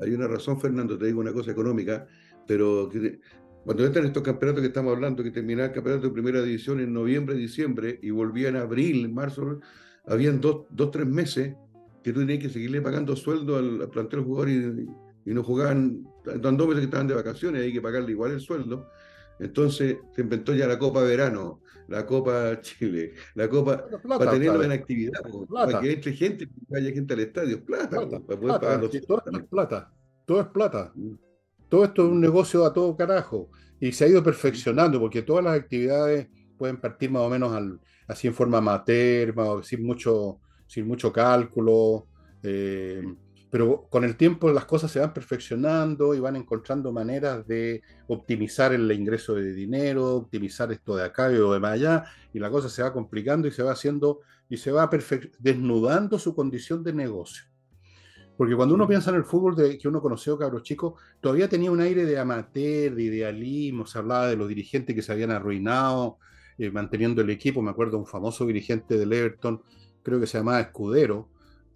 hay 0.00 0.12
una 0.12 0.26
razón, 0.26 0.60
Fernando, 0.60 0.96
te 0.98 1.06
digo 1.06 1.20
una 1.20 1.32
cosa 1.32 1.50
económica, 1.50 2.06
pero 2.46 2.88
que 2.88 3.20
cuando 3.64 3.84
entran 3.84 4.06
estos 4.06 4.22
campeonatos 4.22 4.62
que 4.62 4.68
estamos 4.68 4.94
hablando, 4.94 5.22
que 5.22 5.30
terminaba 5.30 5.68
el 5.68 5.74
campeonato 5.74 6.06
de 6.06 6.12
primera 6.12 6.40
división 6.42 6.80
en 6.80 6.92
noviembre, 6.92 7.34
diciembre, 7.34 7.98
y 8.02 8.10
volvían 8.10 8.56
en 8.56 8.62
abril, 8.62 9.12
marzo, 9.12 9.60
habían 10.06 10.40
dos, 10.40 10.66
dos, 10.70 10.90
tres 10.90 11.06
meses 11.06 11.54
que 12.02 12.12
tú 12.12 12.20
tenías 12.20 12.38
que 12.38 12.48
seguirle 12.48 12.80
pagando 12.80 13.14
sueldo 13.14 13.56
al, 13.58 13.90
plantel 13.90 14.20
jugador 14.20 14.48
y, 14.48 14.88
y, 15.26 15.34
no 15.34 15.42
jugaban, 15.42 16.06
dan 16.24 16.56
dos 16.56 16.66
meses 16.68 16.80
que 16.80 16.86
estaban 16.86 17.08
de 17.08 17.14
vacaciones, 17.14 17.62
hay 17.62 17.72
que 17.72 17.82
pagarle 17.82 18.12
igual 18.12 18.32
el 18.32 18.40
sueldo. 18.40 18.88
Entonces 19.38 19.98
se 20.14 20.20
inventó 20.22 20.54
ya 20.54 20.66
la 20.66 20.78
Copa 20.78 21.02
Verano, 21.02 21.60
la 21.88 22.06
Copa 22.06 22.60
Chile, 22.60 23.14
la 23.34 23.48
Copa 23.48 23.84
para 24.06 24.30
tenerlo 24.30 24.62
en 24.62 24.72
actividad, 24.72 25.20
para 25.50 25.80
que 25.80 25.92
entre 25.92 26.12
gente, 26.12 26.46
que 26.46 26.52
vaya 26.68 26.92
gente 26.92 27.14
al 27.14 27.20
estadio, 27.20 27.64
plata, 27.64 27.96
para 28.08 28.40
poder 28.40 28.60
pagar 28.60 28.80
los 28.80 28.90
todo 29.06 29.22
es 29.32 29.44
plata, 29.44 29.92
todo 30.24 30.40
es 30.40 30.46
plata. 30.48 30.92
Mm. 30.94 31.14
Todo 31.68 31.84
esto 31.84 32.04
es 32.04 32.08
un 32.10 32.20
negocio 32.20 32.64
a 32.64 32.72
todo 32.72 32.96
carajo 32.96 33.50
y 33.80 33.92
se 33.92 34.04
ha 34.04 34.08
ido 34.08 34.22
perfeccionando 34.22 34.98
porque 35.00 35.22
todas 35.22 35.44
las 35.44 35.58
actividades 35.58 36.28
pueden 36.56 36.78
partir 36.78 37.10
más 37.10 37.22
o 37.22 37.28
menos 37.28 37.80
así 38.06 38.26
en 38.26 38.34
forma 38.34 38.58
amateur, 38.58 39.34
sin, 39.62 39.84
mucho, 39.84 40.40
sin 40.66 40.86
mucho 40.86 41.12
cálculo, 41.12 42.06
eh, 42.42 43.02
pero 43.50 43.86
con 43.88 44.04
el 44.04 44.16
tiempo 44.16 44.50
las 44.52 44.66
cosas 44.66 44.90
se 44.90 45.00
van 45.00 45.14
perfeccionando 45.14 46.14
y 46.14 46.20
van 46.20 46.36
encontrando 46.36 46.92
maneras 46.92 47.46
de 47.46 47.82
optimizar 48.06 48.72
el 48.72 48.90
ingreso 48.92 49.34
de 49.34 49.52
dinero, 49.54 50.16
optimizar 50.16 50.70
esto 50.72 50.96
de 50.96 51.04
acá 51.04 51.30
y 51.32 51.36
lo 51.36 51.58
de 51.58 51.66
allá, 51.66 52.04
y 52.32 52.38
la 52.38 52.50
cosa 52.50 52.68
se 52.68 52.82
va 52.82 52.92
complicando 52.92 53.48
y 53.48 53.52
se 53.52 53.62
va 53.62 53.72
haciendo 53.72 54.20
y 54.48 54.56
se 54.56 54.70
va 54.70 54.88
desnudando 55.38 56.18
su 56.18 56.34
condición 56.34 56.82
de 56.82 56.92
negocio. 56.92 57.44
Porque 58.36 58.54
cuando 58.54 58.74
uno 58.74 58.86
piensa 58.86 59.10
en 59.10 59.16
el 59.16 59.24
fútbol 59.24 59.56
de, 59.56 59.76
que 59.78 59.88
uno 59.88 60.00
conoció, 60.00 60.38
cabros 60.38 60.62
chicos, 60.62 60.94
todavía 61.20 61.48
tenía 61.48 61.72
un 61.72 61.80
aire 61.80 62.04
de 62.04 62.18
amateur, 62.18 62.94
de 62.94 63.02
idealismo, 63.02 63.84
se 63.84 63.98
hablaba 63.98 64.28
de 64.28 64.36
los 64.36 64.48
dirigentes 64.48 64.94
que 64.94 65.02
se 65.02 65.10
habían 65.10 65.32
arruinado, 65.32 66.18
eh, 66.56 66.70
manteniendo 66.70 67.20
el 67.20 67.30
equipo. 67.30 67.60
Me 67.62 67.70
acuerdo 67.70 67.98
un 67.98 68.06
famoso 68.06 68.46
dirigente 68.46 68.96
del 68.96 69.12
Everton, 69.12 69.60
creo 70.04 70.20
que 70.20 70.28
se 70.28 70.38
llamaba 70.38 70.60
Escudero, 70.60 71.28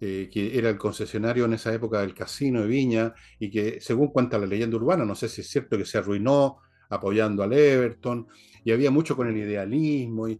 eh, 0.03 0.29
que 0.31 0.57
era 0.57 0.69
el 0.69 0.77
concesionario 0.77 1.45
en 1.45 1.53
esa 1.53 1.73
época 1.73 2.01
del 2.01 2.13
casino 2.13 2.61
de 2.61 2.67
Viña, 2.67 3.13
y 3.39 3.49
que 3.49 3.79
según 3.81 4.07
cuenta 4.07 4.37
la 4.37 4.45
leyenda 4.45 4.77
urbana, 4.77 5.05
no 5.05 5.15
sé 5.15 5.29
si 5.29 5.41
es 5.41 5.47
cierto 5.47 5.77
que 5.77 5.85
se 5.85 5.97
arruinó 5.97 6.59
apoyando 6.89 7.43
al 7.43 7.53
Everton, 7.53 8.27
y 8.63 8.71
había 8.71 8.91
mucho 8.91 9.15
con 9.15 9.27
el 9.27 9.37
idealismo, 9.37 10.27
y, 10.27 10.39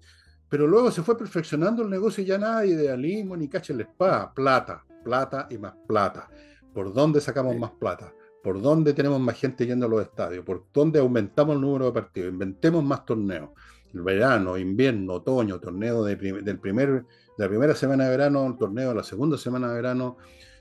pero 0.49 0.67
luego 0.67 0.91
se 0.91 1.03
fue 1.03 1.17
perfeccionando 1.17 1.83
el 1.83 1.89
negocio 1.89 2.23
y 2.23 2.27
ya 2.27 2.37
nada 2.37 2.61
de 2.61 2.69
idealismo 2.69 3.35
ni 3.35 3.47
cacha 3.47 3.73
la 3.73 3.83
espada, 3.83 4.33
plata 4.33 4.85
plata 5.03 5.47
y 5.51 5.57
más 5.57 5.73
plata. 5.87 6.29
¿Por 6.73 6.93
dónde 6.93 7.21
sacamos 7.21 7.55
más 7.57 7.71
plata? 7.71 8.13
¿Por 8.41 8.61
dónde 8.61 8.93
tenemos 8.93 9.19
más 9.19 9.37
gente 9.37 9.65
yendo 9.65 9.85
a 9.85 9.89
los 9.89 10.01
estadios? 10.01 10.43
¿Por 10.43 10.65
dónde 10.73 10.99
aumentamos 10.99 11.55
el 11.55 11.61
número 11.61 11.85
de 11.85 11.91
partidos? 11.91 12.31
Inventemos 12.31 12.83
más 12.83 13.05
torneos. 13.05 13.51
El 13.93 14.01
verano, 14.01 14.57
invierno, 14.57 15.13
otoño, 15.13 15.59
torneo 15.59 16.03
de, 16.03 16.15
del 16.15 16.59
primer, 16.59 17.05
la 17.37 17.47
primera 17.47 17.75
semana 17.75 18.05
de 18.05 18.11
verano, 18.11 18.55
torneo 18.59 18.89
de 18.89 18.95
la 18.95 19.03
segunda 19.03 19.37
semana 19.37 19.69
de 19.69 19.75
verano, 19.75 20.17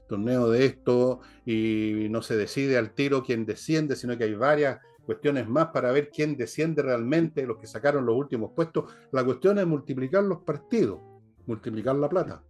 torneo 0.09 0.51
de 0.51 0.67
esto, 0.67 1.21
y 1.45 2.07
no 2.11 2.23
se 2.23 2.37
decide 2.37 2.77
al 2.79 2.95
tiro 2.95 3.23
quién 3.23 3.47
desciende, 3.47 3.97
sino 3.97 4.17
que 4.17 4.25
hay 4.25 4.35
varias 4.35 4.81
cuestiones 5.05 5.49
más 5.49 5.69
para 5.69 5.93
ver 5.93 6.11
quién 6.11 6.37
desciende 6.37 6.83
realmente, 6.83 7.47
los 7.47 7.59
que 7.59 7.67
sacaron 7.67 8.07
los 8.07 8.17
últimos 8.17 8.53
puestos. 8.55 8.93
La 9.13 9.25
cuestión 9.25 9.59
es 9.59 9.67
multiplicar 9.67 10.23
los 10.25 10.41
partidos, 10.41 11.01
multiplicar 11.47 11.97
la 11.97 12.09
plata. 12.09 12.43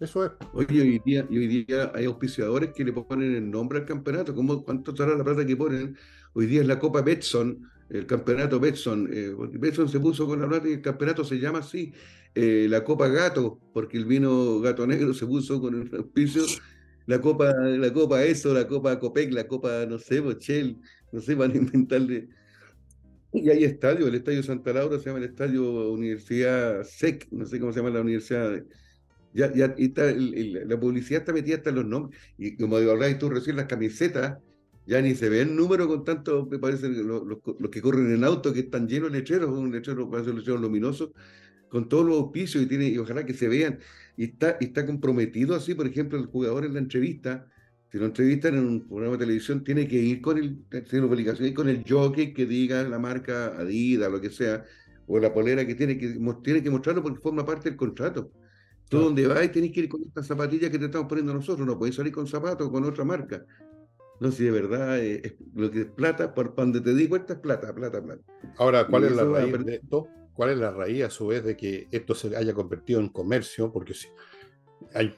Eso 0.00 0.24
es. 0.24 0.32
Hoy 0.52 0.66
día, 0.66 1.26
hoy 1.30 1.46
día 1.46 1.92
hay 1.94 2.04
auspiciadores 2.06 2.72
que 2.72 2.84
le 2.84 2.92
ponen 2.92 3.34
el 3.34 3.50
nombre 3.50 3.78
al 3.78 3.84
campeonato. 3.86 4.34
¿Cómo, 4.34 4.64
¿Cuánto 4.64 4.94
será 4.94 5.14
la 5.14 5.24
plata 5.24 5.46
que 5.46 5.56
ponen? 5.56 5.96
Hoy 6.32 6.46
día 6.46 6.62
es 6.62 6.66
la 6.66 6.78
Copa 6.78 7.00
Betson, 7.00 7.70
el 7.88 8.06
campeonato 8.06 8.58
Betson. 8.58 9.08
Eh, 9.12 9.34
Betson 9.52 9.88
se 9.88 10.00
puso 10.00 10.26
con 10.26 10.40
la 10.40 10.48
plata 10.48 10.68
y 10.68 10.74
el 10.74 10.82
campeonato 10.82 11.24
se 11.24 11.38
llama 11.38 11.60
así. 11.60 11.92
Eh, 12.34 12.66
la 12.68 12.82
Copa 12.82 13.08
Gato, 13.08 13.60
porque 13.72 13.96
el 13.96 14.06
vino 14.06 14.60
Gato 14.60 14.86
Negro 14.86 15.14
se 15.14 15.26
puso 15.26 15.60
con 15.60 15.80
el 15.80 15.94
auspicio. 15.96 16.42
La 17.06 17.20
Copa, 17.20 17.52
la 17.52 17.92
Copa 17.92 18.24
eso, 18.24 18.52
la 18.54 18.66
Copa 18.66 18.98
Copec, 18.98 19.32
la 19.32 19.46
Copa, 19.46 19.86
no 19.86 19.98
sé, 19.98 20.20
Bochel, 20.20 20.78
no 21.12 21.20
sé, 21.20 21.34
van 21.34 21.52
a 21.52 21.56
inventarle. 21.56 22.28
Y 23.32 23.50
hay 23.50 23.64
estadio, 23.64 24.06
el 24.06 24.14
Estadio 24.14 24.42
Santa 24.42 24.72
Laura 24.72 24.98
se 24.98 25.06
llama 25.06 25.18
el 25.18 25.24
Estadio 25.24 25.90
Universidad 25.90 26.84
SEC, 26.84 27.28
no 27.32 27.46
sé 27.46 27.58
cómo 27.58 27.72
se 27.72 27.80
llama 27.80 27.90
la 27.90 28.00
universidad. 28.00 28.62
Ya, 29.32 29.52
ya 29.52 29.74
está, 29.76 30.12
la 30.12 30.78
publicidad 30.78 31.20
está 31.22 31.32
metida 31.32 31.56
hasta 31.56 31.70
en 31.70 31.76
los 31.76 31.84
nombres. 31.84 32.18
Y 32.38 32.56
como 32.56 32.76
hablabas 32.76 33.18
tú 33.18 33.28
recién, 33.28 33.56
las 33.56 33.66
camisetas 33.66 34.38
ya 34.86 35.00
ni 35.00 35.14
se 35.14 35.28
ve 35.28 35.40
el 35.40 35.56
número 35.56 35.88
con 35.88 36.04
tanto, 36.04 36.46
me 36.46 36.58
parece, 36.58 36.88
los, 36.88 37.22
los, 37.26 37.70
que 37.70 37.82
corren 37.82 38.12
en 38.12 38.24
auto, 38.24 38.52
que 38.52 38.60
están 38.60 38.86
llenos 38.86 39.10
de 39.12 39.18
lecheros, 39.18 39.50
un 39.50 39.72
lechero, 39.72 40.10
parece 40.10 40.30
un 40.30 40.38
lechero 40.38 40.58
luminoso, 40.58 41.12
con 41.68 41.88
todos 41.88 42.06
los 42.06 42.16
auspicios 42.18 42.62
y, 42.62 42.66
tiene, 42.66 42.88
y 42.88 42.98
ojalá 42.98 43.24
que 43.24 43.34
se 43.34 43.48
vean. 43.48 43.78
Y 44.16 44.24
está, 44.24 44.56
y 44.60 44.66
está 44.66 44.86
comprometido 44.86 45.54
así, 45.54 45.74
por 45.74 45.86
ejemplo, 45.86 46.18
el 46.18 46.26
jugador 46.26 46.64
en 46.64 46.74
la 46.74 46.78
entrevista, 46.78 47.46
si 47.90 47.98
lo 47.98 48.06
entrevistan 48.06 48.54
en 48.56 48.66
un 48.66 48.88
programa 48.88 49.12
de 49.12 49.24
televisión, 49.24 49.62
tiene 49.62 49.86
que 49.86 49.96
ir 49.96 50.20
con 50.20 50.38
el, 50.38 50.64
tiene 50.88 51.06
obligación, 51.06 51.48
ir 51.48 51.54
con 51.54 51.68
el 51.68 51.84
jockey 51.88 52.32
que 52.32 52.46
diga 52.46 52.82
la 52.84 52.98
marca 52.98 53.56
Adidas, 53.58 54.10
lo 54.10 54.20
que 54.20 54.30
sea, 54.30 54.64
o 55.06 55.18
la 55.18 55.32
polera 55.32 55.66
que 55.66 55.74
tiene 55.74 55.98
que, 55.98 56.18
tiene 56.42 56.62
que 56.62 56.70
mostrarlo 56.70 57.02
porque 57.02 57.20
forma 57.20 57.44
parte 57.44 57.70
del 57.70 57.76
contrato. 57.76 58.30
Tú 58.88 58.98
donde 58.98 59.26
vas 59.26 59.50
tenés 59.50 59.72
que 59.72 59.80
ir 59.80 59.88
con 59.88 60.02
estas 60.02 60.26
zapatillas 60.26 60.70
que 60.70 60.78
te 60.78 60.86
estamos 60.86 61.08
poniendo 61.08 61.32
nosotros, 61.32 61.66
no 61.66 61.78
puedes 61.78 61.94
salir 61.94 62.12
con 62.12 62.26
zapatos 62.26 62.68
o 62.68 62.72
con 62.72 62.84
otra 62.84 63.04
marca. 63.04 63.44
No, 64.20 64.30
si 64.30 64.44
de 64.44 64.50
verdad 64.50 64.98
eh, 65.02 65.36
lo 65.54 65.70
que 65.70 65.80
es 65.82 65.86
plata, 65.86 66.34
por 66.34 66.54
donde 66.54 66.80
te 66.80 66.94
di 66.94 67.08
cuenta 67.08 67.34
es 67.34 67.38
plata, 67.40 67.74
plata, 67.74 68.02
plata. 68.02 68.22
Ahora, 68.58 68.86
¿cuál 68.86 69.04
es 69.04 69.16
la 69.16 69.24
raíz 69.24 69.64
de 69.64 69.74
esto? 69.76 70.08
¿Cuál 70.34 70.50
es 70.50 70.58
la 70.58 70.72
raíz 70.72 71.04
a 71.04 71.10
su 71.10 71.28
vez 71.28 71.44
de 71.44 71.56
que 71.56 71.88
esto 71.90 72.14
se 72.14 72.36
haya 72.36 72.52
convertido 72.52 73.00
en 73.00 73.08
comercio? 73.08 73.72
Porque 73.72 73.94
si 73.94 74.08
hay, 74.92 75.14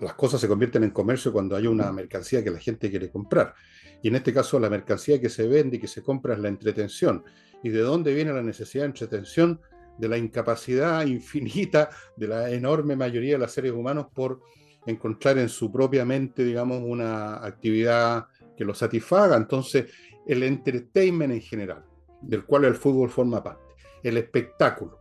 las 0.00 0.14
cosas 0.14 0.40
se 0.40 0.48
convierten 0.48 0.84
en 0.84 0.90
comercio 0.90 1.32
cuando 1.32 1.54
hay 1.54 1.66
una 1.66 1.92
mercancía 1.92 2.42
que 2.42 2.50
la 2.50 2.58
gente 2.58 2.90
quiere 2.90 3.10
comprar. 3.10 3.54
Y 4.02 4.08
en 4.08 4.16
este 4.16 4.32
caso 4.32 4.58
la 4.58 4.70
mercancía 4.70 5.20
que 5.20 5.28
se 5.28 5.46
vende 5.46 5.76
y 5.76 5.80
que 5.80 5.88
se 5.88 6.02
compra 6.02 6.34
es 6.34 6.40
la 6.40 6.48
entretención. 6.48 7.24
¿Y 7.62 7.68
de 7.68 7.80
dónde 7.80 8.14
viene 8.14 8.32
la 8.32 8.42
necesidad 8.42 8.84
de 8.84 8.88
entretención? 8.88 9.60
De 9.98 10.08
la 10.08 10.16
incapacidad 10.16 11.04
infinita 11.06 11.90
de 12.16 12.28
la 12.28 12.50
enorme 12.50 12.96
mayoría 12.96 13.32
de 13.32 13.38
los 13.38 13.52
seres 13.52 13.72
humanos 13.72 14.06
por 14.14 14.40
encontrar 14.86 15.36
en 15.38 15.48
su 15.48 15.70
propia 15.70 16.04
mente, 16.04 16.44
digamos, 16.44 16.80
una 16.82 17.44
actividad 17.44 18.28
que 18.56 18.64
lo 18.64 18.72
satisfaga. 18.72 19.36
Entonces, 19.36 19.92
el 20.26 20.42
entertainment 20.42 21.32
en 21.32 21.40
general, 21.40 21.84
del 22.22 22.44
cual 22.44 22.64
el 22.64 22.74
fútbol 22.76 23.10
forma 23.10 23.42
parte, 23.42 23.65
el 24.02 24.16
espectáculo, 24.16 24.98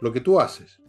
lo 0.00 0.12
que 0.12 0.20
tú 0.20 0.40
haces, 0.40 0.80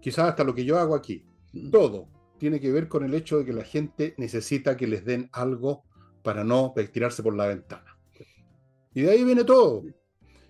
quizás 0.00 0.30
hasta 0.30 0.44
lo 0.44 0.54
que 0.54 0.64
yo 0.64 0.78
hago 0.78 0.94
aquí, 0.94 1.24
mm. 1.52 1.70
todo 1.70 2.08
tiene 2.38 2.60
que 2.60 2.72
ver 2.72 2.88
con 2.88 3.04
el 3.04 3.14
hecho 3.14 3.38
de 3.38 3.44
que 3.44 3.52
la 3.52 3.64
gente 3.64 4.14
necesita 4.18 4.76
que 4.76 4.86
les 4.86 5.04
den 5.04 5.30
algo 5.32 5.84
para 6.22 6.44
no 6.44 6.74
tirarse 6.92 7.22
por 7.22 7.34
la 7.34 7.46
ventana. 7.46 7.96
Y 8.94 9.02
de 9.02 9.10
ahí 9.10 9.24
viene 9.24 9.44
todo. 9.44 9.82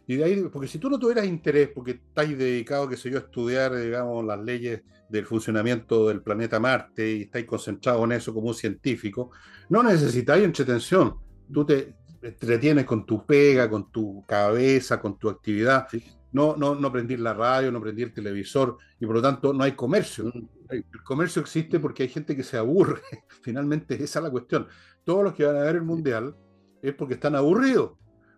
Y 0.07 0.16
de 0.16 0.24
ahí, 0.24 0.42
porque 0.52 0.68
si 0.68 0.78
tú 0.78 0.90
no 0.90 0.98
tuvieras 0.98 1.24
interés, 1.24 1.70
porque 1.74 1.92
estás 1.92 2.28
dedicado, 2.28 2.88
qué 2.88 2.96
sé 2.96 3.11
yo, 3.11 3.18
a 3.18 3.20
estudiar, 3.20 3.74
digamos, 3.74 4.24
las 4.24 4.38
leyes 4.40 4.83
del 5.09 5.24
funcionamiento 5.24 6.09
del 6.09 6.20
planeta 6.20 6.61
Marte 6.61 7.12
y 7.12 7.22
estáis 7.22 7.46
concentrado 7.46 8.04
en 8.04 8.12
eso 8.12 8.35
como 8.35 8.48
un 8.48 8.54
científico, 8.54 9.30
no 9.70 9.83
necesitáis 9.83 10.44
entretención. 10.44 11.16
Tú 11.52 11.64
te 11.64 11.94
entretienes 12.20 12.85
con 12.85 13.07
tu 13.07 13.24
pega, 13.24 13.68
con 13.68 13.90
tu 13.90 14.22
cabeza, 14.26 15.00
con 15.00 15.18
tu 15.18 15.28
actividad. 15.28 15.87
No, 16.34 16.54
no, 16.56 16.74
no 16.74 16.92
prendís 16.92 17.18
la 17.18 17.32
radio, 17.32 17.72
no 17.72 17.80
prendís 17.80 18.04
el 18.04 18.12
televisor 18.12 18.76
y 19.00 19.06
por 19.06 19.14
lo 19.16 19.22
tanto 19.22 19.54
no 19.54 19.64
hay 19.64 19.72
comercio. 19.72 20.26
Mm. 20.26 20.48
El 20.68 20.84
comercio 21.02 21.40
existe 21.40 21.80
porque 21.80 22.02
hay 22.02 22.10
gente 22.10 22.36
que 22.36 22.42
se 22.42 22.58
aburre. 22.58 23.00
Finalmente 23.42 23.94
esa 23.94 24.18
es 24.18 24.22
la 24.22 24.30
cuestión. 24.30 24.66
Todos 25.04 25.24
los 25.24 25.32
que 25.32 25.46
van 25.46 25.56
a 25.56 25.60
ver 25.60 25.76
el 25.76 25.82
mundial 25.82 26.36
es 26.82 26.92
porque 26.94 27.14
están 27.14 27.34
aburridos 27.34 27.92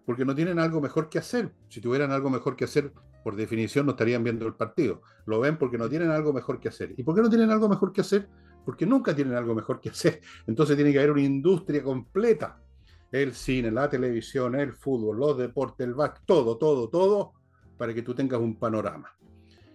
porque 0.07 0.25
no 0.25 0.35
tienen 0.35 0.59
algo 0.61 0.81
mejor 0.81 1.11
que 1.11 1.19
hacer. 1.19 1.53
Si 1.69 1.81
tuvieran 1.81 2.13
algo 2.13 2.31
mejor 2.31 2.55
que 2.55 2.65
hacer, 2.65 2.93
por 3.25 3.35
definición 3.35 3.87
no 3.87 3.93
estarían 3.93 4.23
viendo 4.23 4.47
el 4.47 4.55
partido. 4.55 5.03
Lo 5.27 5.41
ven 5.41 5.59
porque 5.59 5.77
no 5.77 5.89
tienen 5.89 6.11
algo 6.11 6.33
mejor 6.33 6.61
que 6.61 6.69
hacer. 6.69 6.95
¿Y 6.97 7.03
por 7.03 7.17
qué 7.17 7.23
no 7.23 7.29
tienen 7.29 7.51
algo 7.51 7.69
mejor 7.69 7.93
que 7.93 8.01
hacer? 8.01 8.29
Porque 8.65 8.87
nunca 8.87 9.15
tienen 9.15 9.35
algo 9.35 9.55
mejor 9.55 9.81
que 9.81 9.91
hacer. 9.91 10.21
Entonces 10.47 10.77
tiene 10.77 10.93
que 10.93 10.99
haber 10.99 11.11
una 11.11 11.23
industria 11.23 11.83
completa. 11.83 12.63
El 13.11 13.35
cine, 13.35 13.71
la 13.71 13.91
televisión, 13.91 14.55
el 14.55 14.73
fútbol, 14.73 15.19
los 15.19 15.37
deportes, 15.39 15.87
el 15.87 15.95
back, 15.95 16.23
todo, 16.25 16.57
todo, 16.57 16.89
todo, 16.89 17.33
para 17.77 17.95
que 17.95 18.03
tú 18.03 18.15
tengas 18.15 18.41
un 18.41 18.59
panorama. 18.59 19.17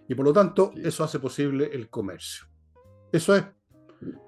Y 0.08 0.14
por 0.14 0.24
lo 0.24 0.32
tanto, 0.32 0.72
eso 0.76 1.04
hace 1.04 1.18
posible 1.18 1.70
el 1.72 1.88
comercio. 1.88 2.46
Eso 3.10 3.34
es. 3.36 3.44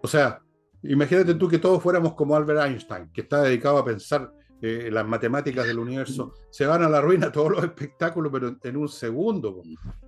O 0.02 0.08
sea, 0.08 0.40
imagínate 0.82 1.34
tú 1.34 1.48
que 1.48 1.58
todos 1.58 1.82
fuéramos 1.82 2.14
como 2.14 2.36
Albert 2.36 2.60
Einstein, 2.60 3.10
que 3.12 3.22
está 3.22 3.42
dedicado 3.42 3.78
a 3.78 3.84
pensar 3.84 4.32
eh, 4.60 4.88
las 4.90 5.06
matemáticas 5.06 5.66
del 5.66 5.78
universo, 5.78 6.34
se 6.50 6.66
van 6.66 6.82
a 6.82 6.88
la 6.88 7.00
ruina 7.00 7.32
todos 7.32 7.50
los 7.50 7.64
espectáculos, 7.64 8.30
pero 8.32 8.56
en 8.62 8.76
un 8.76 8.88
segundo, 8.88 9.62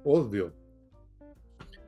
obvio. 0.05 0.55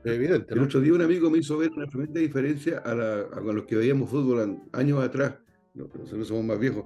evidente. 0.05 0.55
El 0.55 0.61
otro 0.61 0.81
día 0.81 0.93
un 0.93 1.03
amigo 1.03 1.31
me 1.31 1.39
hizo 1.39 1.57
ver 1.59 1.71
una 1.73 1.87
tremenda 1.87 2.21
diferencia 2.21 2.79
a, 2.79 2.95
los 2.95 3.65
que 3.65 3.77
veíamos 3.77 4.11
fútbol 4.11 4.61
años 4.73 5.03
atrás, 5.03 5.35
nosotros 5.75 6.27
somos 6.27 6.45
más 6.45 6.59
viejos. 6.59 6.85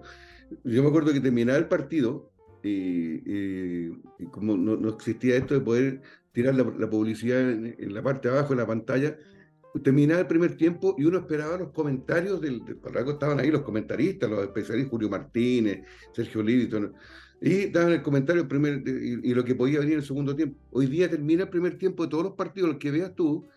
Yo 0.65 0.83
me 0.83 0.89
acuerdo 0.89 1.13
que 1.13 1.21
terminaba 1.21 1.59
el 1.59 1.67
partido 1.67 2.32
y, 2.63 3.91
como 4.31 4.57
no, 4.57 4.89
existía 4.89 5.37
esto 5.37 5.55
de 5.55 5.61
poder 5.61 6.03
tirar 6.33 6.55
la, 6.55 6.89
publicidad 6.89 7.41
en, 7.41 7.95
la 7.95 8.03
parte 8.03 8.29
de 8.29 8.35
abajo 8.37 8.55
de 8.55 8.61
la 8.61 8.67
pantalla, 8.67 9.17
terminaba 9.83 10.21
el 10.21 10.27
primer 10.27 10.57
tiempo 10.57 10.95
y 10.99 11.05
uno 11.05 11.19
esperaba 11.19 11.57
los 11.59 11.71
comentarios 11.71 12.41
del, 12.41 12.65
del 12.65 12.79
estaban 13.09 13.41
ahí 13.41 13.51
los 13.51 13.63
comentaristas, 13.63 14.29
los 14.29 14.43
especialistas, 14.43 14.91
Julio 14.91 15.09
Martínez, 15.09 15.87
Sergio 16.13 16.43
Líbito, 16.43 16.93
y 17.41 17.67
daban 17.71 17.93
el 17.93 18.03
comentario 18.03 18.47
y, 18.87 19.35
lo 19.35 19.45
que 19.45 19.55
podía 19.55 19.81
venir 19.81 19.95
en 19.95 20.01
el 20.01 20.07
segundo 20.07 20.37
tiempo. 20.37 20.59
Hoy 20.71 20.87
día 20.87 21.11
termina 21.11 21.45
el 21.45 21.49
primer 21.49 21.77
tiempo 21.77 22.05
de 22.05 22.11
todos 22.11 22.25
los 22.25 22.35
partidos, 22.35 22.71
los 22.71 22.79
que 22.79 22.91
veas 22.91 23.15
tú, 23.15 23.49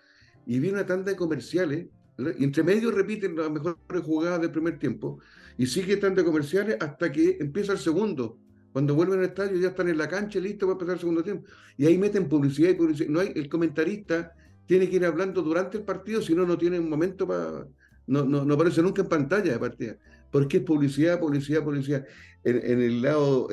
y 0.48 0.60
viene 0.60 0.78
una 0.78 0.86
tanda 0.86 1.12
de 1.12 1.18
comerciales, 1.18 1.88
y 2.18 2.44
entre 2.44 2.64
medio 2.64 2.92
repiten 2.92 3.36
las 3.36 3.52
mejores 3.52 3.78
jugadas 4.04 4.42
del 4.42 4.52
primer 4.52 4.80
tiempo, 4.80 5.20
y 5.58 5.68
sigue 5.68 5.98
tanda 5.98 6.22
de 6.22 6.26
comerciales 6.26 6.78
hasta 6.80 7.12
que 7.12 7.38
empieza 7.40 7.74
el 7.74 7.78
segundo. 7.78 8.40
Cuando 8.76 8.94
vuelven 8.94 9.20
al 9.20 9.26
estadio 9.28 9.58
ya 9.58 9.70
están 9.70 9.88
en 9.88 9.98
la 9.98 10.10
cancha 10.10 10.38
listos 10.38 10.68
para 10.68 10.74
empezar 10.74 10.96
el 10.96 11.00
segundo 11.00 11.24
tiempo. 11.24 11.48
Y 11.78 11.86
ahí 11.86 11.98
meten 11.98 12.28
publicidad 12.28 12.72
y 12.72 12.74
publicidad. 12.74 13.10
No 13.10 13.22
hay 13.22 13.32
el 13.34 13.48
comentarista 13.48 14.34
tiene 14.66 14.90
que 14.90 14.98
ir 14.98 15.06
hablando 15.06 15.42
durante 15.42 15.78
el 15.78 15.86
partido, 15.86 16.22
si 16.22 16.36
no, 16.36 16.46
no 16.46 16.58
tiene 16.58 16.78
un 16.78 16.90
momento 16.90 17.26
para. 17.26 17.66
No, 18.06 18.26
no, 18.26 18.44
no, 18.44 18.54
aparece 18.54 18.82
nunca 18.82 19.02
en 19.02 19.08
pantalla 19.08 19.54
de 19.54 19.60
partida. 19.60 19.96
Porque 20.30 20.58
es 20.58 20.64
publicidad, 20.64 21.22
publicidad, 21.22 21.64
publicidad. 21.64 22.06
En, 22.44 22.82
el 22.82 23.02
lado, 23.02 23.48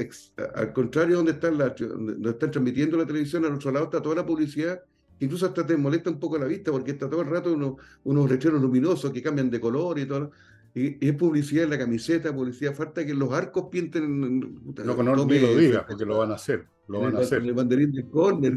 al 0.57 0.73
contrario, 0.73 1.19
donde 1.19 1.31
están, 1.31 1.57
la, 1.57 1.69
donde 1.69 2.31
están 2.31 2.51
transmitiendo 2.51 2.97
la 2.97 3.07
televisión, 3.07 3.45
al 3.45 3.55
otro 3.55 3.71
lado 3.71 3.85
está 3.85 4.03
toda 4.03 4.17
la 4.17 4.27
publicidad, 4.27 4.83
incluso 5.21 5.47
hasta 5.47 5.65
te 5.65 5.77
molesta 5.77 6.11
un 6.11 6.19
poco 6.19 6.37
la 6.37 6.47
vista, 6.47 6.73
porque 6.73 6.91
está 6.91 7.09
todo 7.09 7.23
el 7.23 7.29
rato 7.29 7.53
unos, 7.53 7.77
unos 8.03 8.29
luminosos 8.61 9.13
que 9.13 9.23
cambian 9.23 9.49
de 9.51 9.61
color 9.61 10.01
y 10.01 10.07
todo. 10.07 10.33
Y, 10.75 11.07
es 11.07 11.15
publicidad 11.15 11.65
en 11.65 11.71
la 11.71 11.79
camiseta, 11.79 12.35
publicidad. 12.35 12.75
Falta 12.75 13.05
que 13.05 13.15
los 13.15 13.33
arcos 13.33 13.67
pinten. 13.71 14.41
No, 14.85 14.97
con 14.97 15.07
no, 15.07 15.15
lo 15.15 15.25
diga, 15.27 15.87
porque 15.87 16.05
lo 16.05 16.19
van 16.19 16.33
a 16.33 16.35
hacer. 16.35 16.67
Lo 16.89 17.01
van 17.01 17.17
a 17.17 17.21
hacer. 17.21 17.43
El 17.43 17.53
banderín 17.53 17.93
de 17.93 18.09
córner. 18.09 18.55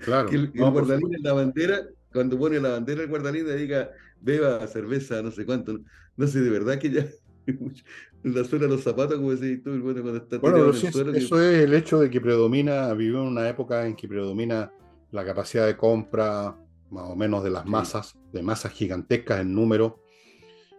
Claro. 0.00 0.28
el, 0.32 0.50
guardalín 0.50 1.14
en 1.14 1.22
la 1.22 1.32
bandera, 1.32 1.86
cuando 2.12 2.38
pone 2.38 2.60
la 2.60 2.70
bandera 2.70 3.02
el 3.02 3.08
guardalín, 3.08 3.46
le 3.46 3.56
diga 3.56 3.90
beba 4.20 4.66
cerveza, 4.66 5.22
no 5.22 5.30
sé 5.30 5.46
cuánto. 5.46 5.80
No 6.16 6.26
sé, 6.26 6.40
de 6.40 6.50
verdad 6.50 6.78
que 6.78 6.90
ya. 6.90 7.06
la 8.24 8.42
suela 8.42 8.66
de 8.66 8.72
los 8.72 8.82
zapatos, 8.82 9.16
como 9.16 9.34
decís 9.34 9.62
tú, 9.62 9.70
bueno, 9.80 10.02
cuando 10.02 10.16
está 10.16 10.38
bueno, 10.38 10.70
eso 10.70 11.40
es 11.40 11.62
el 11.62 11.74
hecho 11.74 12.00
de 12.00 12.10
que 12.10 12.20
predomina, 12.20 12.92
vivimos 12.94 13.22
en 13.22 13.28
una 13.28 13.48
época 13.48 13.86
en 13.86 13.94
que 13.94 14.08
predomina 14.08 14.72
la 15.12 15.24
capacidad 15.24 15.64
de 15.64 15.76
compra, 15.76 16.56
más 16.90 17.04
o 17.04 17.14
menos 17.14 17.44
de 17.44 17.50
las 17.50 17.64
masas, 17.66 18.16
de 18.32 18.42
masas 18.42 18.72
gigantescas 18.72 19.40
en 19.40 19.54
número 19.54 20.00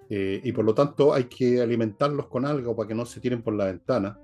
eh, 0.10 0.42
y 0.44 0.52
por 0.52 0.66
lo 0.66 0.74
tanto 0.74 1.14
hay 1.14 1.26
que 1.26 1.62
alimentarlos 1.62 2.28
con 2.28 2.46
algo 2.46 2.76
para 2.76 2.88
que 2.88 2.96
no 2.96 3.06
se 3.06 3.20
tiren 3.20 3.42
por 3.42 3.54
la 3.54 3.66
ventana. 3.66 4.18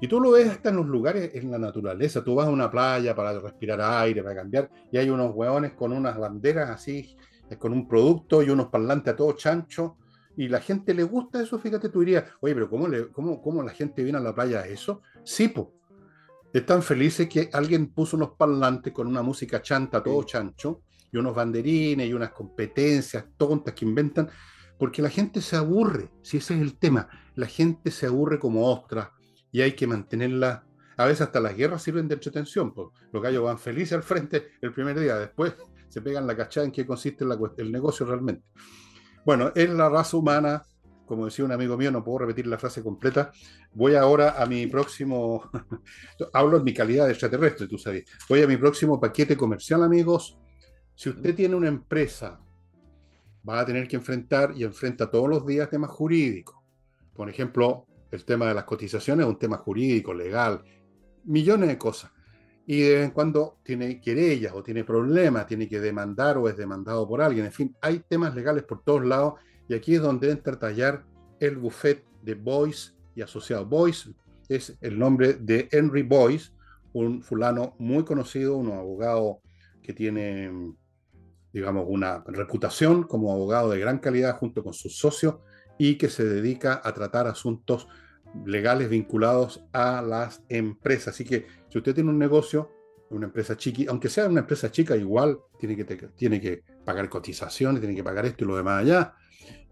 Y 0.00 0.08
tú 0.08 0.20
lo 0.20 0.32
ves 0.32 0.48
hasta 0.48 0.70
en 0.70 0.76
los 0.76 0.86
lugares, 0.86 1.34
en 1.34 1.50
la 1.50 1.58
naturaleza. 1.58 2.24
Tú 2.24 2.34
vas 2.34 2.48
a 2.48 2.50
una 2.50 2.70
playa 2.70 3.14
para 3.14 3.38
respirar 3.38 3.80
aire, 3.80 4.22
para 4.22 4.34
cambiar, 4.34 4.70
y 4.90 4.98
hay 4.98 5.08
unos 5.08 5.34
hueones 5.34 5.72
con 5.72 5.92
unas 5.92 6.18
banderas 6.18 6.70
así, 6.70 7.16
eh, 7.48 7.56
con 7.56 7.72
un 7.72 7.86
producto 7.86 8.42
y 8.42 8.50
unos 8.50 8.68
parlantes 8.68 9.14
a 9.14 9.16
todo 9.16 9.32
chancho. 9.32 9.96
Y 10.36 10.48
la 10.48 10.60
gente 10.60 10.94
le 10.94 11.04
gusta 11.04 11.40
eso, 11.40 11.58
fíjate, 11.58 11.88
tú 11.90 12.00
dirías, 12.00 12.24
oye, 12.40 12.54
pero 12.54 12.68
¿cómo, 12.68 12.88
le, 12.88 13.08
cómo, 13.08 13.40
cómo 13.40 13.62
la 13.62 13.70
gente 13.70 14.02
viene 14.02 14.18
a 14.18 14.20
la 14.20 14.34
playa 14.34 14.60
a 14.60 14.66
eso? 14.66 15.02
Sí, 15.22 15.48
pues. 15.48 15.68
Están 16.52 16.82
felices 16.82 17.28
que 17.28 17.50
alguien 17.52 17.88
puso 17.88 18.16
unos 18.16 18.30
parlantes 18.36 18.92
con 18.92 19.08
una 19.08 19.22
música 19.22 19.60
chanta, 19.60 20.02
todo 20.02 20.22
chancho, 20.22 20.82
y 21.10 21.16
unos 21.16 21.34
banderines 21.34 22.08
y 22.08 22.12
unas 22.12 22.30
competencias 22.30 23.24
tontas 23.36 23.74
que 23.74 23.84
inventan 23.84 24.28
porque 24.78 25.02
la 25.02 25.10
gente 25.10 25.40
se 25.40 25.56
aburre, 25.56 26.10
si 26.22 26.38
ese 26.38 26.54
es 26.54 26.60
el 26.60 26.78
tema, 26.78 27.08
la 27.34 27.46
gente 27.46 27.90
se 27.90 28.06
aburre 28.06 28.38
como 28.38 28.70
ostra 28.70 29.12
y 29.52 29.60
hay 29.62 29.72
que 29.72 29.86
mantenerla 29.86 30.66
A 30.96 31.06
veces 31.06 31.22
hasta 31.22 31.40
las 31.40 31.56
guerras 31.56 31.82
sirven 31.82 32.06
de 32.06 32.14
entretención. 32.14 32.72
Pues. 32.72 32.88
Los 33.12 33.22
gallos 33.22 33.44
van 33.44 33.58
felices 33.58 33.92
al 33.94 34.02
frente 34.02 34.52
el 34.60 34.72
primer 34.72 34.98
día, 34.98 35.16
después 35.16 35.54
se 35.88 36.02
pegan 36.02 36.26
la 36.26 36.36
cachada 36.36 36.66
en 36.66 36.72
qué 36.72 36.86
consiste 36.86 37.24
el 37.24 37.72
negocio 37.72 38.04
realmente. 38.06 38.44
Bueno, 39.24 39.52
es 39.54 39.70
la 39.70 39.88
raza 39.88 40.16
humana, 40.16 40.62
como 41.06 41.26
decía 41.26 41.44
un 41.44 41.52
amigo 41.52 41.76
mío, 41.76 41.90
no 41.90 42.02
puedo 42.02 42.18
repetir 42.18 42.46
la 42.46 42.58
frase 42.58 42.82
completa. 42.82 43.30
Voy 43.72 43.94
ahora 43.94 44.42
a 44.42 44.46
mi 44.46 44.66
próximo, 44.66 45.50
hablo 46.32 46.56
en 46.58 46.64
mi 46.64 46.74
calidad 46.74 47.08
extraterrestre, 47.08 47.68
tú 47.68 47.78
sabes. 47.78 48.04
Voy 48.28 48.42
a 48.42 48.46
mi 48.46 48.56
próximo 48.56 49.00
paquete 49.00 49.36
comercial, 49.36 49.82
amigos. 49.82 50.38
Si 50.94 51.10
usted 51.10 51.34
tiene 51.34 51.54
una 51.54 51.68
empresa, 51.68 52.40
va 53.48 53.60
a 53.60 53.66
tener 53.66 53.86
que 53.88 53.96
enfrentar 53.96 54.52
y 54.56 54.64
enfrenta 54.64 55.10
todos 55.10 55.28
los 55.28 55.46
días 55.46 55.70
temas 55.70 55.90
jurídicos. 55.90 56.56
Por 57.14 57.28
ejemplo, 57.28 57.86
el 58.10 58.24
tema 58.24 58.46
de 58.46 58.54
las 58.54 58.64
cotizaciones 58.64 59.26
es 59.26 59.30
un 59.30 59.38
tema 59.38 59.58
jurídico, 59.58 60.14
legal, 60.14 60.62
millones 61.24 61.68
de 61.68 61.78
cosas. 61.78 62.10
Y 62.66 62.80
de 62.80 62.94
vez 62.94 63.04
en 63.04 63.10
cuando 63.10 63.58
tiene 63.62 64.00
querellas 64.00 64.54
o 64.54 64.62
tiene 64.62 64.84
problemas, 64.84 65.46
tiene 65.46 65.68
que 65.68 65.80
demandar 65.80 66.38
o 66.38 66.48
es 66.48 66.56
demandado 66.56 67.06
por 67.06 67.20
alguien. 67.20 67.44
En 67.44 67.52
fin, 67.52 67.76
hay 67.80 68.00
temas 68.08 68.34
legales 68.34 68.64
por 68.64 68.82
todos 68.82 69.04
lados 69.04 69.34
y 69.68 69.74
aquí 69.74 69.94
es 69.94 70.02
donde 70.02 70.30
entra 70.30 70.54
a 70.54 70.58
tallar 70.58 71.04
el 71.40 71.56
buffet 71.56 72.04
de 72.22 72.34
Boyce 72.34 72.92
y 73.14 73.22
asociado. 73.22 73.66
Boyce 73.66 74.14
es 74.48 74.76
el 74.80 74.98
nombre 74.98 75.34
de 75.34 75.68
Henry 75.70 76.02
Boyce, 76.02 76.52
un 76.92 77.22
fulano 77.22 77.74
muy 77.78 78.04
conocido, 78.04 78.56
un 78.56 78.70
abogado 78.70 79.40
que 79.82 79.92
tiene, 79.92 80.50
digamos, 81.54 81.86
una 81.88 82.22
reputación 82.26 83.04
como 83.04 83.32
abogado 83.32 83.70
de 83.70 83.78
gran 83.78 83.98
calidad 83.98 84.36
junto 84.36 84.62
con 84.62 84.74
sus 84.74 84.98
socios 84.98 85.36
y 85.78 85.96
que 85.96 86.10
se 86.10 86.24
dedica 86.24 86.82
a 86.84 86.92
tratar 86.92 87.28
asuntos 87.28 87.88
legales 88.44 88.90
vinculados 88.90 89.64
a 89.72 90.02
las 90.02 90.42
empresas. 90.48 91.14
Así 91.14 91.24
que 91.24 91.46
si 91.68 91.78
usted 91.78 91.94
tiene 91.94 92.10
un 92.10 92.18
negocio, 92.18 92.70
una 93.10 93.26
empresa 93.26 93.56
chiqui, 93.56 93.86
aunque 93.88 94.08
sea 94.08 94.26
una 94.28 94.40
empresa 94.40 94.72
chica, 94.72 94.96
igual 94.96 95.38
tiene 95.58 95.76
que, 95.76 95.84
tiene 96.16 96.40
que 96.40 96.64
pagar 96.84 97.08
cotizaciones, 97.08 97.80
tiene 97.80 97.94
que 97.94 98.02
pagar 98.02 98.26
esto 98.26 98.44
y 98.44 98.48
lo 98.48 98.56
demás 98.56 98.82
allá 98.82 99.14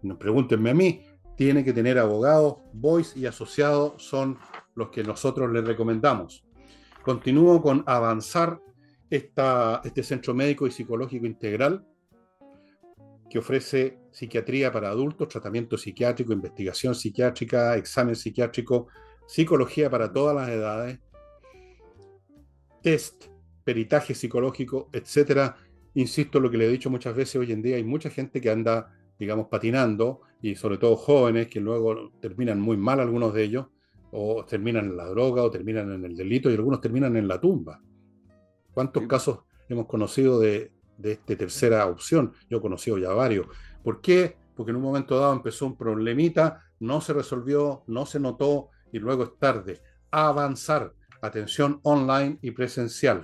no 0.03 0.17
pregúntenme 0.17 0.69
a 0.69 0.73
mí, 0.73 1.05
tiene 1.35 1.63
que 1.63 1.73
tener 1.73 1.97
abogados, 1.97 2.57
voice 2.73 3.17
y 3.19 3.25
asociados 3.25 4.03
son 4.03 4.37
los 4.75 4.89
que 4.89 5.03
nosotros 5.03 5.51
les 5.51 5.65
recomendamos. 5.65 6.45
Continúo 7.03 7.61
con 7.61 7.83
avanzar 7.87 8.61
este 9.15 10.03
centro 10.03 10.33
médico 10.33 10.65
y 10.67 10.71
psicológico 10.71 11.25
integral 11.25 11.85
que 13.29 13.39
ofrece 13.39 13.99
psiquiatría 14.11 14.71
para 14.71 14.89
adultos, 14.89 15.27
tratamiento 15.27 15.77
psiquiátrico, 15.77 16.33
investigación 16.33 16.93
psiquiátrica, 16.93 17.75
examen 17.77 18.15
psiquiátrico, 18.15 18.87
psicología 19.27 19.89
para 19.89 20.11
todas 20.11 20.35
las 20.35 20.49
edades, 20.49 20.99
test, 22.81 23.25
peritaje 23.63 24.13
psicológico, 24.13 24.89
etcétera. 24.91 25.57
Insisto, 25.95 26.39
lo 26.39 26.51
que 26.51 26.57
le 26.57 26.65
he 26.65 26.71
dicho 26.71 26.89
muchas 26.89 27.15
veces, 27.15 27.35
hoy 27.37 27.51
en 27.51 27.61
día 27.61 27.77
hay 27.77 27.83
mucha 27.83 28.09
gente 28.09 28.39
que 28.39 28.49
anda 28.49 28.91
digamos, 29.17 29.47
patinando, 29.47 30.21
y 30.41 30.55
sobre 30.55 30.77
todo 30.77 30.95
jóvenes 30.95 31.47
que 31.47 31.59
luego 31.59 32.11
terminan 32.19 32.59
muy 32.59 32.77
mal 32.77 32.99
algunos 32.99 33.33
de 33.33 33.43
ellos, 33.43 33.67
o 34.11 34.43
terminan 34.45 34.85
en 34.85 34.97
la 34.97 35.05
droga, 35.05 35.43
o 35.43 35.51
terminan 35.51 35.91
en 35.91 36.05
el 36.05 36.15
delito, 36.15 36.49
y 36.49 36.55
algunos 36.55 36.81
terminan 36.81 37.15
en 37.15 37.27
la 37.27 37.39
tumba. 37.39 37.81
¿Cuántos 38.73 39.03
casos 39.07 39.39
hemos 39.69 39.85
conocido 39.87 40.39
de, 40.39 40.71
de 40.97 41.13
esta 41.13 41.35
tercera 41.35 41.85
opción? 41.87 42.33
Yo 42.49 42.57
he 42.57 42.61
conocido 42.61 42.97
ya 42.97 43.09
varios. 43.09 43.47
¿Por 43.83 44.01
qué? 44.01 44.37
Porque 44.55 44.71
en 44.71 44.77
un 44.77 44.83
momento 44.83 45.19
dado 45.19 45.33
empezó 45.33 45.65
un 45.65 45.77
problemita, 45.77 46.63
no 46.79 47.01
se 47.01 47.13
resolvió, 47.13 47.83
no 47.87 48.05
se 48.05 48.19
notó, 48.19 48.69
y 48.93 48.99
luego 48.99 49.23
es 49.23 49.37
tarde. 49.39 49.81
Avanzar, 50.11 50.93
atención 51.21 51.79
online 51.83 52.37
y 52.41 52.51
presencial. 52.51 53.23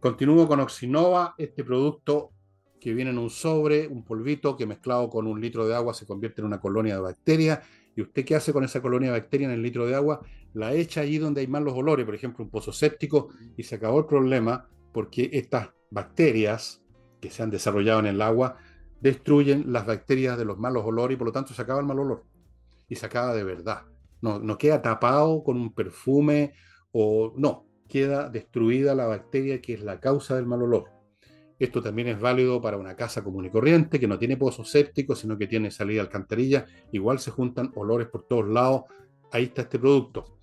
Continúo 0.00 0.46
con 0.46 0.60
Oxinova, 0.60 1.34
este 1.38 1.64
producto 1.64 2.32
que 2.80 2.92
viene 2.92 3.10
en 3.10 3.18
un 3.18 3.30
sobre, 3.30 3.86
un 3.88 4.04
polvito 4.04 4.56
que 4.56 4.66
mezclado 4.66 5.08
con 5.08 5.26
un 5.26 5.40
litro 5.40 5.66
de 5.66 5.74
agua 5.74 5.94
se 5.94 6.06
convierte 6.06 6.40
en 6.40 6.46
una 6.46 6.60
colonia 6.60 6.94
de 6.94 7.00
bacterias. 7.00 7.60
¿Y 7.98 8.02
usted 8.02 8.24
qué 8.24 8.36
hace 8.36 8.52
con 8.52 8.62
esa 8.62 8.80
colonia 8.80 9.10
de 9.10 9.18
bacterias 9.18 9.48
en 9.48 9.56
el 9.56 9.62
litro 9.64 9.84
de 9.84 9.96
agua? 9.96 10.20
La 10.54 10.72
echa 10.72 11.00
allí 11.00 11.18
donde 11.18 11.40
hay 11.40 11.48
más 11.48 11.62
los 11.62 11.74
olores, 11.74 12.06
por 12.06 12.14
ejemplo, 12.14 12.44
un 12.44 12.50
pozo 12.50 12.72
séptico, 12.72 13.30
y 13.56 13.64
se 13.64 13.74
acabó 13.74 13.98
el 13.98 14.06
problema 14.06 14.68
porque 14.92 15.28
estas 15.32 15.70
bacterias 15.90 16.80
que 17.20 17.28
se 17.28 17.42
han 17.42 17.50
desarrollado 17.50 17.98
en 17.98 18.06
el 18.06 18.22
agua 18.22 18.56
destruyen 19.00 19.72
las 19.72 19.84
bacterias 19.84 20.38
de 20.38 20.44
los 20.44 20.58
malos 20.58 20.84
olores 20.84 21.16
y 21.16 21.18
por 21.18 21.26
lo 21.26 21.32
tanto 21.32 21.54
se 21.54 21.60
acaba 21.60 21.80
el 21.80 21.86
mal 21.86 21.98
olor. 21.98 22.24
Y 22.88 22.94
se 22.94 23.04
acaba 23.04 23.34
de 23.34 23.42
verdad. 23.42 23.82
No, 24.20 24.38
no 24.38 24.58
queda 24.58 24.80
tapado 24.80 25.42
con 25.42 25.56
un 25.56 25.74
perfume 25.74 26.52
o 26.92 27.32
no, 27.36 27.66
queda 27.88 28.28
destruida 28.28 28.94
la 28.94 29.08
bacteria 29.08 29.60
que 29.60 29.74
es 29.74 29.82
la 29.82 29.98
causa 29.98 30.36
del 30.36 30.46
mal 30.46 30.62
olor. 30.62 30.84
Esto 31.58 31.82
también 31.82 32.08
es 32.08 32.20
válido 32.20 32.60
para 32.60 32.76
una 32.76 32.94
casa 32.94 33.24
común 33.24 33.46
y 33.46 33.50
corriente 33.50 33.98
que 33.98 34.06
no 34.06 34.18
tiene 34.18 34.36
pozos 34.36 34.70
sépticos, 34.70 35.18
sino 35.18 35.36
que 35.36 35.48
tiene 35.48 35.70
salida 35.70 36.00
alcantarilla. 36.00 36.66
Igual 36.92 37.18
se 37.18 37.32
juntan 37.32 37.72
olores 37.74 38.08
por 38.08 38.26
todos 38.26 38.48
lados. 38.48 38.82
Ahí 39.32 39.44
está 39.44 39.62
este 39.62 39.78
producto. 39.78 40.38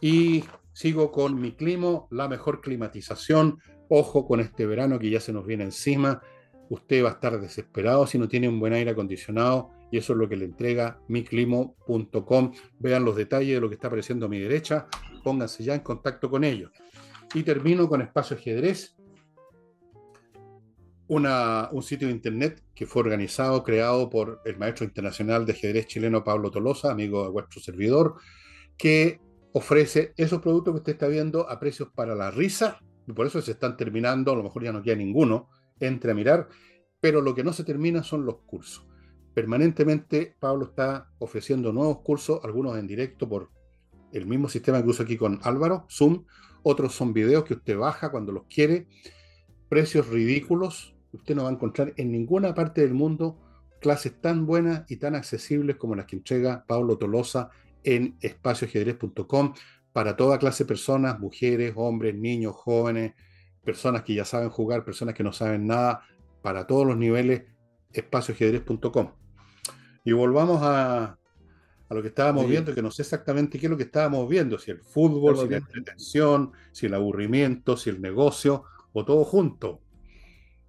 Y 0.00 0.44
sigo 0.72 1.12
con 1.12 1.40
mi 1.40 1.52
climo, 1.52 2.08
la 2.10 2.28
mejor 2.28 2.60
climatización. 2.60 3.58
Ojo 3.88 4.26
con 4.26 4.40
este 4.40 4.66
verano 4.66 4.98
que 4.98 5.08
ya 5.10 5.20
se 5.20 5.32
nos 5.32 5.46
viene 5.46 5.64
encima. 5.64 6.20
Usted 6.68 7.04
va 7.04 7.10
a 7.10 7.12
estar 7.12 7.40
desesperado 7.40 8.06
si 8.08 8.18
no 8.18 8.28
tiene 8.28 8.48
un 8.48 8.58
buen 8.58 8.72
aire 8.72 8.90
acondicionado 8.90 9.70
y 9.92 9.98
eso 9.98 10.14
es 10.14 10.18
lo 10.18 10.28
que 10.28 10.36
le 10.36 10.46
entrega 10.46 10.98
miclimo.com. 11.06 12.52
Vean 12.80 13.04
los 13.04 13.14
detalles 13.14 13.54
de 13.54 13.60
lo 13.60 13.68
que 13.68 13.76
está 13.76 13.86
apareciendo 13.86 14.26
a 14.26 14.28
mi 14.28 14.40
derecha. 14.40 14.88
Pónganse 15.22 15.62
ya 15.62 15.74
en 15.74 15.80
contacto 15.80 16.28
con 16.28 16.42
ellos. 16.42 16.72
Y 17.34 17.44
termino 17.44 17.88
con 17.88 18.02
Espacio 18.02 18.36
Ajedrez 18.36 18.95
un 21.08 21.82
sitio 21.82 22.08
de 22.08 22.14
internet 22.14 22.62
que 22.74 22.86
fue 22.86 23.02
organizado, 23.02 23.62
creado 23.62 24.10
por 24.10 24.40
el 24.44 24.58
maestro 24.58 24.84
internacional 24.84 25.46
de 25.46 25.52
ajedrez 25.52 25.86
chileno 25.86 26.24
Pablo 26.24 26.50
Tolosa, 26.50 26.90
amigo 26.90 27.22
de 27.22 27.30
vuestro 27.30 27.60
servidor, 27.60 28.16
que 28.76 29.20
ofrece 29.52 30.12
esos 30.16 30.42
productos 30.42 30.74
que 30.74 30.78
usted 30.78 30.92
está 30.92 31.08
viendo 31.08 31.48
a 31.48 31.58
precios 31.60 31.88
para 31.94 32.14
la 32.14 32.30
risa, 32.30 32.80
y 33.06 33.12
por 33.12 33.26
eso 33.26 33.40
se 33.40 33.52
están 33.52 33.76
terminando, 33.76 34.32
a 34.32 34.36
lo 34.36 34.42
mejor 34.42 34.64
ya 34.64 34.72
no 34.72 34.82
queda 34.82 34.96
ninguno, 34.96 35.48
entre 35.78 36.10
a 36.10 36.14
mirar, 36.14 36.48
pero 37.00 37.20
lo 37.20 37.34
que 37.34 37.44
no 37.44 37.52
se 37.52 37.64
termina 37.64 38.02
son 38.02 38.26
los 38.26 38.38
cursos. 38.46 38.86
Permanentemente 39.32 40.34
Pablo 40.40 40.66
está 40.66 41.10
ofreciendo 41.18 41.72
nuevos 41.72 42.00
cursos, 42.00 42.40
algunos 42.42 42.76
en 42.78 42.86
directo 42.86 43.28
por 43.28 43.50
el 44.12 44.26
mismo 44.26 44.48
sistema 44.48 44.82
que 44.82 44.88
uso 44.88 45.04
aquí 45.04 45.16
con 45.16 45.38
Álvaro, 45.42 45.86
Zoom, 45.90 46.24
otros 46.62 46.94
son 46.94 47.12
videos 47.12 47.44
que 47.44 47.54
usted 47.54 47.76
baja 47.76 48.10
cuando 48.10 48.32
los 48.32 48.44
quiere, 48.46 48.88
precios 49.68 50.08
ridículos, 50.08 50.95
usted 51.16 51.34
no 51.34 51.44
va 51.44 51.50
a 51.50 51.52
encontrar 51.52 51.92
en 51.96 52.12
ninguna 52.12 52.54
parte 52.54 52.80
del 52.80 52.94
mundo 52.94 53.38
clases 53.80 54.20
tan 54.20 54.46
buenas 54.46 54.84
y 54.90 54.96
tan 54.96 55.14
accesibles 55.14 55.76
como 55.76 55.94
las 55.94 56.06
que 56.06 56.16
entrega 56.16 56.64
Pablo 56.66 56.98
Tolosa 56.98 57.50
en 57.84 58.16
espacioajedrez.com 58.20 59.54
para 59.92 60.16
toda 60.16 60.38
clase 60.38 60.64
de 60.64 60.68
personas, 60.68 61.18
mujeres, 61.18 61.72
hombres, 61.76 62.14
niños, 62.14 62.54
jóvenes, 62.54 63.14
personas 63.64 64.02
que 64.02 64.14
ya 64.14 64.24
saben 64.24 64.50
jugar, 64.50 64.84
personas 64.84 65.14
que 65.14 65.22
no 65.22 65.32
saben 65.32 65.66
nada, 65.66 66.02
para 66.42 66.66
todos 66.66 66.86
los 66.86 66.96
niveles, 66.96 67.44
espacioajedrez.com. 67.92 69.12
Y 70.04 70.12
volvamos 70.12 70.60
a, 70.62 71.18
a 71.88 71.94
lo 71.94 72.02
que 72.02 72.08
estábamos 72.08 72.46
viendo, 72.48 72.74
que 72.74 72.82
no 72.82 72.90
sé 72.90 73.02
exactamente 73.02 73.58
qué 73.58 73.66
es 73.66 73.70
lo 73.70 73.76
que 73.76 73.84
estábamos 73.84 74.28
viendo, 74.28 74.58
si 74.58 74.70
el 74.70 74.80
fútbol, 74.80 75.38
si 75.38 75.48
la 75.48 75.56
entretención, 75.58 76.52
si 76.72 76.86
el 76.86 76.94
aburrimiento, 76.94 77.76
si 77.76 77.90
el 77.90 78.00
negocio, 78.00 78.64
o 78.92 79.04
todo 79.04 79.24
junto. 79.24 79.80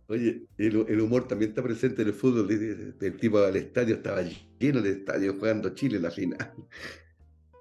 Oye, 0.09 0.47
el, 0.57 1.01
humor 1.01 1.27
también 1.27 1.51
está 1.51 1.61
presente 1.61 2.01
en 2.01 2.07
el 2.09 2.13
fútbol. 2.13 2.49
El, 2.49 3.17
tipo 3.17 3.39
al 3.39 3.57
estadio 3.57 3.95
estaba 3.95 4.21
lleno 4.57 4.81
de 4.81 4.91
estadio 4.91 5.33
jugando 5.33 5.75
Chile 5.75 5.97
en 5.97 6.03
la 6.03 6.11
final. 6.11 6.37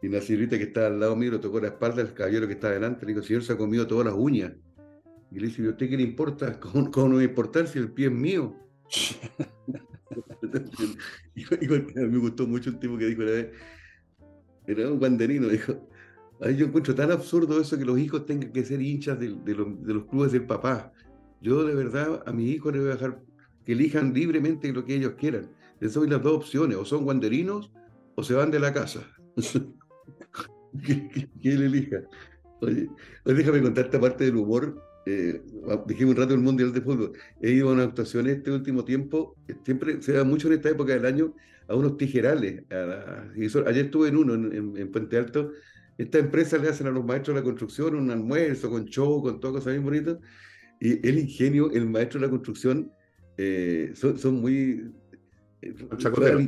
Y 0.03 0.09
una 0.09 0.21
señorita 0.21 0.59
que 0.59 0.65
estaba 0.65 0.89
al 0.89 1.01
lado 1.01 1.17
mío 1.17 1.33
le 1.33 1.39
tocó 1.39 1.59
la 1.59 1.69
espalda 1.69 2.03
el 2.03 2.13
caballero 2.13 2.47
que 2.47 2.53
está 2.53 2.71
delante. 2.71 3.07
Le 3.07 3.15
dijo, 3.15 3.25
señor, 3.25 3.43
se 3.43 3.55
ha 3.55 3.57
comido 3.57 3.87
todas 3.87 4.05
las 4.05 4.15
uñas. 4.15 4.53
Y 5.33 5.41
le 5.41 5.47
dice, 5.47 5.63
¿y 5.63 5.69
usted 5.69 5.89
qué 5.89 5.97
le 5.97 6.03
importa? 6.03 6.61
¿Cómo, 6.61 6.91
cómo 6.91 7.09
no 7.09 7.17
me 7.17 7.25
importa 7.25 7.67
si 7.67 7.79
el 7.79 7.91
pie 7.91 8.07
es 8.07 8.13
mío? 8.13 8.55
a 11.97 12.01
me 12.07 12.19
gustó 12.19 12.47
mucho 12.47 12.71
un 12.71 12.79
tipo 12.79 12.99
que 12.99 13.07
dijo 13.07 13.23
una 13.23 13.31
vez, 13.31 13.49
era 14.67 14.93
un 14.93 15.01
banderino, 15.01 15.49
dijo, 15.49 15.89
Ay, 16.41 16.57
yo 16.57 16.67
encuentro 16.67 16.95
tan 16.95 17.11
absurdo 17.11 17.61
eso 17.61 17.79
que 17.79 17.85
los 17.85 17.99
hijos 17.99 18.27
tengan 18.27 18.53
que 18.53 18.65
ser 18.65 18.83
hinchas 18.83 19.19
de 19.19 19.55
los 19.55 20.05
clubes 20.05 20.33
del 20.33 20.47
papá. 20.47 20.93
Yo 21.41 21.65
de 21.65 21.75
verdad 21.75 22.23
a 22.27 22.33
mis 22.33 22.55
hijos 22.55 22.73
les 22.73 22.83
voy 22.83 22.91
a 22.91 22.95
dejar 22.95 23.21
que 23.65 23.73
elijan 23.73 24.15
libremente 24.15 24.73
lo 24.73 24.85
que 24.85 24.95
ellos 24.95 25.15
quieran. 25.19 25.51
Les 25.81 25.93
doy 25.95 26.09
las 26.09 26.23
dos 26.23 26.37
opciones, 26.37 26.77
o 26.77 26.85
son 26.85 27.05
guanderinos 27.05 27.71
o 28.15 28.23
se 28.23 28.35
van 28.35 28.51
de 28.51 28.61
la 28.61 28.73
casa. 28.73 29.01
que, 30.85 31.29
él 31.43 31.63
elija. 31.63 31.99
Oye, 32.61 32.89
déjame 33.25 33.61
contar 33.61 33.87
esta 33.87 34.01
parte 34.01 34.25
del 34.25 34.37
humor. 34.37 34.83
Eh, 35.05 35.41
dijimos 35.87 36.15
un 36.15 36.21
rato 36.21 36.35
el 36.35 36.41
Mundial 36.41 36.73
de 36.73 36.81
Fútbol. 36.81 37.13
He 37.41 37.51
ido 37.53 37.71
a 37.71 37.73
una 37.73 37.85
actuación 37.85 38.27
este 38.27 38.51
último 38.51 38.85
tiempo, 38.85 39.37
siempre 39.65 40.03
se 40.03 40.13
da 40.13 40.25
mucho 40.25 40.49
en 40.49 40.55
esta 40.55 40.71
época 40.71 40.95
del 40.95 41.07
año, 41.07 41.35
a 41.69 41.75
unos 41.75 41.97
tijerales. 41.97 42.65
ayer 42.71 43.85
estuve 43.85 44.09
en 44.09 44.17
uno, 44.17 44.35
en, 44.35 44.91
Puente 44.91 45.17
Alto, 45.17 45.53
Estas 45.99 46.23
empresas 46.23 46.61
le 46.61 46.69
hacen 46.69 46.87
a 46.87 46.91
los 46.91 47.05
maestros 47.05 47.35
de 47.35 47.41
la 47.41 47.45
construcción 47.45 47.95
un 47.95 48.11
almuerzo 48.11 48.71
con 48.71 48.85
show, 48.87 49.23
con 49.23 49.41
todo 49.41 49.55
cosas 49.55 49.73
bien 49.73 49.85
bonitas. 49.85 50.19
Y 50.81 51.07
el 51.07 51.19
ingenio, 51.19 51.71
el 51.71 51.87
maestro 51.87 52.21
de 52.21 52.27
la 52.27 52.31
construcción, 52.31 52.93
eh, 53.39 53.93
son, 53.95 54.19
son, 54.19 54.41
muy 54.41 54.93
eh, 55.63 55.75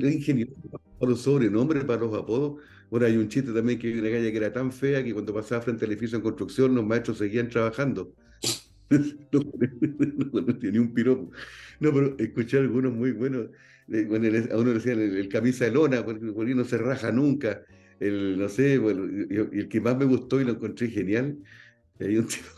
ingeniosos 0.02 0.54
para 0.98 1.10
los 1.10 1.20
sobrenombres, 1.20 1.84
para 1.84 2.00
los 2.00 2.14
apodos. 2.14 2.60
Bueno, 2.90 3.06
hay 3.06 3.16
un 3.16 3.28
chiste 3.28 3.52
también 3.52 3.78
que 3.78 3.92
una 3.98 4.10
calle 4.10 4.30
que 4.30 4.38
era 4.38 4.52
tan 4.52 4.72
fea 4.72 5.04
que 5.04 5.12
cuando 5.12 5.34
pasaba 5.34 5.60
frente 5.62 5.84
al 5.84 5.92
edificio 5.92 6.16
en 6.16 6.22
construcción, 6.22 6.74
los 6.74 6.86
maestros 6.86 7.18
seguían 7.18 7.48
trabajando. 7.48 8.14
no, 8.90 9.40
no, 10.32 10.58
tenía 10.58 10.80
un 10.80 10.94
piropo. 10.94 11.30
No, 11.80 11.92
pero 11.92 12.16
escuché 12.18 12.58
algunos 12.58 12.92
muy 12.92 13.12
buenos. 13.12 13.48
Bueno, 13.86 14.28
a 14.50 14.56
uno 14.56 14.68
le 14.68 14.74
decían 14.74 15.00
el, 15.00 15.28
camisa 15.28 15.64
de 15.64 15.72
lona, 15.72 16.04
porque, 16.04 16.54
no 16.54 16.64
se 16.64 16.78
raja 16.78 17.12
nunca. 17.12 17.62
El, 18.00 18.38
no 18.38 18.48
sé, 18.48 18.78
bueno, 18.78 19.06
y, 19.06 19.58
el 19.58 19.68
que 19.68 19.80
más 19.80 19.96
me 19.96 20.04
gustó 20.04 20.40
y 20.40 20.44
lo 20.44 20.52
encontré 20.52 20.88
genial, 20.88 21.38
hay 22.00 22.18
un 22.18 22.26
tipo 22.28 22.48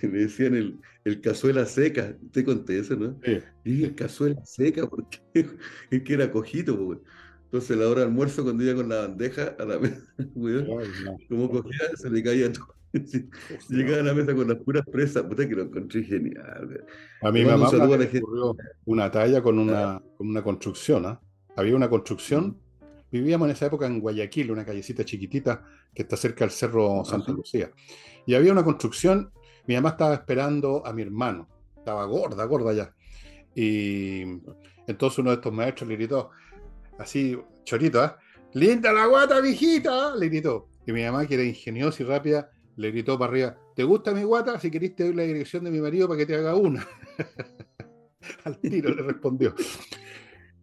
que, 0.00 0.06
le 0.06 0.18
decían 0.18 0.54
el, 0.54 0.78
el, 1.04 1.20
cazuela 1.20 1.66
seca. 1.66 2.16
Te 2.32 2.44
conté 2.44 2.78
eso, 2.80 2.96
¿no? 2.96 3.18
Sí. 3.24 3.38
Y 3.64 3.84
el 3.84 3.94
cazuela 3.94 4.44
seca, 4.44 4.88
porque 4.88 5.20
es 5.90 6.02
que 6.02 6.14
era 6.14 6.30
cojito, 6.30 6.76
pues. 6.78 6.98
Entonces, 7.44 7.76
a 7.76 7.80
la 7.80 7.88
hora 7.88 8.00
de 8.00 8.06
almuerzo, 8.06 8.42
cuando 8.42 8.64
iba 8.64 8.74
con 8.74 8.88
la 8.88 9.06
bandeja 9.06 9.54
a 9.58 9.64
la 9.64 9.78
mesa, 9.78 10.02
como 11.28 11.50
cogía, 11.50 11.96
se 11.96 12.10
le 12.10 12.22
caía 12.22 12.52
todo. 12.52 12.74
Llegaba 13.68 14.00
a 14.00 14.02
la 14.02 14.14
mesa 14.14 14.34
con 14.34 14.48
las 14.48 14.58
puras 14.58 14.84
presas, 14.90 15.22
puta 15.24 15.46
que 15.48 15.54
lo 15.54 15.62
encontré 15.62 16.02
genial. 16.02 16.84
A 17.22 17.30
mi 17.30 17.44
mamá 17.44 17.70
me 17.70 18.18
ocurrió 18.18 18.56
una 18.84 19.10
talla 19.10 19.42
con 19.42 19.58
una, 19.58 20.02
con 20.16 20.28
una 20.28 20.42
construcción. 20.42 21.06
¿ah? 21.06 21.20
Había 21.56 21.76
una 21.76 21.90
construcción, 21.90 22.58
vivíamos 23.10 23.46
en 23.46 23.52
esa 23.52 23.66
época 23.66 23.86
en 23.86 24.00
Guayaquil, 24.00 24.50
una 24.50 24.64
callecita 24.64 25.04
chiquitita 25.04 25.64
que 25.94 26.02
está 26.02 26.16
cerca 26.16 26.44
del 26.44 26.52
Cerro 26.52 27.04
Santa 27.04 27.32
Lucía. 27.32 27.70
Y 28.26 28.34
había 28.34 28.52
una 28.52 28.64
construcción, 28.64 29.30
mi 29.66 29.74
mamá 29.74 29.90
estaba 29.90 30.14
esperando 30.14 30.84
a 30.84 30.92
mi 30.92 31.02
hermano, 31.02 31.48
estaba 31.76 32.04
gorda, 32.04 32.44
gorda 32.44 32.72
ya. 32.72 32.94
Y 33.54 34.22
entonces 34.86 35.18
uno 35.18 35.30
de 35.30 35.36
estos 35.36 35.52
maestros 35.52 35.88
le 35.88 35.96
gritó, 35.96 36.30
así, 36.98 37.38
chorito, 37.64 38.04
¿eh? 38.04 38.10
¡Linda 38.54 38.92
la 38.92 39.06
guata, 39.06 39.40
viejita! 39.40 40.14
Le 40.16 40.28
gritó. 40.28 40.68
Y 40.86 40.92
mi 40.92 41.04
mamá, 41.04 41.26
que 41.26 41.34
era 41.34 41.44
ingeniosa 41.44 42.02
y 42.02 42.06
rápida, 42.06 42.50
le 42.76 42.90
gritó 42.90 43.18
para 43.18 43.30
arriba, 43.30 43.58
¿te 43.74 43.84
gusta 43.84 44.12
mi 44.12 44.22
guata? 44.22 44.58
Si 44.60 44.70
querés 44.70 44.94
te 44.94 45.12
la 45.12 45.22
dirección 45.22 45.64
de 45.64 45.70
mi 45.70 45.80
marido 45.80 46.08
para 46.08 46.18
que 46.18 46.26
te 46.26 46.36
haga 46.36 46.54
una. 46.54 46.86
Al 48.44 48.58
tiro 48.58 48.94
le 48.94 49.02
respondió. 49.02 49.54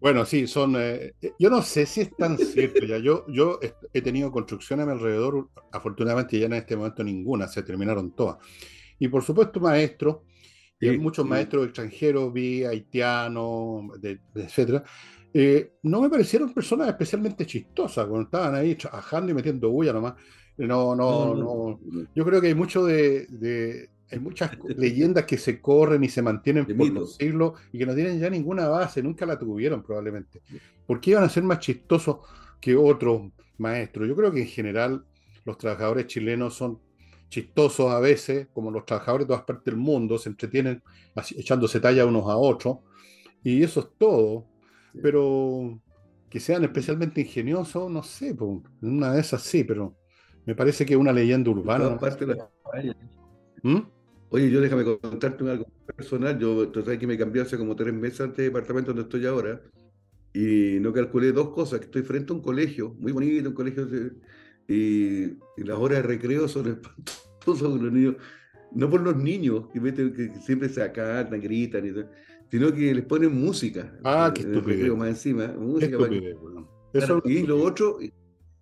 Bueno, 0.03 0.25
sí, 0.25 0.47
son. 0.47 0.75
Eh, 0.77 1.13
yo 1.39 1.49
no 1.49 1.61
sé 1.61 1.85
si 1.85 2.01
es 2.01 2.13
tan 2.17 2.37
cierto 2.37 2.85
ya. 2.85 2.97
Yo, 2.97 3.25
yo 3.29 3.57
he 3.93 4.01
tenido 4.01 4.33
construcción 4.33 4.81
a 4.81 4.85
mi 4.85 4.91
alrededor, 4.91 5.47
afortunadamente 5.71 6.37
ya 6.37 6.47
en 6.47 6.53
este 6.55 6.75
momento 6.75 7.05
ninguna, 7.05 7.47
se 7.47 7.63
terminaron 7.63 8.13
todas. 8.13 8.37
Y 8.99 9.07
por 9.07 9.23
supuesto, 9.23 9.61
maestros, 9.61 10.17
y 10.77 10.89
hay 10.89 10.97
muchos 10.97 11.25
maestros 11.25 11.67
extranjeros, 11.67 12.33
vi 12.33 12.65
haitianos, 12.65 13.91
etcétera, 14.35 14.83
eh, 15.33 15.75
no 15.83 16.01
me 16.01 16.09
parecieron 16.09 16.53
personas 16.53 16.89
especialmente 16.89 17.45
chistosas 17.45 18.05
cuando 18.05 18.25
estaban 18.25 18.55
ahí 18.55 18.75
trabajando 18.75 19.31
y 19.31 19.35
metiendo 19.35 19.69
bulla 19.69 19.93
nomás. 19.93 20.15
No, 20.57 20.97
no, 20.97 21.33
no. 21.33 21.79
Yo 22.13 22.25
creo 22.25 22.41
que 22.41 22.47
hay 22.47 22.55
mucho 22.55 22.85
de, 22.85 23.89
hay 24.13 24.19
muchas 24.21 24.51
leyendas 24.77 25.25
que 25.25 25.37
se 25.37 25.59
corren 25.61 26.03
y 26.03 26.09
se 26.09 26.21
mantienen 26.21 26.65
por 26.65 26.89
los 26.89 27.15
siglos 27.15 27.59
y 27.71 27.77
que 27.77 27.85
no 27.85 27.93
tienen 27.93 28.19
ya 28.19 28.29
ninguna 28.29 28.67
base, 28.67 29.03
nunca 29.03 29.25
la 29.25 29.37
tuvieron 29.37 29.83
probablemente. 29.83 30.41
¿Por 30.85 30.99
qué 30.99 31.11
iban 31.11 31.23
a 31.23 31.29
ser 31.29 31.43
más 31.43 31.59
chistosos 31.59 32.17
que 32.61 32.75
otros 32.75 33.31
maestros? 33.57 34.07
Yo 34.07 34.15
creo 34.15 34.31
que 34.31 34.41
en 34.41 34.47
general 34.47 35.05
los 35.45 35.57
trabajadores 35.57 36.07
chilenos 36.07 36.55
son 36.55 36.79
chistosos 37.29 37.91
a 37.91 37.99
veces, 37.99 38.47
como 38.53 38.69
los 38.69 38.85
trabajadores 38.85 39.25
de 39.25 39.29
todas 39.29 39.45
partes 39.45 39.65
del 39.65 39.77
mundo, 39.77 40.17
se 40.17 40.29
entretienen 40.29 40.83
echándose 41.35 41.79
talla 41.79 42.05
unos 42.05 42.29
a 42.29 42.37
otros, 42.37 42.77
y 43.43 43.63
eso 43.63 43.79
es 43.79 43.87
todo 43.97 44.45
pero 45.01 45.79
que 46.29 46.39
sean 46.39 46.63
especialmente 46.63 47.21
ingeniosos, 47.21 47.89
no 47.89 48.03
sé, 48.03 48.33
pues, 48.35 48.61
una 48.81 49.13
de 49.13 49.21
esas 49.21 49.41
sí, 49.41 49.63
pero 49.63 49.95
me 50.45 50.55
parece 50.55 50.85
que 50.85 50.95
una 50.95 51.11
leyenda 51.11 51.51
urbana. 51.51 51.97
¿Mm? 53.61 53.79
Oye, 54.33 54.49
yo 54.49 54.61
déjame 54.61 54.83
contarte 54.83 55.47
algo 55.47 55.67
personal. 55.95 56.39
Yo 56.39 56.71
sabes 56.73 56.97
que 56.97 57.05
me 57.05 57.19
cambié 57.19 57.43
hace 57.43 57.55
como 57.55 57.75
tres 57.75 57.93
meses 57.93 58.21
antes 58.21 58.37
del 58.37 58.47
departamento 58.47 58.91
donde 58.91 59.03
estoy 59.03 59.27
ahora 59.27 59.61
y 60.33 60.79
no 60.81 60.91
calculé 60.91 61.31
dos 61.31 61.49
cosas, 61.49 61.79
que 61.79 61.85
estoy 61.85 62.01
frente 62.01 62.33
a 62.33 62.35
un 62.37 62.41
colegio, 62.41 62.95
muy 62.97 63.11
bonito, 63.11 63.49
un 63.49 63.53
colegio, 63.53 63.87
y, 64.67 65.37
las 65.57 65.77
horas 65.77 66.01
de 66.01 66.07
recreo 66.07 66.47
son 66.47 66.67
espantosas 67.45 67.69
con 67.69 67.83
los 67.83 67.93
niños, 67.93 68.15
no 68.71 68.89
por 68.89 69.01
los 69.01 69.15
niños, 69.15 69.65
que, 69.71 69.79
que 69.93 70.31
siempre 70.43 70.67
se 70.67 70.81
acantan, 70.81 71.39
gritan 71.39 71.85
y 71.85 71.91
todo, 71.91 72.09
sino 72.49 72.73
que 72.73 72.91
les 72.91 73.05
ponen 73.05 73.39
música. 73.39 73.93
Ah, 74.03 74.31
qué 74.33 74.41
estupidez. 74.41 74.97
Más 74.97 75.09
encima, 75.09 75.47
música. 75.49 75.95
y 77.25 77.43
lo 77.43 77.61
otro, 77.61 77.99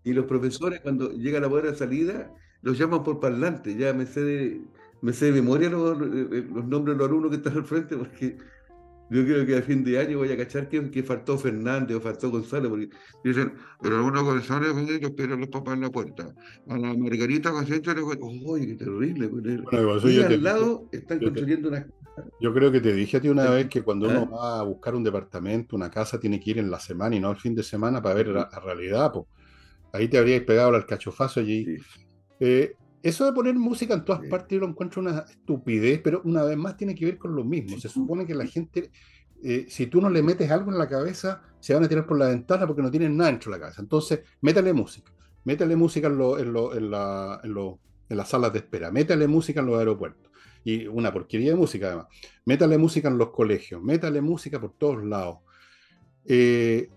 y 0.04 0.12
los 0.12 0.26
profesores 0.26 0.82
cuando 0.82 1.14
llega 1.14 1.40
la 1.40 1.48
hora 1.48 1.72
de 1.72 1.78
salida, 1.78 2.36
los 2.62 2.78
llaman 2.78 3.06
por 3.06 3.22
parlante. 3.22 3.78
Ya 3.78 3.94
me 3.94 4.06
sé 4.06 4.22
de, 4.22 4.62
me 5.02 5.14
sé 5.14 5.26
de 5.26 5.32
memoria 5.34 5.70
los, 5.70 6.00
eh, 6.02 6.48
los 6.54 6.66
nombres 6.66 6.96
de 6.96 7.00
los 7.00 7.08
alumnos 7.08 7.32
que 7.32 7.38
están 7.38 7.58
al 7.58 7.66
frente, 7.66 7.98
porque 7.98 8.38
yo 9.10 9.26
creo 9.26 9.46
que 9.46 9.58
a 9.58 9.62
fin 9.62 9.84
de 9.84 10.00
año 10.00 10.20
voy 10.20 10.32
a 10.32 10.38
cachar 10.38 10.70
que, 10.70 10.90
que 10.90 11.04
faltó 11.04 11.38
Fernández 11.38 11.98
o 11.98 12.02
faltó 12.02 12.30
González, 12.30 12.70
porque 12.70 12.90
dicen, 13.24 13.54
pero 13.82 13.98
algunos 13.98 14.24
González 14.24 14.74
que 15.00 15.06
esperan 15.06 15.42
los 15.42 15.50
papás 15.50 15.74
en 15.74 15.82
la 15.82 15.90
puerta. 15.90 16.34
A 16.68 16.78
la 16.78 16.94
Margarita 16.94 17.50
González 17.50 17.86
le 17.86 18.02
¡Uy, 18.02 18.68
qué 18.68 18.76
terrible! 18.76 19.30
y 20.06 20.22
al 20.22 20.44
lado 20.44 20.88
están 20.92 21.20
construyendo 21.20 21.70
una 21.70 21.86
yo 22.40 22.54
creo 22.54 22.72
que 22.72 22.82
te 22.82 22.94
dije 22.94 23.18
a 23.18 23.22
ti 23.22 23.30
una 23.30 23.50
vez 23.50 23.68
que 23.68 23.82
cuando 23.82 24.08
uno 24.08 24.24
¿Eh? 24.24 24.28
va 24.32 24.60
a 24.60 24.64
buscar 24.64 24.96
un 24.96 25.04
departamento, 25.04 25.76
una 25.76 25.90
casa, 25.90 26.20
tiene 26.20 26.40
que 26.40 26.52
ir 26.52 26.60
en 26.60 26.70
la 26.70 26.80
semana 26.80 27.16
y 27.16 27.20
no 27.20 27.32
el 27.32 27.38
fin 27.38 27.56
de 27.56 27.64
semana 27.64 28.02
para 28.02 28.16
ver 28.16 28.28
la, 28.28 28.50
realidad. 28.64 29.12
Ahí 29.94 30.08
te 30.08 30.18
habríais 30.18 30.44
pegado 30.44 30.74
al 30.76 30.86
cachofazo 30.86 31.40
allí. 31.40 31.78
Eh, 32.40 32.74
eso 33.04 33.26
de 33.26 33.34
poner 33.34 33.56
música 33.56 33.94
en 33.94 34.06
todas 34.06 34.22
partes 34.28 34.56
yo 34.56 34.60
lo 34.60 34.68
encuentro 34.68 35.02
una 35.02 35.26
estupidez, 35.30 36.02
pero 36.04 36.22
una 36.24 36.44
vez 36.44 36.58
más 36.58 36.78
tiene 36.78 36.96
que 36.96 37.06
ver 37.06 37.18
con 37.18 37.36
lo 37.36 37.44
mismo. 37.44 37.80
Se 37.80 37.90
supone 37.90 38.26
que 38.26 38.36
la 38.36 38.46
gente, 38.46 38.92
eh, 39.44 39.66
si 39.70 39.88
tú 39.88 40.02
no 40.02 40.10
le 40.10 40.22
metes 40.22 40.50
algo 40.52 40.72
en 40.72 40.78
la 40.78 40.88
cabeza, 40.88 41.42
se 41.60 41.74
van 41.74 41.84
a 41.84 41.90
tirar 41.90 42.06
por 42.06 42.18
la 42.18 42.28
ventana 42.28 42.68
porque 42.68 42.82
no 42.82 42.92
tienen 42.92 43.18
nada 43.18 43.32
dentro 43.32 43.52
de 43.52 43.58
la 43.58 43.62
cabeza. 43.62 43.82
Entonces, 43.82 44.22
métale 44.42 44.74
música. 44.74 45.12
Métale 45.44 45.76
música 45.76 46.08
en, 46.08 46.22
en, 46.22 46.56
en, 46.56 46.92
la, 46.92 47.42
en 47.44 48.18
las 48.18 48.30
salas 48.30 48.54
de 48.54 48.60
espera. 48.60 48.92
Métale 48.92 49.28
música 49.28 49.62
en 49.62 49.66
los 49.66 49.80
aeropuertos 49.80 50.32
y 50.64 50.88
una 50.88 51.12
porquería 51.12 51.52
de 51.52 51.58
música 51.58 51.88
además. 51.88 52.08
Métale 52.46 52.78
música 52.78 53.08
en 53.10 53.18
los 53.18 53.32
colegios, 53.32 53.82
métale 53.82 54.22
música 54.22 54.60
por 54.60 54.74
todos 54.74 55.04
lados. 55.04 55.40
Eh, 56.26 56.90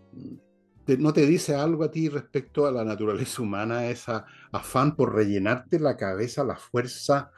¿No 0.86 1.12
te 1.12 1.26
dice 1.26 1.54
algo 1.54 1.84
a 1.84 1.90
ti 1.90 2.08
respecto 2.08 2.66
a 2.66 2.72
la 2.72 2.84
naturaleza 2.84 3.42
humana, 3.42 3.86
esa 3.88 4.26
afán 4.52 4.94
por 4.96 5.14
rellenarte 5.14 5.78
la 5.78 5.96
cabeza, 5.96 6.44
la 6.44 6.56
fuerza 6.56 7.30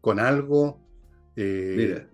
con 0.00 0.18
algo? 0.18 0.80
Eh, 1.36 1.74
Mira. 1.76 2.10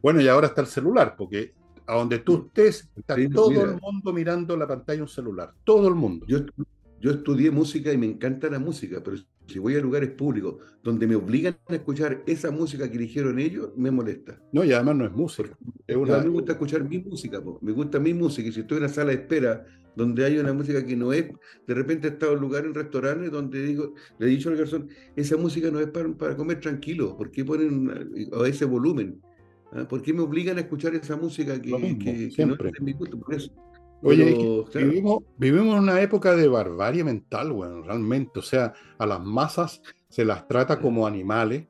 Bueno, 0.00 0.20
y 0.20 0.28
ahora 0.28 0.46
está 0.46 0.60
el 0.60 0.66
celular, 0.66 1.14
porque 1.16 1.54
a 1.86 1.96
donde 1.96 2.20
tú 2.20 2.38
mm. 2.38 2.46
estés, 2.46 2.90
está 2.96 3.16
todo 3.32 3.64
el 3.64 3.80
mundo 3.80 4.12
mirando 4.12 4.56
la 4.56 4.66
pantalla 4.66 4.96
de 4.96 5.02
un 5.02 5.08
celular, 5.08 5.52
todo 5.64 5.88
el 5.88 5.94
mundo. 5.94 6.24
Yo, 6.26 6.38
yo 7.06 7.12
estudié 7.12 7.52
música 7.52 7.92
y 7.92 7.96
me 7.96 8.06
encanta 8.06 8.50
la 8.50 8.58
música, 8.58 9.00
pero 9.00 9.16
si 9.46 9.60
voy 9.60 9.76
a 9.76 9.80
lugares 9.80 10.10
públicos 10.10 10.56
donde 10.82 11.06
me 11.06 11.14
obligan 11.14 11.56
a 11.68 11.74
escuchar 11.74 12.24
esa 12.26 12.50
música 12.50 12.90
que 12.90 12.96
eligieron 12.96 13.38
ellos, 13.38 13.70
me 13.76 13.92
molesta. 13.92 14.42
No, 14.50 14.64
y 14.64 14.72
además 14.72 14.96
no 14.96 15.04
es 15.04 15.12
música. 15.12 15.56
Es 15.86 15.94
una... 15.94 16.16
A 16.16 16.18
mí 16.18 16.24
me 16.24 16.32
gusta 16.32 16.52
escuchar 16.54 16.82
mi 16.82 16.98
música, 16.98 17.40
me 17.60 17.70
gusta 17.70 18.00
mi 18.00 18.12
música. 18.12 18.48
Y 18.48 18.52
si 18.52 18.60
estoy 18.60 18.78
en 18.78 18.84
una 18.84 18.92
sala 18.92 19.10
de 19.10 19.18
espera 19.18 19.64
donde 19.94 20.24
hay 20.24 20.36
una 20.38 20.52
música 20.52 20.84
que 20.84 20.96
no 20.96 21.12
es, 21.12 21.30
de 21.68 21.74
repente 21.74 22.08
he 22.08 22.10
estado 22.10 22.32
en 22.32 22.40
lugares, 22.40 22.66
en 22.66 22.74
restaurantes, 22.74 23.30
donde 23.30 23.62
digo, 23.64 23.94
le 24.18 24.26
he 24.26 24.28
dicho 24.28 24.48
al 24.48 24.56
garzón, 24.56 24.88
esa 25.14 25.36
música 25.36 25.70
no 25.70 25.78
es 25.78 25.86
para, 25.86 26.12
para 26.12 26.36
comer 26.36 26.58
tranquilo, 26.58 27.16
¿por 27.16 27.30
qué 27.30 27.44
ponen 27.44 27.88
a 28.32 28.48
ese 28.48 28.64
volumen? 28.64 29.22
¿Ah? 29.70 29.86
¿Por 29.86 30.02
qué 30.02 30.12
me 30.12 30.22
obligan 30.22 30.58
a 30.58 30.62
escuchar 30.62 30.92
esa 30.96 31.16
música 31.16 31.62
que, 31.62 31.70
que, 32.34 32.46
no 32.46 32.54
es 32.54 32.80
mi 32.80 32.94
gusto? 32.94 33.16
Por 33.16 33.32
eso. 33.32 33.52
Oye, 34.02 34.64
vivimos, 34.74 35.24
vivimos 35.38 35.74
en 35.74 35.82
una 35.82 36.00
época 36.00 36.36
de 36.36 36.48
barbarie 36.48 37.02
mental, 37.02 37.52
bueno, 37.52 37.82
realmente. 37.82 38.38
O 38.38 38.42
sea, 38.42 38.72
a 38.98 39.06
las 39.06 39.20
masas 39.20 39.82
se 40.08 40.24
las 40.24 40.46
trata 40.46 40.78
como 40.78 41.06
animales 41.06 41.66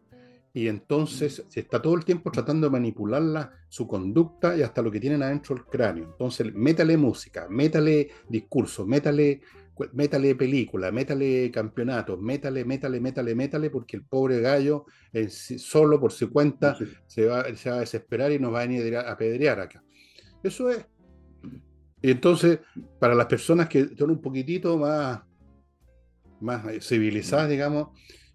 y 0.52 0.68
entonces 0.68 1.44
se 1.48 1.60
está 1.60 1.82
todo 1.82 1.94
el 1.94 2.04
tiempo 2.04 2.30
tratando 2.30 2.66
de 2.66 2.70
manipularla, 2.72 3.52
su 3.68 3.86
conducta 3.86 4.56
y 4.56 4.62
hasta 4.62 4.82
lo 4.82 4.90
que 4.90 5.00
tienen 5.00 5.22
adentro 5.22 5.54
el 5.54 5.64
cráneo. 5.64 6.04
Entonces, 6.04 6.52
métale 6.54 6.96
música, 6.96 7.46
métale 7.48 8.08
discurso, 8.28 8.86
métale, 8.86 9.42
métale 9.92 10.34
película, 10.34 10.90
métale 10.90 11.50
campeonato, 11.50 12.16
métale, 12.16 12.64
métale, 12.64 13.00
métale, 13.00 13.34
métale, 13.34 13.70
porque 13.70 13.96
el 13.96 14.04
pobre 14.04 14.40
gallo 14.40 14.86
solo 15.58 16.00
por 16.00 16.12
su 16.12 16.30
cuenta 16.32 16.76
se, 17.06 17.26
va, 17.26 17.54
se 17.54 17.70
va 17.70 17.76
a 17.76 17.80
desesperar 17.80 18.32
y 18.32 18.38
nos 18.38 18.52
va 18.52 18.62
a 18.62 18.66
venir 18.66 18.96
a 18.96 19.12
apedrear 19.12 19.60
acá. 19.60 19.84
Eso 20.42 20.70
es 20.70 20.86
entonces, 22.10 22.60
para 22.98 23.14
las 23.14 23.26
personas 23.26 23.68
que 23.68 23.96
son 23.96 24.10
un 24.10 24.20
poquitito 24.20 24.76
más, 24.78 25.20
más 26.40 26.64
civilizadas, 26.84 27.48
digamos, 27.48 27.88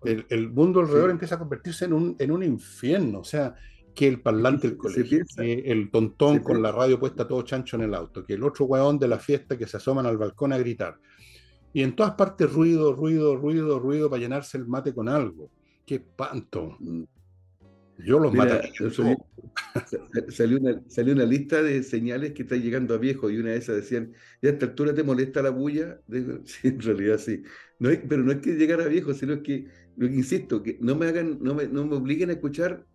el, 0.03 0.49
mundo 0.49 0.79
alrededor 0.79 1.11
empieza 1.11 1.35
a 1.35 1.39
convertirse 1.39 1.85
en 1.85 1.93
un, 1.93 2.15
en 2.17 2.31
un 2.31 2.43
infierno. 2.43 3.19
O 3.19 3.23
sea, 3.23 3.55
que 3.93 4.07
el 4.07 4.21
parlante 4.21 4.69
del 4.69 4.77
colegio, 4.77 5.23
que 5.37 5.53
el 5.65 5.91
tontón 5.91 6.39
con 6.39 6.61
la 6.61 6.71
radio 6.71 6.99
puesta 6.99 7.27
todo 7.27 7.41
chancho 7.43 7.75
en 7.75 7.83
el 7.83 7.93
auto, 7.93 8.25
que 8.25 8.33
el 8.33 8.43
otro 8.43 8.65
hueón 8.65 8.97
de 8.97 9.07
la 9.07 9.19
fiesta 9.19 9.57
que 9.57 9.67
se 9.67 9.77
asoman 9.77 10.05
al 10.05 10.17
balcón 10.17 10.53
a 10.53 10.57
gritar. 10.57 10.97
Y 11.73 11.83
en 11.83 11.95
todas 11.95 12.13
partes 12.13 12.51
ruido, 12.51 12.93
ruido, 12.93 13.35
ruido, 13.35 13.79
ruido 13.79 14.09
para 14.09 14.21
llenarse 14.21 14.57
el 14.57 14.67
mate 14.67 14.93
con 14.93 15.07
algo. 15.07 15.49
¡Qué 15.85 15.95
espanto! 15.95 16.77
Yo 18.03 18.19
los 18.19 18.33
mataría. 18.33 18.71
Salió 20.29 20.57
una, 20.57 20.81
salió 20.87 21.13
una 21.13 21.25
lista 21.25 21.61
de 21.61 21.83
señales 21.83 22.31
que 22.31 22.43
están 22.43 22.61
llegando 22.61 22.93
a 22.93 22.97
viejo 22.97 23.29
y 23.29 23.37
una 23.37 23.51
de 23.51 23.57
esas 23.57 23.75
decían, 23.75 24.13
¿y 24.41 24.47
a 24.47 24.51
esta 24.51 24.65
altura 24.65 24.93
te 24.93 25.03
molesta 25.03 25.41
la 25.41 25.49
bulla? 25.49 25.99
sí, 26.45 26.69
en 26.69 26.79
realidad 26.79 27.17
sí. 27.17 27.43
No 27.79 27.89
pero 28.07 28.23
no 28.23 28.31
es 28.31 28.37
que 28.39 28.53
llegar 28.53 28.81
a 28.81 28.87
viejo, 28.87 29.13
sino 29.13 29.41
que, 29.43 29.67
lo 29.97 30.07
que 30.07 30.15
insisto, 30.15 30.63
que 30.63 30.77
no 30.79 30.95
me 30.95 31.07
hagan, 31.07 31.39
no 31.41 31.53
me, 31.53 31.67
no 31.67 31.85
me 31.85 31.95
obliguen 31.95 32.29
a 32.29 32.33
escuchar 32.33 32.85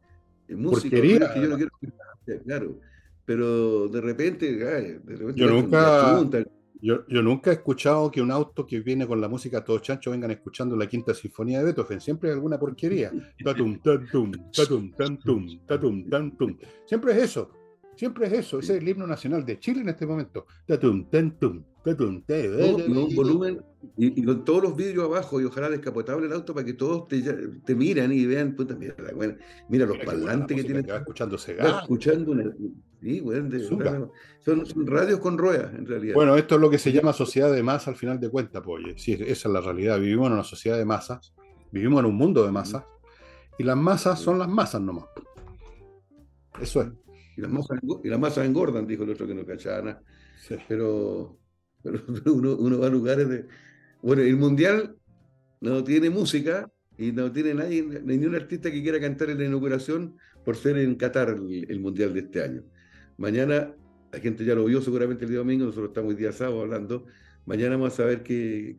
música 0.48 1.00
que 1.00 1.08
yo 1.08 1.18
no 1.48 1.56
quiero 1.56 1.70
escuchar, 1.80 2.42
claro. 2.44 2.80
Pero 3.24 3.88
de 3.88 4.00
repente, 4.00 4.52
de 4.52 5.00
repente 5.04 5.40
yo 5.40 5.50
nunca, 5.50 6.46
yo, 6.80 7.06
yo, 7.08 7.22
nunca 7.22 7.50
he 7.50 7.54
escuchado 7.54 8.10
que 8.10 8.20
un 8.20 8.30
auto 8.30 8.66
que 8.66 8.80
viene 8.80 9.06
con 9.06 9.20
la 9.20 9.28
música 9.28 9.64
todo 9.64 9.78
chancho 9.78 10.10
vengan 10.10 10.30
escuchando 10.30 10.76
la 10.76 10.86
quinta 10.86 11.14
sinfonía 11.14 11.58
de 11.58 11.64
Beethoven. 11.66 12.00
Siempre 12.00 12.30
hay 12.30 12.34
alguna 12.34 12.58
porquería. 12.58 13.10
Tatum, 13.44 13.80
tatum, 13.80 14.32
tatum, 14.52 14.92
tatum, 14.92 15.60
tatum, 15.66 16.08
tatum. 16.08 16.58
Siempre 16.84 17.12
es 17.12 17.22
eso. 17.22 17.50
Siempre 17.96 18.26
es 18.26 18.32
eso. 18.34 18.58
Ese 18.58 18.76
es 18.76 18.82
el 18.82 18.88
himno 18.88 19.06
nacional 19.06 19.44
de 19.44 19.58
Chile 19.58 19.80
en 19.80 19.88
este 19.88 20.06
momento. 20.06 20.46
Tatum, 20.66 21.08
tatum, 21.08 21.64
tatum, 21.86 22.22
un 22.28 23.14
volumen 23.14 23.62
y, 23.96 24.24
con 24.24 24.44
todos 24.44 24.64
los 24.64 24.76
vidrios 24.76 25.04
abajo 25.04 25.40
y 25.40 25.44
ojalá 25.44 25.70
descapotable 25.70 26.26
el 26.26 26.32
auto 26.32 26.52
para 26.52 26.66
que 26.66 26.72
todos 26.72 27.06
te, 27.06 27.22
te 27.64 27.74
miran 27.74 28.12
y 28.12 28.26
vean, 28.26 28.56
puta, 28.56 28.74
mira, 28.74 28.94
bueno, 29.14 29.36
mira 29.68 29.86
los 29.86 29.98
parlantes 29.98 30.56
que 30.56 30.64
tienen. 30.64 30.84
escuchando 30.88 31.36
Escuchando 31.36 32.32
una, 32.32 32.52
sí, 33.00 33.20
bueno, 33.20 33.48
son, 34.40 34.66
son, 34.66 34.86
radios 34.86 35.20
con 35.20 35.38
ruedas, 35.38 35.72
en 35.74 35.86
realidad. 35.86 36.14
Bueno, 36.14 36.36
esto 36.36 36.56
es 36.56 36.60
lo 36.60 36.68
que 36.68 36.78
se 36.78 36.92
llama 36.92 37.12
sociedad 37.12 37.52
de 37.52 37.62
masa 37.62 37.90
al 37.90 37.96
final 37.96 38.18
de 38.18 38.28
cuentas, 38.28 38.62
pues, 38.64 38.82
sí, 38.96 39.12
esa 39.12 39.48
es 39.48 39.52
la 39.52 39.60
realidad. 39.60 40.00
Vivimos 40.00 40.26
en 40.26 40.32
una 40.32 40.44
sociedad 40.44 40.76
de 40.76 40.84
masas, 40.84 41.32
vivimos 41.70 42.00
en 42.00 42.06
un 42.06 42.16
mundo 42.16 42.44
de 42.44 42.50
masas, 42.50 42.82
y 43.58 43.62
las 43.62 43.76
masas 43.76 44.18
son 44.18 44.40
las 44.40 44.48
masas 44.48 44.80
nomás. 44.80 45.04
Eso 46.60 46.82
es. 46.82 46.88
Y 47.36 47.42
las 47.42 47.50
masas, 47.50 47.78
y 48.02 48.08
las 48.08 48.18
masas 48.18 48.46
engordan, 48.46 48.86
dijo 48.86 49.04
el 49.04 49.10
otro 49.10 49.26
que 49.26 49.34
no 49.34 49.44
cachaba 49.44 50.02
Pero, 50.48 50.62
pero 50.66 51.45
uno, 52.26 52.56
uno 52.56 52.78
va 52.78 52.86
a 52.86 52.90
lugares 52.90 53.28
de 53.28 53.46
bueno, 54.02 54.22
el 54.22 54.36
Mundial 54.36 54.96
no 55.60 55.82
tiene 55.82 56.10
música 56.10 56.70
y 56.98 57.12
no 57.12 57.32
tiene 57.32 57.54
nadie, 57.54 57.82
ningún 57.82 58.34
artista 58.34 58.70
que 58.70 58.82
quiera 58.82 59.00
cantar 59.00 59.30
en 59.30 59.38
la 59.38 59.46
inauguración 59.46 60.16
por 60.44 60.56
ser 60.56 60.78
en 60.78 60.94
Qatar 60.94 61.30
el, 61.30 61.80
Mundial 61.80 62.14
de 62.14 62.20
este 62.20 62.42
año. 62.42 62.62
Mañana, 63.16 63.74
la 64.12 64.20
gente 64.20 64.44
ya 64.44 64.54
lo 64.54 64.64
vio 64.66 64.80
seguramente 64.80 65.24
el 65.24 65.30
día 65.30 65.38
domingo, 65.38 65.64
nosotros 65.64 65.88
estamos 65.88 66.10
hoy 66.10 66.16
día 66.16 66.32
sábado 66.32 66.62
hablando. 66.62 67.06
Mañana 67.46 67.76
vamos 67.76 67.98
a 67.98 68.04
ver 68.04 68.22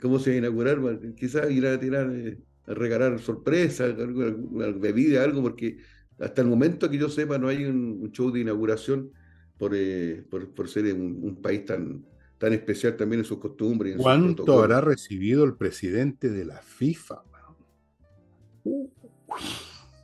cómo 0.02 0.20
se 0.20 0.30
va 0.30 0.36
a 0.36 0.40
inaugurar, 0.40 0.80
quizás 1.16 1.52
ir 1.52 1.66
a 1.66 1.80
tirar, 1.80 2.10
eh, 2.14 2.38
a 2.66 2.74
regalar 2.74 3.20
sorpresas, 3.20 4.00
alguna, 4.00 4.68
bebida, 4.78 5.24
algo, 5.24 5.42
porque 5.42 5.80
hasta 6.20 6.42
el 6.42 6.48
momento 6.48 6.90
que 6.90 6.98
yo 6.98 7.10
sepa 7.10 7.38
no 7.38 7.48
hay 7.48 7.66
un, 7.66 8.12
show 8.12 8.32
de 8.32 8.42
inauguración 8.42 9.12
por, 9.58 9.72
eh, 9.76 10.24
por, 10.30 10.70
ser 10.70 10.94
un, 10.94 11.20
un 11.22 11.42
país 11.42 11.66
tan, 11.66 12.06
tan 12.38 12.54
especial 12.54 12.96
también 12.96 13.22
en 13.22 13.26
sus 13.26 13.40
costumbres. 13.40 13.96
En 13.96 14.02
¿Cuánto 14.02 14.60
habrá 14.60 14.82
recibido 14.82 15.44
el 15.44 15.56
presidente 15.56 16.30
de 16.30 16.46
la 16.46 16.62
FIFA? 16.62 17.24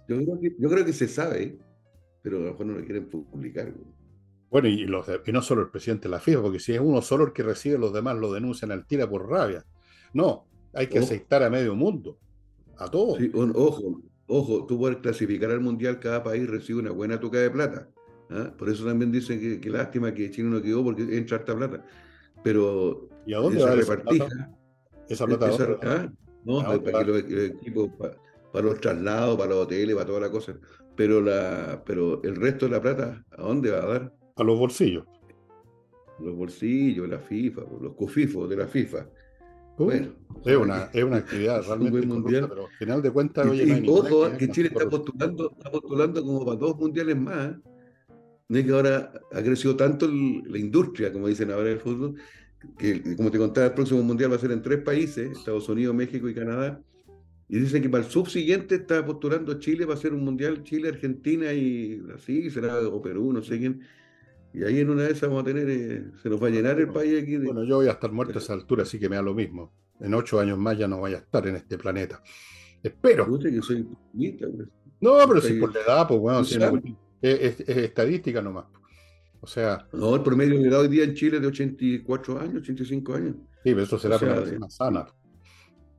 Yo 0.07 0.17
creo, 0.17 0.39
que, 0.39 0.55
yo 0.57 0.69
creo 0.69 0.85
que 0.85 0.93
se 0.93 1.07
sabe, 1.07 1.57
pero 2.21 2.37
a 2.37 2.39
lo 2.41 2.51
mejor 2.51 2.65
no 2.65 2.73
lo 2.73 2.85
quieren 2.85 3.09
publicar. 3.09 3.73
Bueno, 4.49 4.67
y, 4.67 4.85
los 4.85 5.07
no 5.31 5.41
solo 5.41 5.61
el 5.63 5.69
presidente 5.69 6.03
de 6.03 6.09
la 6.09 6.19
FIFA, 6.19 6.41
porque 6.41 6.59
si 6.59 6.73
es 6.73 6.79
uno 6.79 7.01
solo 7.01 7.25
el 7.25 7.33
que 7.33 7.43
recibe, 7.43 7.77
los 7.77 7.93
demás 7.93 8.17
lo 8.17 8.31
denuncian 8.31 8.71
al 8.71 8.85
tira 8.85 9.09
por 9.09 9.29
rabia. 9.29 9.65
No, 10.13 10.45
hay 10.73 10.87
que 10.87 10.99
aceptar 10.99 11.43
a 11.43 11.49
medio 11.49 11.75
mundo, 11.75 12.17
a 12.77 12.89
todos. 12.89 13.19
ojo, 13.55 14.01
ojo, 14.27 14.65
tú 14.65 14.77
puedes 14.77 14.97
clasificar 14.97 15.51
al 15.51 15.59
mundial, 15.59 15.99
cada 15.99 16.23
país 16.23 16.47
recibe 16.47 16.79
una 16.79 16.91
buena 16.91 17.19
tuca 17.19 17.39
de 17.39 17.49
plata. 17.49 17.89
¿ah? 18.29 18.53
Por 18.57 18.69
eso 18.69 18.85
también 18.85 19.11
dicen 19.11 19.39
que, 19.39 19.59
que, 19.59 19.69
lástima 19.69 20.13
que 20.13 20.29
Chile 20.29 20.49
no 20.49 20.61
quedó 20.61 20.83
porque 20.83 21.17
entra 21.17 21.37
harta 21.37 21.55
plata. 21.55 21.85
Pero 22.43 23.09
¿Y 23.25 23.33
a 23.33 23.37
dónde 23.39 23.63
va 23.63 23.73
esa 23.73 23.97
plata? 23.97 24.51
Esa 25.07 25.25
plata 25.25 25.51
¿ah? 25.83 26.11
No, 26.45 26.61
para, 26.83 27.03
los, 27.03 27.19
equipos, 27.19 27.89
para, 28.51 28.65
los 28.65 28.79
traslados, 28.81 29.37
para 29.37 29.49
los 29.51 29.59
hoteles, 29.59 29.95
para 29.95 30.07
toda 30.07 30.19
la 30.19 30.29
cosa. 30.29 30.55
Pero, 30.95 31.21
la, 31.21 31.81
pero 31.85 32.21
el 32.23 32.35
resto 32.35 32.65
de 32.65 32.71
la 32.71 32.81
plata, 32.81 33.23
¿a 33.31 33.41
dónde 33.41 33.71
va 33.71 33.83
a 33.83 33.87
dar? 33.87 34.13
A 34.35 34.43
los 34.43 34.59
bolsillos. 34.59 35.05
Los 36.19 36.35
bolsillos, 36.35 37.07
la 37.07 37.19
FIFA, 37.19 37.61
los 37.81 37.95
cofifos 37.95 38.49
de 38.49 38.57
la 38.57 38.67
FIFA. 38.67 39.07
Uh, 39.77 39.85
bueno, 39.85 40.07
es 40.45 40.55
una, 40.55 40.89
es 40.93 41.03
una 41.03 41.17
actividad 41.23 41.63
realmente 41.65 42.05
mundial. 42.05 42.47
pero 42.47 42.67
al 42.67 42.73
final 42.73 43.01
de 43.01 43.11
cuentas, 43.11 43.47
oye, 43.47 43.63
y, 43.63 43.89
ojo, 43.89 44.37
que, 44.37 44.49
Chile 44.49 44.69
está 44.71 44.87
postulando, 44.87 45.51
está 45.57 45.71
postulando 45.71 46.23
como 46.23 46.45
para 46.45 46.57
dos 46.57 46.77
mundiales 46.77 47.17
más. 47.17 47.55
No 48.53 48.59
es 48.59 48.65
que 48.65 48.71
ahora 48.71 49.11
ha 49.31 49.41
crecido 49.41 49.75
tanto 49.75 50.07
la 50.07 50.59
industria, 50.59 51.11
como 51.11 51.27
dicen 51.27 51.49
ahora 51.49 51.71
el 51.71 51.79
fútbol, 51.79 52.17
que 52.77 53.15
como 53.15 53.31
te 53.31 53.39
contaba, 53.39 53.65
el 53.65 53.73
próximo 53.73 54.03
mundial 54.03 54.31
va 54.31 54.35
a 54.35 54.39
ser 54.39 54.51
en 54.51 54.61
tres 54.61 54.79
países, 54.83 55.39
Estados 55.39 55.67
Unidos, 55.69 55.95
México 55.95 56.29
y 56.29 56.35
Canadá. 56.35 56.79
Y 57.49 57.57
dicen 57.57 57.81
que 57.81 57.89
para 57.89 58.03
el 58.03 58.11
subsiguiente 58.11 58.75
está 58.75 59.03
postulando 59.03 59.57
Chile 59.57 59.85
va 59.85 59.95
a 59.95 59.97
ser 59.97 60.13
un 60.13 60.23
mundial 60.23 60.63
Chile, 60.63 60.89
Argentina 60.89 61.51
y 61.51 61.95
Brasil, 61.95 62.51
será 62.51 62.77
o 62.87 63.01
Perú, 63.01 63.33
no 63.33 63.41
sé 63.41 63.57
quién. 63.57 63.81
Y 64.53 64.63
ahí 64.63 64.81
en 64.81 64.91
una 64.91 65.01
de 65.01 65.13
esas 65.13 65.29
vamos 65.29 65.41
a 65.41 65.45
tener, 65.45 65.67
eh, 65.67 66.11
se 66.21 66.29
nos 66.29 66.41
va 66.41 66.45
a 66.45 66.51
llenar 66.51 66.79
el 66.79 66.89
país 66.89 67.23
aquí. 67.23 67.37
Bueno, 67.37 67.63
yo 67.63 67.77
voy 67.77 67.87
a 67.87 67.93
estar 67.93 68.11
muerto 68.11 68.37
a 68.37 68.41
esa 68.43 68.53
altura, 68.53 68.83
así 68.83 68.99
que 68.99 69.09
me 69.09 69.15
da 69.15 69.23
lo 69.23 69.33
mismo. 69.33 69.73
En 69.99 70.13
ocho 70.13 70.39
años 70.39 70.59
más 70.59 70.77
ya 70.77 70.87
no 70.87 70.99
voy 70.99 71.15
a 71.15 71.17
estar 71.17 71.47
en 71.47 71.55
este 71.55 71.79
planeta. 71.79 72.21
Espero. 72.83 73.25
Que 73.39 73.63
soy 73.63 73.87
no, 75.01 75.17
pero 75.27 75.41
si 75.41 75.53
por 75.55 75.73
la 75.73 75.81
edad, 75.81 76.07
pues 76.07 76.19
bueno, 76.19 76.45
es, 77.23 77.59
estadística 77.61 78.41
nomás. 78.41 78.65
O 79.41 79.47
sea. 79.47 79.87
No, 79.93 80.15
el 80.15 80.21
promedio 80.21 80.59
de 80.59 80.67
edad 80.67 80.81
hoy 80.81 80.89
día 80.89 81.03
en 81.03 81.15
Chile 81.15 81.37
es 81.37 81.41
de 81.41 81.47
84 81.47 82.39
años, 82.39 82.55
85 82.57 83.13
años. 83.13 83.35
Sí, 83.63 83.71
pero 83.71 83.83
eso 83.83 83.97
será 83.97 84.19
para 84.19 84.33
una 84.33 84.41
persona 84.41 84.69
sana. 84.69 85.05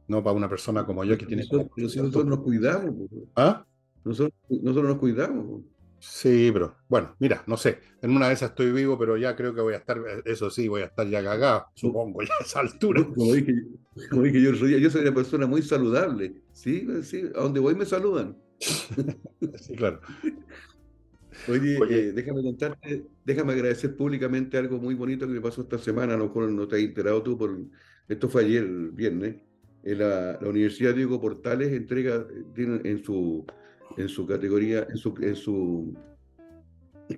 No 0.06 0.22
para 0.22 0.36
una 0.36 0.48
persona 0.48 0.84
como 0.84 1.04
yo 1.04 1.16
que 1.16 1.26
tiene. 1.26 1.44
Nosotros, 1.76 2.26
nos 2.26 2.40
cuidamos. 2.40 2.94
¿Ah? 3.34 3.64
Nosotros, 4.04 4.34
nosotros 4.48 4.90
nos 4.90 4.98
cuidamos. 4.98 5.62
Sí, 5.98 6.50
pero 6.52 6.76
bueno, 6.86 7.16
mira, 7.18 7.42
no 7.46 7.56
sé. 7.56 7.78
En 8.02 8.14
una 8.14 8.28
de 8.28 8.34
esas 8.34 8.50
estoy 8.50 8.70
vivo, 8.72 8.98
pero 8.98 9.16
ya 9.16 9.34
creo 9.34 9.54
que 9.54 9.62
voy 9.62 9.72
a 9.72 9.78
estar, 9.78 9.98
eso 10.26 10.50
sí, 10.50 10.68
voy 10.68 10.82
a 10.82 10.86
estar 10.86 11.08
ya 11.08 11.24
cagado, 11.24 11.64
supongo, 11.74 12.20
ya 12.20 12.34
a 12.38 12.44
esa 12.44 12.60
altura. 12.60 13.02
Como 13.14 13.32
dije, 13.32 13.54
como 14.10 14.22
dije 14.22 14.42
yo, 14.42 14.52
yo 14.52 14.90
soy 14.90 15.00
una 15.00 15.14
persona 15.14 15.46
muy 15.46 15.62
saludable. 15.62 16.42
Sí, 16.52 16.86
sí, 17.02 17.22
a 17.34 17.40
donde 17.40 17.60
voy 17.60 17.74
me 17.74 17.86
saludan. 17.86 18.36
sí, 18.60 19.74
claro. 19.76 20.00
Oye, 21.48 21.78
eh, 21.90 22.12
déjame 22.12 22.42
contarte, 22.42 23.04
déjame 23.24 23.52
agradecer 23.52 23.96
públicamente 23.96 24.56
algo 24.56 24.78
muy 24.78 24.94
bonito 24.94 25.26
que 25.26 25.32
me 25.32 25.40
pasó 25.40 25.62
esta 25.62 25.78
semana, 25.78 26.14
a 26.14 26.16
lo 26.16 26.26
mejor 26.26 26.50
no 26.50 26.66
te 26.66 26.76
has 26.76 26.82
enterado 26.82 27.22
tú, 27.22 27.36
por, 27.36 27.58
esto 28.08 28.28
fue 28.28 28.44
ayer, 28.44 28.64
viernes, 28.92 29.36
en 29.82 29.98
la, 29.98 30.38
Universidad 30.42 30.94
Diego 30.94 31.20
Portales 31.20 31.72
entrega, 31.72 32.26
tiene 32.54 32.80
en 32.84 33.04
su, 33.04 33.44
en 33.96 34.08
su 34.08 34.26
categoría, 34.26 34.86
en 34.88 34.96
su, 34.96 35.14
en 35.20 35.36
su 35.36 35.94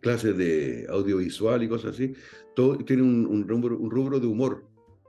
clase 0.01 0.33
de 0.33 0.87
audiovisual 0.89 1.62
y 1.62 1.69
cosas 1.69 1.95
así, 1.95 2.14
todo, 2.55 2.77
tiene 2.79 3.03
un, 3.03 3.27
un, 3.27 3.47
rubro, 3.47 3.79
un 3.79 3.91
rubro 3.91 4.19
de 4.19 4.27
humor, 4.27 4.64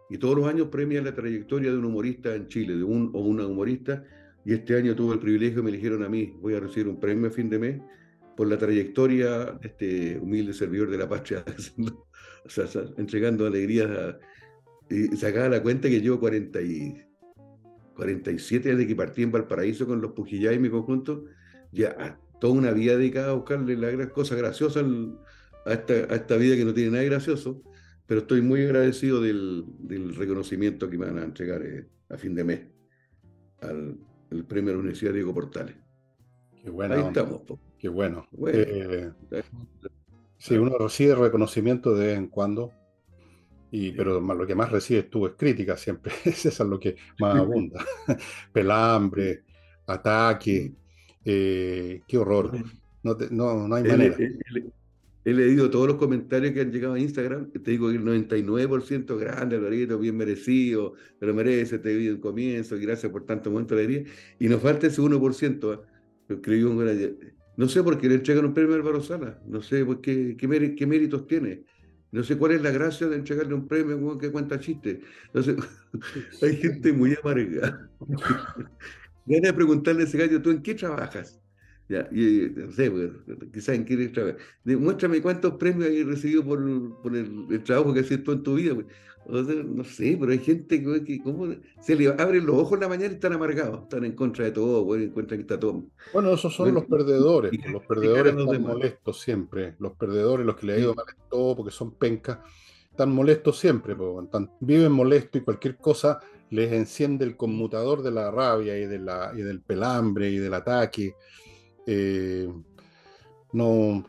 y 0.10 0.18
todos 0.18 0.38
los 0.38 0.48
años 0.48 0.68
premia 0.68 1.02
la 1.02 1.14
trayectoria 1.14 1.72
de 1.72 1.78
un 1.78 1.86
humorista 1.86 2.36
en 2.36 2.48
Chile, 2.48 2.78
de 2.78 2.84
un 2.84 3.12
o 3.14 3.20
una 3.22 3.46
humorista, 3.46 4.04
y 4.46 4.54
este 4.54 4.78
año 4.78 4.96
tuve 4.96 5.16
el 5.16 5.20
privilegio, 5.20 5.64
me 5.64 5.72
eligieron 5.72 6.04
a 6.04 6.10
mí, 6.10 6.34
voy 6.40 6.54
a 6.54 6.60
recibir 6.60 6.88
un 6.88 7.00
premio 7.00 7.28
a 7.28 7.32
fin 7.32 7.50
de 7.50 7.60
mes, 7.60 7.82
por 8.38 8.48
la 8.48 8.58
trayectoria 8.58 9.58
de 9.60 9.68
este 9.68 10.20
humilde 10.20 10.54
servidor 10.54 10.90
de 10.90 10.98
la 10.98 11.10
patria, 11.10 11.44
o 12.46 12.50
sea, 12.50 12.66
entregando 12.98 13.46
alegrías. 13.46 14.16
y 14.90 15.18
sacaba 15.18 15.50
la 15.50 15.62
cuenta 15.62 15.90
que 15.90 16.00
llevo 16.00 16.22
40 16.22 16.62
y, 16.62 17.04
47 17.96 18.70
desde 18.70 18.88
que 18.88 18.96
partí 18.96 19.24
en 19.24 19.32
Valparaíso 19.32 19.86
con 19.86 20.00
los 20.02 20.12
Pujillá 20.12 20.54
y 20.54 20.60
mi 20.60 20.70
conjunto, 20.70 21.26
ya 21.74 22.20
toda 22.40 22.54
una 22.54 22.72
vida 22.72 22.96
dedicada 22.96 23.32
a 23.32 23.34
buscarle 23.34 23.76
las 23.76 24.12
cosas 24.12 24.38
graciosas 24.38 24.86
a 25.66 25.74
esta, 25.74 25.94
a 25.94 26.16
esta 26.16 26.38
vida 26.38 26.56
que 26.56 26.64
no 26.64 26.74
tiene 26.74 26.92
nada 26.92 27.02
de 27.02 27.10
gracioso, 27.10 27.62
pero 28.06 28.22
estoy 28.22 28.42
muy 28.42 28.64
agradecido 28.64 29.20
del, 29.20 29.66
del 29.80 30.16
reconocimiento 30.16 30.90
que 30.90 30.98
me 30.98 31.08
van 31.08 31.18
a 31.18 31.24
entregar 31.24 31.62
eh, 31.64 31.90
a 32.08 32.18
fin 32.18 32.36
de 32.36 32.44
mes 32.44 32.62
al 33.62 33.98
el 34.32 34.46
premio 34.46 34.70
de 34.70 34.74
la 34.74 34.80
Universidad 34.80 35.14
Diego 35.14 35.34
Portales. 35.34 35.76
Qué 36.64 36.70
buena 36.70 36.96
Ahí 36.96 37.02
estamos. 37.02 37.42
Qué 37.80 37.90
bueno. 37.90 38.28
Eh, 38.48 39.12
sí, 40.38 40.56
uno 40.56 40.78
recibe 40.78 41.16
reconocimiento 41.16 41.96
de 41.96 42.08
vez 42.08 42.18
en 42.18 42.28
cuando. 42.28 42.72
Y, 43.70 43.92
pero 43.92 44.22
lo 44.22 44.48
que 44.48 44.56
más 44.56 44.72
recibes 44.72 45.10
tú 45.10 45.28
es 45.28 45.34
crítica 45.34 45.76
siempre, 45.76 46.14
eso 46.26 46.50
es 46.50 46.60
lo 46.60 46.80
que 46.80 46.96
más 47.20 47.36
abunda. 47.40 47.86
Pelambre, 48.54 49.44
ataque, 49.86 50.74
eh, 51.24 52.02
qué 52.08 52.18
horror. 52.18 52.58
No, 53.04 53.18
no, 53.32 53.68
no 53.68 53.76
hay 53.76 53.84
manera. 53.84 54.16
He, 55.26 55.34
leído 55.34 55.70
todos 55.70 55.88
los 55.88 55.98
comentarios 55.98 56.54
que 56.54 56.62
han 56.62 56.72
llegado 56.72 56.94
a 56.94 57.00
Instagram. 57.00 57.52
Te 57.52 57.72
digo 57.72 57.90
que 57.90 57.98
el 57.98 58.06
99% 58.06 59.18
grande, 59.20 59.58
Alvarito, 59.58 60.00
bien 60.00 60.16
merecido, 60.16 60.94
pero 61.20 61.34
merece, 61.34 61.80
te 61.80 61.94
vi 61.94 62.08
en 62.08 62.22
comienzo, 62.22 62.78
y 62.78 62.80
gracias 62.80 63.12
por 63.12 63.26
tanto 63.26 63.52
momento 63.52 63.76
de 63.76 63.84
alegría. 63.84 64.14
Y 64.40 64.48
nos 64.48 64.62
falta 64.62 64.88
ese 64.88 65.02
1%. 65.02 65.74
¿eh? 65.74 67.38
No 67.58 67.68
sé 67.68 67.84
por 67.84 68.00
qué 68.00 68.08
le 68.08 68.16
entregan 68.16 68.46
un 68.46 68.54
premio 68.54 68.76
a 68.76 68.78
Álvaro 68.78 69.02
Sala. 69.02 69.42
No 69.48 69.62
sé 69.62 69.86
qué, 70.02 70.48
méritos 70.88 71.28
tiene. 71.28 71.66
No 72.12 72.24
sé 72.24 72.38
cuál 72.38 72.54
es 72.54 72.62
la 72.62 72.72
gracia 72.72 73.08
de 73.08 73.18
entregarle 73.18 73.56
un 73.56 73.68
premio 73.68 74.18
que 74.18 74.32
cuenta 74.32 74.60
chistes. 74.60 75.00
Entonces, 75.26 75.58
hay 76.42 76.56
gente 76.56 76.94
muy 76.94 77.18
amarga. 77.22 77.90
Viene 79.26 79.48
de 79.48 79.54
preguntarle 79.54 80.04
a 80.04 80.06
ese 80.06 80.18
gallo, 80.18 80.42
¿tú 80.42 80.52
en 80.52 80.62
qué 80.62 80.76
trabajas? 80.76 81.42
Ya, 81.90 82.08
y, 82.12 82.52
no 82.56 82.72
sé, 82.72 82.92
pues, 82.92 83.12
quizás 83.52 83.76
en 83.76 83.86
qué 83.86 84.08
trabajas. 84.10 84.40
Muéstrame 84.64 85.22
cuántos 85.22 85.54
premios 85.56 85.90
has 85.90 86.06
recibido 86.06 86.46
por, 86.46 87.02
por 87.02 87.16
el, 87.16 87.64
trabajo 87.64 87.94
que 87.94 88.02
has 88.02 88.12
hecho 88.12 88.34
en 88.34 88.44
tu 88.44 88.56
vida. 88.56 88.76
Pues. 89.28 89.48
no 89.66 89.84
sé, 89.84 90.18
pero 90.20 90.32
hay 90.32 90.40
gente 90.40 90.82
que, 91.04 91.22
¿cómo? 91.22 91.54
se 91.82 91.96
le 91.96 92.08
abren 92.08 92.46
los 92.46 92.56
ojos 92.56 92.74
en 92.74 92.80
la 92.80 92.88
mañana 92.88 93.12
y 93.12 93.16
están 93.16 93.34
amargados, 93.34 93.84
están 93.84 94.06
en 94.06 94.14
contra 94.14 94.46
de 94.46 94.52
todo, 94.52 94.86
pues, 94.86 95.04
encuentran 95.04 95.40
que 95.40 95.42
está 95.42 95.60
todo. 95.60 95.84
Bueno, 96.14 96.34
esos 96.34 96.56
son 96.56 96.74
los 96.74 96.86
perdedores. 96.86 97.52
los 97.70 97.84
perdedores 97.84 98.36
están 98.36 98.62
molestos 98.62 99.20
siempre. 99.20 99.76
Los 99.80 99.94
perdedores, 99.94 100.46
los 100.46 100.56
que 100.56 100.68
le 100.68 100.74
ha 100.74 100.80
ido 100.80 100.96
mal 100.96 101.06
en 101.10 101.30
todo 101.30 101.56
porque 101.58 101.72
son 101.72 101.92
pencas, 101.96 102.40
están 102.90 103.12
molestos 103.12 103.60
siempre. 103.60 103.96
viven 104.62 104.92
molestos 104.92 105.42
y 105.42 105.44
cualquier 105.44 105.76
cosa 105.76 106.20
les 106.50 106.72
enciende 106.72 107.26
el 107.26 107.36
conmutador 107.36 108.04
de 108.04 108.12
la 108.12 108.32
rabia 108.32 108.78
y, 108.78 108.86
de 108.86 109.00
la, 109.00 109.34
y 109.36 109.42
del 109.42 109.62
pelambre 109.62 110.30
y 110.30 110.38
del 110.38 110.54
ataque. 110.54 111.16
Eh, 111.86 112.48
no, 113.52 114.06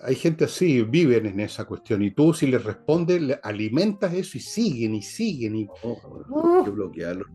hay 0.00 0.14
gente 0.14 0.44
así, 0.44 0.82
viven 0.82 1.26
en 1.26 1.40
esa 1.40 1.64
cuestión, 1.64 2.02
y 2.02 2.10
tú 2.12 2.32
si 2.32 2.46
les 2.46 2.62
respondes, 2.62 3.20
le 3.20 3.38
alimentas 3.42 4.14
eso 4.14 4.38
y 4.38 4.40
siguen 4.40 4.94
y 4.94 5.02
siguen. 5.02 5.56
Y... 5.56 5.68
hay 5.82 6.64
que 6.64 6.70
bloquearlo. 6.70 7.26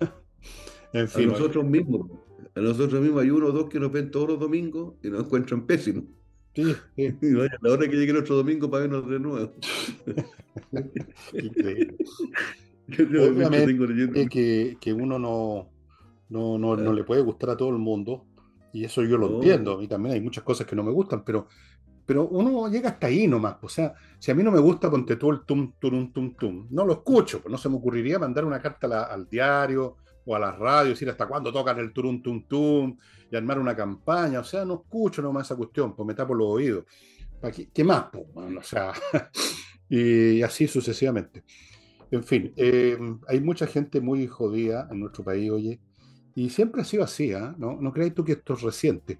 en 0.92 1.08
fin. 1.08 1.28
A 1.28 1.32
nosotros 1.32 1.64
mismos, 1.64 2.10
a 2.54 2.60
nosotros 2.60 3.02
mismos 3.02 3.22
hay 3.22 3.30
uno 3.30 3.46
o 3.46 3.52
dos 3.52 3.68
que 3.68 3.78
nos 3.78 3.92
ven 3.92 4.10
todos 4.10 4.28
los 4.30 4.40
domingos 4.40 4.94
y 5.02 5.08
nos 5.08 5.24
encuentran 5.24 5.66
pésimos. 5.66 6.04
Sí, 6.54 6.74
sí. 6.96 7.14
Y 7.22 7.34
vaya, 7.34 7.58
la 7.60 7.72
hora 7.72 7.88
que 7.88 7.96
llegue 7.96 8.18
otro 8.18 8.36
domingo 8.36 8.70
para 8.70 8.86
vernos 8.86 9.08
de 9.08 9.20
nuevo. 9.20 9.52
Obviamente 12.88 14.28
que, 14.30 14.76
que 14.80 14.92
uno 14.92 15.18
no, 15.18 15.68
no, 16.28 16.58
no, 16.58 16.76
no, 16.76 16.92
le 16.92 17.04
puede 17.04 17.22
gustar 17.22 17.50
a 17.50 17.56
todo 17.56 17.70
el 17.70 17.78
mundo, 17.78 18.25
y 18.76 18.84
eso 18.84 19.02
yo 19.02 19.16
lo 19.16 19.36
entiendo, 19.36 19.72
a 19.72 19.78
mí 19.78 19.88
también 19.88 20.16
hay 20.16 20.20
muchas 20.20 20.44
cosas 20.44 20.66
que 20.66 20.76
no 20.76 20.82
me 20.82 20.92
gustan, 20.92 21.24
pero, 21.24 21.48
pero 22.04 22.28
uno 22.28 22.68
llega 22.68 22.90
hasta 22.90 23.06
ahí 23.06 23.26
nomás, 23.26 23.56
o 23.62 23.70
sea, 23.70 23.94
si 24.18 24.30
a 24.30 24.34
mí 24.34 24.42
no 24.42 24.50
me 24.50 24.58
gusta, 24.58 24.90
ponte 24.90 25.16
tú 25.16 25.30
el 25.30 25.46
tum, 25.46 25.72
tum, 25.78 26.12
tum, 26.12 26.34
tum, 26.34 26.66
no 26.70 26.84
lo 26.84 26.92
escucho, 26.92 27.40
pues 27.40 27.50
no 27.50 27.56
se 27.56 27.70
me 27.70 27.76
ocurriría 27.76 28.18
mandar 28.18 28.44
una 28.44 28.60
carta 28.60 29.04
al 29.04 29.26
diario 29.30 29.96
o 30.26 30.36
a 30.36 30.38
la 30.38 30.52
radio, 30.52 30.90
decir 30.90 31.08
hasta 31.08 31.26
cuándo 31.26 31.50
tocan 31.50 31.78
el 31.78 31.90
turum, 31.90 32.20
tum, 32.20 32.46
tum, 32.46 32.98
y 33.30 33.34
armar 33.34 33.58
una 33.58 33.74
campaña, 33.74 34.40
o 34.40 34.44
sea, 34.44 34.66
no 34.66 34.74
escucho 34.74 35.22
nomás 35.22 35.46
esa 35.46 35.56
cuestión, 35.56 35.96
pues 35.96 36.06
me 36.06 36.12
tapo 36.12 36.34
los 36.34 36.46
oídos. 36.46 36.84
¿Qué, 37.54 37.70
qué 37.72 37.82
más? 37.82 38.06
Pues, 38.12 38.26
o 38.58 38.62
sea, 38.62 38.92
y 39.88 40.42
así 40.42 40.68
sucesivamente. 40.68 41.44
En 42.10 42.22
fin, 42.22 42.52
eh, 42.56 42.98
hay 43.26 43.40
mucha 43.40 43.66
gente 43.66 44.02
muy 44.02 44.26
jodida 44.26 44.86
en 44.90 45.00
nuestro 45.00 45.24
país, 45.24 45.50
oye, 45.50 45.80
y 46.36 46.50
siempre 46.50 46.82
ha 46.82 46.84
sido 46.84 47.02
así, 47.02 47.32
¿ah? 47.32 47.54
¿no? 47.56 47.80
No 47.80 47.90
creáis 47.94 48.14
tú 48.14 48.22
que 48.22 48.32
esto 48.32 48.52
es 48.52 48.60
reciente. 48.60 49.18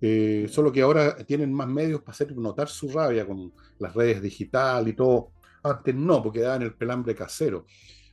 Eh, 0.00 0.46
solo 0.48 0.72
que 0.72 0.80
ahora 0.80 1.14
tienen 1.18 1.52
más 1.52 1.68
medios 1.68 2.00
para 2.00 2.12
hacer 2.12 2.34
notar 2.34 2.68
su 2.68 2.88
rabia 2.88 3.26
con 3.26 3.52
las 3.78 3.94
redes 3.94 4.22
digitales 4.22 4.94
y 4.94 4.96
todo. 4.96 5.32
Antes 5.62 5.94
no, 5.94 6.22
porque 6.22 6.40
daban 6.40 6.62
el 6.62 6.74
pelambre 6.74 7.14
casero. 7.14 7.66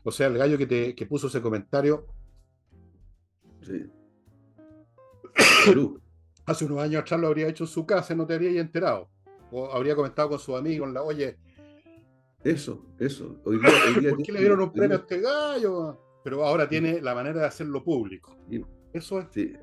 O 0.04 0.12
sea, 0.12 0.28
el 0.28 0.38
gallo 0.38 0.58
que, 0.58 0.68
te, 0.68 0.94
que 0.94 1.06
puso 1.06 1.28
ese 1.28 1.42
comentario. 1.42 2.06
Sí. 3.62 3.90
hace 6.46 6.66
unos 6.66 6.80
años 6.80 7.04
atrás 7.04 7.22
lo 7.22 7.28
habría 7.28 7.48
hecho 7.48 7.64
en 7.64 7.70
su 7.70 7.86
casa, 7.86 8.14
no 8.16 8.28
te 8.28 8.34
habría 8.34 8.60
enterado. 8.60 9.10
O 9.50 9.72
habría 9.72 9.96
comentado 9.96 10.28
con 10.28 10.40
su 10.40 10.58
amigo 10.58 10.86
en 10.86 10.94
la, 10.94 11.04
oye, 11.04 11.38
eso, 12.44 12.86
eso. 13.00 13.40
Hoy 13.46 13.60
día, 13.60 13.70
¿Por 14.10 14.24
qué 14.24 14.32
le 14.34 14.40
dieron 14.40 14.60
un 14.60 14.74
premio 14.74 14.98
a 14.98 15.00
este 15.00 15.22
gallo? 15.22 16.11
Pero 16.24 16.46
ahora 16.46 16.68
tiene 16.68 17.02
la 17.02 17.16
manera 17.16 17.42
de 17.42 17.48
hacerlo 17.48 17.84
público. 17.84 18.38
Eso 18.94 19.20
es. 19.20 19.28
Sí. 19.32 19.54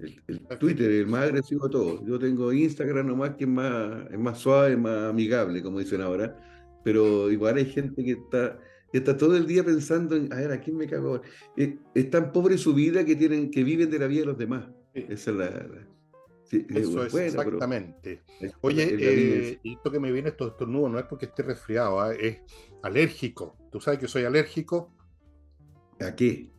El, 0.00 0.40
Twitter 0.58 0.90
es 0.90 1.00
el 1.00 1.06
más 1.06 1.24
agresivo 1.24 1.66
de 1.66 1.72
todo. 1.72 2.04
Yo 2.04 2.18
tengo 2.18 2.52
Instagram 2.52 3.06
nomás 3.06 3.36
que 3.36 3.44
es 3.44 3.50
más, 3.50 4.10
es 4.10 4.18
más 4.18 4.38
suave, 4.38 4.76
más 4.76 5.10
amigable, 5.10 5.62
como 5.62 5.78
dicen 5.78 6.00
ahora. 6.00 6.36
Pero 6.82 7.30
igual 7.30 7.56
hay 7.56 7.66
gente 7.66 8.04
que 8.04 8.12
está, 8.12 8.58
que 8.92 8.98
está 8.98 9.16
todo 9.16 9.36
el 9.36 9.46
día 9.46 9.64
pensando 9.64 10.16
en, 10.16 10.32
a 10.32 10.36
ver, 10.36 10.52
¿a 10.52 10.60
quién 10.60 10.76
me 10.76 10.86
cago? 10.86 11.22
Es, 11.56 11.70
es, 11.94 12.10
tan 12.10 12.32
pobre 12.32 12.58
su 12.58 12.74
vida 12.74 13.04
que 13.04 13.16
tienen, 13.16 13.50
que 13.50 13.64
viven 13.64 13.90
de 13.90 13.98
la 13.98 14.06
vida 14.06 14.20
de 14.20 14.26
los 14.26 14.38
demás. 14.38 14.68
Esa 14.92 15.30
es 15.30 15.36
la, 15.36 15.68
eso 16.50 17.04
es 17.04 17.14
exactamente. 17.14 18.22
Oye, 18.60 18.96
eh, 18.98 19.60
esto 19.64 19.90
que 19.90 19.98
me 19.98 20.12
viene 20.12 20.28
estos 20.28 20.52
estornudos 20.52 20.90
no 20.90 20.98
es 20.98 21.04
porque 21.06 21.26
esté 21.26 21.42
resfriado, 21.42 22.00
¿ah? 22.00 22.14
es 22.14 22.38
alérgico. 22.82 23.56
¿Tú 23.70 23.80
sabes 23.80 23.98
que 23.98 24.08
soy 24.08 24.24
alérgico? 24.24 24.93
¿A 26.00 26.14
qué? 26.14 26.50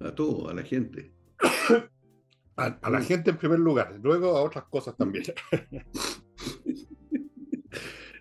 A 0.00 0.14
todo, 0.14 0.48
a 0.48 0.54
la 0.54 0.62
gente. 0.62 1.12
a, 2.56 2.90
la 2.90 3.00
gente 3.00 3.30
en 3.30 3.36
primer 3.36 3.58
lugar, 3.58 3.98
luego 4.02 4.36
a 4.36 4.42
otras 4.42 4.64
cosas 4.64 4.96
también. 4.96 5.24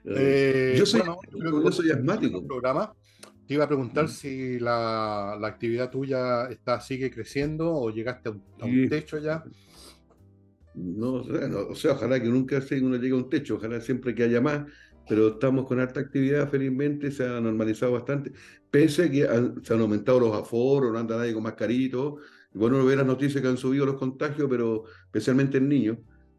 Eh, 0.06 0.76
yo 0.78 0.86
soy, 0.86 1.02
yo 1.32 1.72
soy 1.72 1.92
asmático. 1.92 2.46
Programa, 2.46 2.94
te 3.48 3.54
iba 3.54 3.64
a 3.64 3.68
preguntar 3.68 4.06
mm. 4.06 4.10
si 4.10 4.60
la, 4.60 5.34
actividad 5.34 5.90
tuya 5.90 6.48
está, 6.50 6.80
sigue 6.82 7.10
creciendo 7.12 7.74
o 7.74 7.90
llegaste 7.90 8.30
a 8.30 8.66
un 8.66 8.90
techo 8.90 9.18
ya. 9.20 9.44
No, 10.76 11.14
o 11.14 11.76
sea, 11.76 11.94
ojalá 11.94 12.20
que 12.20 12.28
nunca 12.28 12.60
uno 12.82 12.98
llegue 12.98 13.14
a 13.14 13.18
un 13.18 13.30
techo, 13.30 13.56
ojalá 13.56 13.80
siempre 13.80 14.16
que 14.16 14.24
haya 14.24 14.42
más, 14.42 14.66
pero 15.08 15.30
estamos 15.30 15.68
con 15.68 15.80
alta 15.80 16.00
actividad, 16.00 16.50
felizmente 16.50 17.12
se 17.12 17.26
ha 17.26 17.40
normalizado 17.40 17.94
bastante, 17.94 18.32
pese 18.70 19.04
a 19.04 19.12
que 19.12 19.28
se 19.64 19.74
han 19.74 19.82
aumentado 19.82 20.20
los 20.20 20.36
aforos, 20.36 20.92
no 20.92 21.00
anda 21.00 21.18
nadie 21.18 21.34
con 21.34 21.44
mascarito, 21.44 22.18
y 22.54 22.58
bueno, 22.58 22.78
no 22.78 22.86
ve 22.86 22.96
las 22.96 23.06
noticias 23.06 23.42
que 23.42 23.48
han 23.48 23.58
subido 23.58 23.86
los 23.86 23.96
contagios, 23.96 24.48
pero 24.50 24.86
especialmente 25.06 25.58
en 25.58 25.70
niños, 25.70 25.98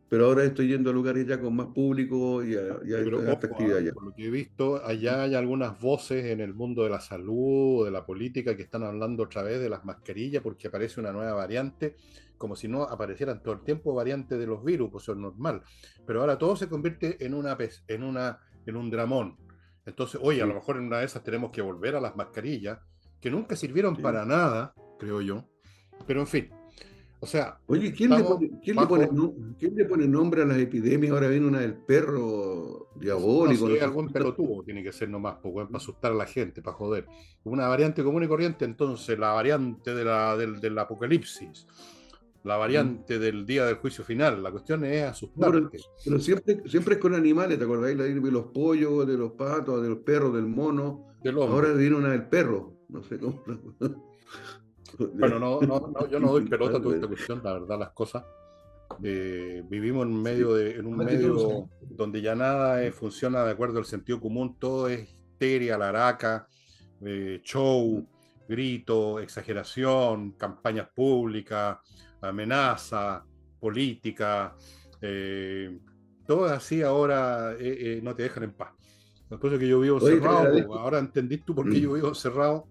pero 0.08 0.26
ahora 0.26 0.44
estoy 0.44 0.68
yendo 0.68 0.90
a 0.90 0.92
lugares 0.92 1.26
ya 1.26 1.40
con 1.40 1.56
más 1.56 1.66
público 1.68 2.44
y, 2.44 2.54
hay 2.54 3.02
alta 3.26 3.46
actividad 3.48 3.80
ya. 3.80 3.92
Por 3.92 4.04
lo 4.04 4.14
que 4.14 4.26
he 4.26 4.30
visto, 4.30 4.84
allá 4.84 5.22
hay 5.22 5.34
algunas 5.34 5.80
voces 5.80 6.26
en 6.26 6.40
el 6.40 6.54
mundo 6.54 6.84
de 6.84 6.90
la 6.90 7.00
salud 7.00 7.80
o 7.80 7.84
de 7.84 7.90
la 7.90 8.06
política 8.06 8.56
que 8.56 8.62
están 8.62 8.84
hablando 8.84 9.24
otra 9.24 9.42
vez 9.42 9.60
de 9.60 9.68
las 9.68 9.84
mascarillas 9.84 10.42
porque 10.42 10.68
aparece 10.68 11.00
una 11.00 11.10
nueva 11.10 11.32
variante 11.32 11.96
como 12.38 12.56
si 12.56 12.68
no 12.68 12.82
aparecieran 12.82 13.42
todo 13.42 13.54
el 13.54 13.60
tiempo 13.62 13.94
variantes 13.94 14.38
de 14.38 14.46
los 14.46 14.62
virus, 14.64 14.90
pues 14.90 15.04
eso 15.04 15.12
es 15.12 15.18
normal. 15.18 15.62
Pero 16.06 16.20
ahora 16.20 16.38
todo 16.38 16.56
se 16.56 16.68
convierte 16.68 17.24
en, 17.24 17.34
una, 17.34 17.56
en, 17.88 18.02
una, 18.02 18.38
en 18.66 18.76
un 18.76 18.90
dramón. 18.90 19.36
Entonces, 19.86 20.20
oye, 20.22 20.42
a 20.42 20.46
lo 20.46 20.54
mejor 20.54 20.76
en 20.76 20.84
una 20.84 20.98
de 20.98 21.04
esas 21.04 21.22
tenemos 21.22 21.50
que 21.50 21.62
volver 21.62 21.96
a 21.96 22.00
las 22.00 22.16
mascarillas, 22.16 22.78
que 23.20 23.30
nunca 23.30 23.56
sirvieron 23.56 23.96
para 23.96 24.24
nada, 24.24 24.74
creo 24.98 25.20
yo. 25.20 25.44
Pero 26.06 26.20
en 26.20 26.26
fin, 26.26 26.50
o 27.20 27.26
sea. 27.26 27.58
Oye, 27.66 27.92
¿quién, 27.92 28.10
le 28.10 28.22
pone, 28.22 28.50
¿quién, 28.62 28.76
le 28.76 28.86
pone, 28.86 29.08
¿quién, 29.58 29.74
le 29.74 29.84
pone, 29.86 30.06
nombre 30.06 30.42
a 30.42 30.44
las 30.44 30.58
epidemias? 30.58 31.12
Ahora 31.12 31.28
viene 31.28 31.46
una 31.46 31.60
del 31.60 31.74
perro 31.74 32.90
diabólico. 32.96 33.68
No 33.68 33.74
sé, 33.74 33.82
algún 33.82 34.10
pelotudo 34.10 34.62
tiene 34.62 34.82
que 34.82 34.92
ser 34.92 35.08
nomás, 35.08 35.36
pues, 35.42 35.66
para 35.66 35.78
asustar 35.78 36.12
a 36.12 36.14
la 36.16 36.26
gente, 36.26 36.60
para 36.60 36.76
joder. 36.76 37.06
Una 37.44 37.66
variante 37.66 38.04
común 38.04 38.24
y 38.24 38.28
corriente, 38.28 38.66
entonces, 38.66 39.18
la 39.18 39.32
variante 39.32 39.94
de 39.94 40.04
la, 40.04 40.36
del, 40.36 40.60
del 40.60 40.78
apocalipsis 40.78 41.66
la 42.44 42.56
variante 42.56 43.18
del 43.18 43.46
día 43.46 43.64
del 43.64 43.76
juicio 43.76 44.04
final. 44.04 44.42
La 44.42 44.50
cuestión 44.50 44.84
es 44.84 45.02
asustarte. 45.02 45.78
pero, 46.04 46.20
siempre, 46.20 46.62
siempre 46.66 46.94
es 46.94 47.00
con 47.00 47.14
animales, 47.14 47.58
¿te 47.58 47.64
acordáis? 47.64 47.96
de 47.96 48.30
los 48.30 48.46
pollos, 48.46 49.06
de 49.06 49.16
los 49.16 49.32
patos, 49.32 49.82
de 49.82 49.88
los 49.88 49.98
perros, 49.98 50.34
del 50.34 50.46
mono. 50.46 51.06
Ahora 51.24 51.72
viene 51.72 51.96
una 51.96 52.10
del 52.10 52.28
perro. 52.28 52.74
No 52.88 53.02
sé 53.02 53.18
cómo. 53.18 53.42
bueno, 55.14 55.38
no, 55.38 55.60
no, 55.60 56.08
yo 56.08 56.20
no 56.20 56.32
doy 56.32 56.46
pelota 56.46 56.76
a 56.76 56.82
toda 56.82 56.94
esta 56.94 57.08
cuestión, 57.08 57.40
la 57.42 57.54
verdad, 57.54 57.78
las 57.78 57.90
cosas. 57.90 58.24
Eh, 59.02 59.64
vivimos 59.68 60.06
en 60.06 60.22
medio 60.22 60.54
de, 60.54 60.76
en 60.76 60.86
un 60.86 60.98
medio 60.98 61.68
donde 61.80 62.20
ya 62.20 62.34
nada 62.34 62.92
funciona 62.92 63.42
de 63.42 63.52
acuerdo 63.52 63.78
al 63.78 63.86
sentido 63.86 64.20
común, 64.20 64.56
todo 64.58 64.88
es 64.88 65.08
histeria, 65.08 65.78
laraca, 65.78 66.46
eh, 67.00 67.40
show, 67.42 68.06
grito, 68.46 69.18
exageración, 69.18 70.32
campañas 70.32 70.88
públicas, 70.94 71.78
amenaza, 72.28 73.24
política, 73.60 74.54
eh, 75.00 75.78
todo 76.26 76.46
así 76.46 76.82
ahora 76.82 77.52
eh, 77.52 77.76
eh, 77.98 78.00
no 78.02 78.14
te 78.14 78.24
dejan 78.24 78.44
en 78.44 78.52
paz. 78.52 78.72
Después 79.28 79.58
que 79.58 79.68
yo 79.68 79.80
vivo 79.80 80.00
cerrado, 80.00 80.72
ahora 80.74 80.98
entendís 80.98 81.44
tú 81.44 81.54
por 81.54 81.70
qué 81.70 81.80
yo 81.80 81.90
mm. 81.90 81.94
vivo 81.94 82.14
cerrado. 82.14 82.66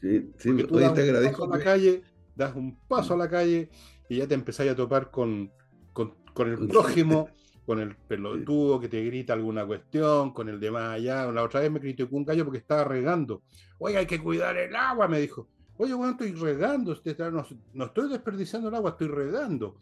Sí, 0.00 0.30
sí, 0.38 0.50
Porque 0.50 0.64
tú 0.64 0.78
das 0.78 0.94
te 0.94 1.02
agradezco. 1.02 1.44
a 1.44 1.58
la 1.58 1.62
calle, 1.62 2.02
das 2.34 2.54
un 2.54 2.78
paso 2.86 3.14
a 3.14 3.16
la 3.16 3.28
calle 3.28 3.68
y 4.08 4.18
ya 4.18 4.26
te 4.26 4.34
empezáis 4.34 4.70
a 4.70 4.76
topar 4.76 5.10
con, 5.10 5.50
con, 5.92 6.14
con 6.32 6.48
el 6.48 6.68
prójimo, 6.68 7.28
con 7.66 7.80
el 7.80 7.96
pelotudo 7.96 8.80
que 8.80 8.88
te 8.88 9.04
grita 9.04 9.32
alguna 9.32 9.66
cuestión, 9.66 10.32
con 10.32 10.48
el 10.48 10.60
de 10.60 10.70
más 10.70 10.94
allá. 10.94 11.30
La 11.32 11.42
otra 11.42 11.60
vez 11.60 11.70
me 11.70 11.80
criticó 11.80 12.16
un 12.16 12.24
gallo 12.24 12.44
porque 12.44 12.58
estaba 12.58 12.84
regando. 12.84 13.42
Oye, 13.78 13.98
hay 13.98 14.06
que 14.06 14.20
cuidar 14.20 14.56
el 14.56 14.74
agua, 14.74 15.08
me 15.08 15.20
dijo. 15.20 15.48
Oye, 15.78 15.94
bueno, 15.94 16.12
estoy 16.12 16.32
regando, 16.32 16.94
no, 17.32 17.46
no 17.74 17.84
estoy 17.84 18.10
desperdiciando 18.10 18.68
el 18.68 18.74
agua, 18.74 18.90
estoy 18.90 19.08
regando. 19.08 19.76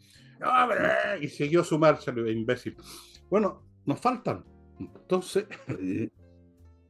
Y 1.19 1.27
siguió 1.27 1.63
su 1.63 1.77
marcha, 1.77 2.13
imbécil. 2.15 2.75
Bueno, 3.29 3.63
nos 3.85 3.99
faltan. 3.99 4.43
Entonces, 4.79 5.45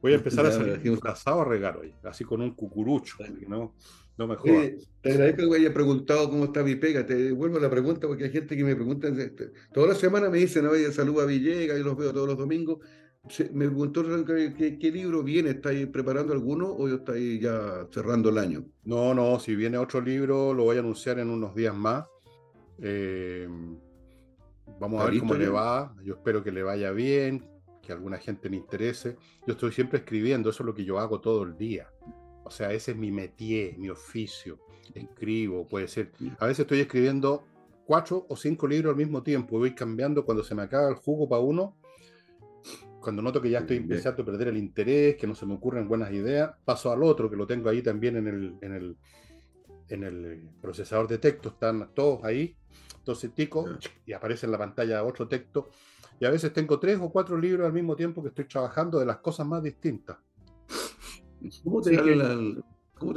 voy 0.02 0.12
a 0.12 0.16
empezar 0.16 0.46
a 0.46 0.52
salir 0.52 0.80
disfrazado 0.80 1.40
a 1.40 1.44
regar 1.44 1.78
hoy, 1.78 1.94
así 2.04 2.24
con 2.24 2.42
un 2.42 2.54
cucurucho, 2.54 3.16
no, 3.48 3.74
no 4.18 4.26
me 4.26 4.36
te 5.00 5.12
agradezco 5.12 5.42
que 5.42 5.48
me 5.48 5.56
haya 5.56 5.72
preguntado 5.72 6.28
cómo 6.28 6.46
está 6.46 6.64
mi 6.64 6.74
pega. 6.74 7.06
Te 7.06 7.14
devuelvo 7.14 7.60
la 7.60 7.70
pregunta 7.70 8.08
porque 8.08 8.24
hay 8.24 8.30
gente 8.30 8.56
que 8.56 8.64
me 8.64 8.74
pregunta. 8.74 9.08
Este, 9.08 9.52
toda 9.72 9.88
la 9.88 9.94
semana 9.94 10.28
me 10.28 10.38
dicen, 10.38 10.66
oye, 10.66 10.92
saluda 10.92 11.22
a 11.22 11.26
Villegas, 11.26 11.78
y 11.78 11.82
los 11.84 11.96
veo 11.96 12.12
todos 12.12 12.26
los 12.26 12.36
domingos. 12.36 12.78
Me 13.52 13.66
preguntó 13.66 14.02
¿qué, 14.24 14.90
libro 14.92 15.22
viene, 15.22 15.50
¿estáis 15.50 15.86
preparando 15.88 16.32
alguno 16.32 16.68
o 16.68 16.88
estáis 16.88 17.40
ya 17.40 17.86
cerrando 17.90 18.30
el 18.30 18.38
año? 18.38 18.64
No, 18.84 19.14
no, 19.14 19.38
si 19.38 19.54
viene 19.54 19.76
otro 19.78 20.00
libro 20.00 20.54
lo 20.54 20.64
voy 20.64 20.76
a 20.76 20.80
anunciar 20.80 21.18
en 21.18 21.30
unos 21.30 21.54
días 21.54 21.74
más. 21.74 22.06
Eh, 22.80 23.48
vamos 24.80 25.02
a 25.02 25.10
ver 25.10 25.18
cómo 25.18 25.34
le 25.34 25.48
va. 25.48 25.94
Yo 26.02 26.14
espero 26.14 26.42
que 26.42 26.52
le 26.52 26.62
vaya 26.62 26.90
bien, 26.92 27.44
que 27.82 27.92
alguna 27.92 28.18
gente 28.18 28.48
le 28.48 28.56
interese. 28.56 29.16
Yo 29.46 29.54
estoy 29.54 29.72
siempre 29.72 29.98
escribiendo, 29.98 30.50
eso 30.50 30.62
es 30.62 30.66
lo 30.66 30.74
que 30.74 30.84
yo 30.84 30.98
hago 30.98 31.20
todo 31.20 31.42
el 31.42 31.56
día. 31.56 31.88
O 32.44 32.50
sea, 32.50 32.72
ese 32.72 32.92
es 32.92 32.96
mi 32.96 33.10
métier, 33.10 33.76
mi 33.78 33.90
oficio. 33.90 34.58
Escribo, 34.94 35.66
puede 35.66 35.88
ser. 35.88 36.12
A 36.38 36.46
veces 36.46 36.60
estoy 36.60 36.80
escribiendo 36.80 37.44
cuatro 37.84 38.26
o 38.28 38.36
cinco 38.36 38.66
libros 38.66 38.90
al 38.92 38.96
mismo 38.96 39.22
tiempo. 39.22 39.58
Voy 39.58 39.74
cambiando 39.74 40.24
cuando 40.24 40.42
se 40.42 40.54
me 40.54 40.62
acaba 40.62 40.88
el 40.88 40.94
jugo 40.94 41.28
para 41.28 41.42
uno. 41.42 41.76
Cuando 43.08 43.22
noto 43.22 43.40
que 43.40 43.48
ya 43.48 43.60
estoy 43.60 43.78
empezando 43.78 44.22
a 44.22 44.26
perder 44.26 44.48
el 44.48 44.58
interés, 44.58 45.16
que 45.16 45.26
no 45.26 45.34
se 45.34 45.46
me 45.46 45.54
ocurren 45.54 45.88
buenas 45.88 46.12
ideas, 46.12 46.50
paso 46.62 46.92
al 46.92 47.02
otro, 47.02 47.30
que 47.30 47.36
lo 47.36 47.46
tengo 47.46 47.70
ahí 47.70 47.80
también 47.80 48.18
en 48.18 48.26
el, 48.26 48.54
en 48.60 48.74
el, 48.74 48.98
en 49.88 50.04
el 50.04 50.50
procesador 50.60 51.08
de 51.08 51.16
texto. 51.16 51.48
Están 51.48 51.94
todos 51.94 52.22
ahí 52.22 52.54
entonces 52.98 53.34
tico 53.34 53.64
y 54.04 54.12
aparece 54.12 54.44
en 54.44 54.52
la 54.52 54.58
pantalla 54.58 55.02
otro 55.04 55.26
texto. 55.26 55.70
Y 56.20 56.26
a 56.26 56.30
veces 56.30 56.52
tengo 56.52 56.78
tres 56.78 56.98
o 57.00 57.10
cuatro 57.10 57.38
libros 57.38 57.64
al 57.64 57.72
mismo 57.72 57.96
tiempo 57.96 58.20
que 58.22 58.28
estoy 58.28 58.44
trabajando 58.44 58.98
de 58.98 59.06
las 59.06 59.16
cosas 59.20 59.46
más 59.46 59.62
distintas. 59.62 60.18
¿Cómo 61.64 61.80
te, 61.80 61.96
da, 61.96 62.04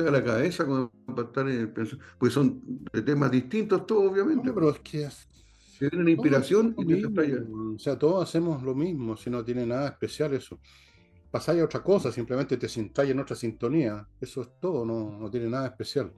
la, 0.09 0.23
cabeza 0.23 0.65
para 1.05 1.27
estar 1.27 1.49
en 1.49 1.73
Pues 2.17 2.31
son 2.31 2.61
de 2.93 3.01
temas 3.01 3.29
distintos 3.29 3.85
todos, 3.85 4.09
obviamente. 4.09 4.53
pero 4.53 4.69
es 4.69 4.79
que... 4.79 5.09
Se 5.81 5.89
tienen 5.89 6.09
inspiración 6.09 6.75
y 6.77 7.03
O 7.03 7.79
sea, 7.79 7.97
todos 7.97 8.29
hacemos 8.29 8.61
lo 8.61 8.75
mismo, 8.75 9.17
si 9.17 9.31
no 9.31 9.43
tiene 9.43 9.65
nada 9.65 9.87
especial 9.87 10.31
eso. 10.35 10.59
Pasáis 11.31 11.59
a 11.59 11.65
otra 11.65 11.81
cosa, 11.81 12.11
simplemente 12.11 12.55
te 12.55 12.69
sintáis 12.69 13.09
en 13.09 13.19
otra 13.19 13.35
sintonía. 13.35 14.07
Eso 14.19 14.43
es 14.43 14.49
todo, 14.59 14.85
no, 14.85 15.17
no 15.17 15.31
tiene 15.31 15.49
nada 15.49 15.65
especial. 15.65 16.13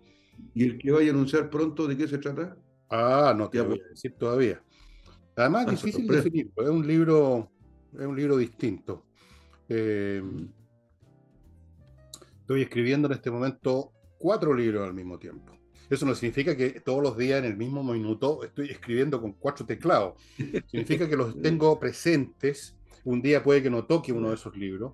¿Y 0.53 0.65
el 0.65 0.77
que 0.77 0.91
vaya 0.91 1.11
a 1.11 1.13
anunciar 1.13 1.49
pronto 1.49 1.87
de 1.87 1.95
qué 1.95 2.09
se 2.09 2.17
trata? 2.17 2.57
Ah, 2.89 3.33
no 3.37 3.49
te 3.49 3.61
voy 3.61 3.79
a 3.79 3.87
decir 3.87 4.15
todavía. 4.17 4.61
Además, 5.37 5.67
es 5.67 5.67
ah, 5.69 5.71
difícil 5.71 6.07
definirlo. 6.07 6.61
Es 6.61 6.69
un 6.69 6.85
libro, 6.85 7.49
es 7.93 8.05
un 8.05 8.17
libro 8.17 8.35
distinto. 8.35 9.05
Em, 9.69 10.49
estoy 12.41 12.63
escribiendo 12.63 13.07
en 13.07 13.13
este 13.13 13.31
momento 13.31 13.93
cuatro 14.17 14.53
libros 14.53 14.85
al 14.85 14.93
mismo 14.93 15.17
tiempo. 15.17 15.53
Eso 15.89 16.05
no 16.05 16.15
significa 16.15 16.55
que 16.55 16.79
todos 16.79 17.03
los 17.03 17.17
días 17.17 17.39
en 17.39 17.45
el 17.45 17.57
mismo 17.57 17.83
minuto 17.83 18.43
estoy 18.43 18.69
escribiendo 18.69 19.21
con 19.21 19.33
cuatro 19.33 19.65
teclados. 19.65 20.13
Significa 20.67 21.07
que 21.07 21.17
los 21.17 21.41
tengo 21.41 21.79
presentes. 21.79 22.75
Un 23.03 23.21
día 23.21 23.43
puede 23.43 23.61
que 23.61 23.69
no 23.69 23.85
toque 23.85 24.13
uno 24.13 24.29
de 24.29 24.35
esos 24.35 24.55
libros. 24.55 24.93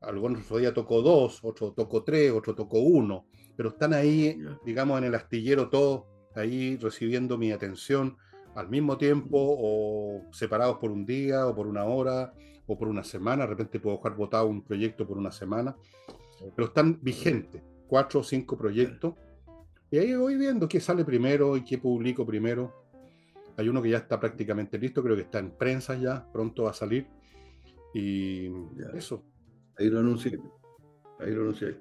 Algunos 0.00 0.42
otro 0.42 0.58
día 0.58 0.72
toco 0.72 1.02
dos, 1.02 1.40
otro 1.42 1.72
toco 1.72 2.04
tres, 2.04 2.30
otro 2.30 2.54
toco 2.54 2.78
uno. 2.78 3.26
Pero 3.56 3.70
están 3.70 3.94
ahí, 3.94 4.38
digamos, 4.64 4.98
en 4.98 5.04
el 5.04 5.14
astillero 5.14 5.68
todos 5.68 6.04
ahí 6.34 6.76
recibiendo 6.76 7.36
mi 7.36 7.50
atención 7.50 8.16
al 8.54 8.68
mismo 8.68 8.98
tiempo 8.98 9.38
o 9.38 10.22
separados 10.32 10.78
por 10.78 10.90
un 10.90 11.04
día 11.04 11.46
o 11.46 11.54
por 11.54 11.66
una 11.66 11.84
hora 11.84 12.32
o 12.66 12.78
por 12.78 12.88
una 12.88 13.04
semana. 13.04 13.44
De 13.44 13.50
repente 13.50 13.80
puedo 13.80 13.96
dejar 13.96 14.16
votado 14.16 14.46
un 14.46 14.62
proyecto 14.62 15.06
por 15.06 15.18
una 15.18 15.30
semana, 15.30 15.76
pero 16.54 16.68
están 16.68 16.98
vigentes, 17.02 17.62
cuatro 17.86 18.20
o 18.20 18.24
cinco 18.24 18.56
proyectos. 18.56 19.14
Y 19.90 19.98
ahí 19.98 20.14
voy 20.14 20.36
viendo 20.36 20.68
qué 20.68 20.80
sale 20.80 21.04
primero 21.04 21.56
y 21.56 21.64
qué 21.64 21.78
publico 21.78 22.26
primero. 22.26 22.74
Hay 23.56 23.68
uno 23.68 23.82
que 23.82 23.90
ya 23.90 23.98
está 23.98 24.20
prácticamente 24.20 24.78
listo, 24.78 25.02
creo 25.02 25.16
que 25.16 25.22
está 25.22 25.38
en 25.38 25.50
prensa 25.50 25.96
ya, 25.96 26.30
pronto 26.32 26.64
va 26.64 26.70
a 26.70 26.74
salir. 26.74 27.06
Y 27.94 28.50
eso. 28.94 29.24
Ahí 29.78 29.88
lo 29.88 30.00
anuncié. 30.00 30.38
Ahí 31.18 31.32
lo 31.32 31.42
anuncié. 31.42 31.76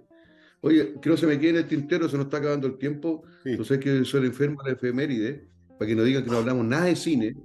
Oye, 0.61 0.95
que 0.99 1.09
no 1.09 1.17
se 1.17 1.27
me 1.27 1.39
quede 1.39 1.51
en 1.51 1.55
el 1.57 1.67
tintero, 1.67 2.09
se 2.09 2.17
nos 2.17 2.27
está 2.27 2.37
acabando 2.37 2.67
el 2.67 2.77
tiempo. 2.77 3.23
No 3.45 3.63
sé 3.63 3.79
que 3.79 4.03
soy 4.05 4.21
el 4.21 4.27
enfermo 4.27 4.63
de 4.63 4.71
la 4.71 4.77
efeméride, 4.77 5.47
para 5.77 5.87
que 5.87 5.95
no 5.95 6.03
digan 6.03 6.23
que 6.23 6.31
no 6.31 6.37
hablamos 6.37 6.65
nada 6.65 6.85
de 6.85 6.95
cine. 6.95 7.35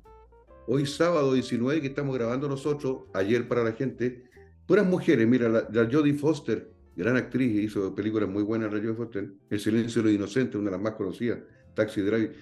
Hoy 0.66 0.86
sábado 0.86 1.34
19 1.34 1.80
que 1.80 1.88
estamos 1.88 2.16
grabando 2.16 2.48
nosotros, 2.48 3.02
ayer 3.12 3.48
para 3.48 3.64
la 3.64 3.72
gente, 3.72 4.24
puras 4.66 4.86
mujeres, 4.86 5.26
mira, 5.26 5.48
la, 5.48 5.88
Jodie 5.90 6.14
Foster, 6.14 6.72
gran 6.96 7.16
actriz, 7.16 7.64
hizo 7.64 7.94
películas 7.94 8.28
muy 8.28 8.42
buenas 8.42 8.70
Jodie 8.70 8.94
Foster, 8.94 9.32
El 9.50 9.60
silencio 9.60 10.02
de 10.02 10.08
los 10.08 10.16
inocentes, 10.16 10.56
una 10.56 10.70
de 10.70 10.76
las 10.76 10.82
más 10.82 10.94
conocidas, 10.94 11.38
Taxi 11.74 12.02
Drive. 12.02 12.32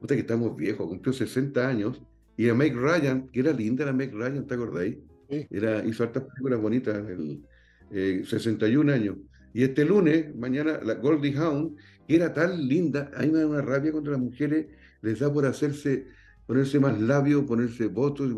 Puta 0.00 0.14
que 0.14 0.20
estamos 0.20 0.54
viejos, 0.56 0.86
cumplió 0.86 1.12
60 1.12 1.66
años, 1.66 2.02
y 2.36 2.48
a 2.48 2.54
Meg 2.54 2.76
Ryan, 2.76 3.28
que 3.28 3.40
era 3.40 3.52
linda 3.52 3.84
la 3.84 3.92
Meg 3.92 4.12
Ryan, 4.12 4.46
¿te 4.46 4.54
acordáis? 4.54 4.96
Era, 5.28 5.84
hizo 5.84 6.04
hartas 6.04 6.24
películas 6.24 6.60
bonitas, 6.60 6.96
el, 7.08 8.26
61 8.26 8.92
eh, 8.92 8.94
años. 8.94 9.16
Y 9.54 9.62
este 9.62 9.84
lunes, 9.84 10.34
mañana, 10.36 10.78
la 10.82 10.94
Goldie 10.94 11.36
Hound, 11.38 11.76
que 12.06 12.16
era 12.16 12.32
tan 12.32 12.68
linda, 12.68 13.10
a 13.16 13.22
mí 13.22 13.28
me 13.28 13.40
da 13.40 13.46
una 13.46 13.62
rabia 13.62 13.90
contra 13.90 14.12
las 14.12 14.20
mujeres, 14.20 14.66
les 15.00 15.18
da 15.18 15.32
por 15.32 15.46
hacerse, 15.46 16.06
ponerse 16.46 16.78
más 16.78 17.00
labio, 17.00 17.46
ponerse 17.46 17.86
votos, 17.86 18.30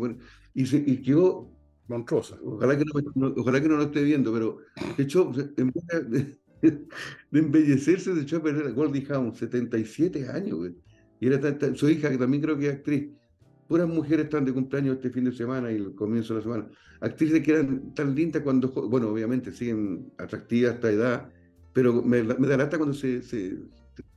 y, 0.53 0.65
se, 0.65 0.77
y 0.77 1.01
quedó 1.01 1.51
monstruosa. 1.89 2.37
Ojalá 2.43 2.77
que 2.77 2.85
no, 2.85 3.33
ojalá 3.35 3.61
que 3.61 3.67
no 3.67 3.77
lo 3.77 3.83
esté 3.83 4.03
viendo, 4.03 4.31
pero 4.31 4.59
de 4.95 5.03
hecho, 5.03 5.31
en 5.57 5.71
vez 5.71 6.09
de, 6.09 6.39
de 7.31 7.39
embellecerse, 7.39 8.13
se 8.13 8.21
echó 8.21 8.37
a 8.37 8.43
perder 8.43 8.67
a 8.67 8.71
Goldie 8.71 9.05
Hound, 9.11 9.35
77 9.35 10.29
años, 10.29 10.57
güey. 10.57 10.75
Y 11.19 11.27
era 11.27 11.75
su 11.75 11.89
hija, 11.89 12.09
que 12.09 12.17
también 12.17 12.41
creo 12.41 12.57
que 12.57 12.67
es 12.67 12.75
actriz, 12.75 13.09
puras 13.67 13.87
mujeres 13.87 14.25
están 14.25 14.45
de 14.45 14.53
cumpleaños 14.53 14.95
este 14.95 15.09
fin 15.09 15.25
de 15.25 15.31
semana 15.31 15.71
y 15.71 15.75
el 15.75 15.93
comienzo 15.93 16.33
de 16.33 16.39
la 16.39 16.43
semana. 16.43 16.69
Actrices 17.01 17.41
que 17.43 17.51
eran 17.51 17.93
tan 17.93 18.15
lindas 18.15 18.41
cuando, 18.41 18.69
bueno, 18.69 19.09
obviamente 19.09 19.51
siguen 19.51 20.11
atractivas 20.17 20.71
a 20.71 20.75
esta 20.75 20.91
edad, 20.91 21.29
pero 21.71 22.01
me, 22.01 22.23
da 22.23 22.57
lata 22.57 22.77
cuando 22.77 22.95
se, 22.95 23.21
se, 23.21 23.57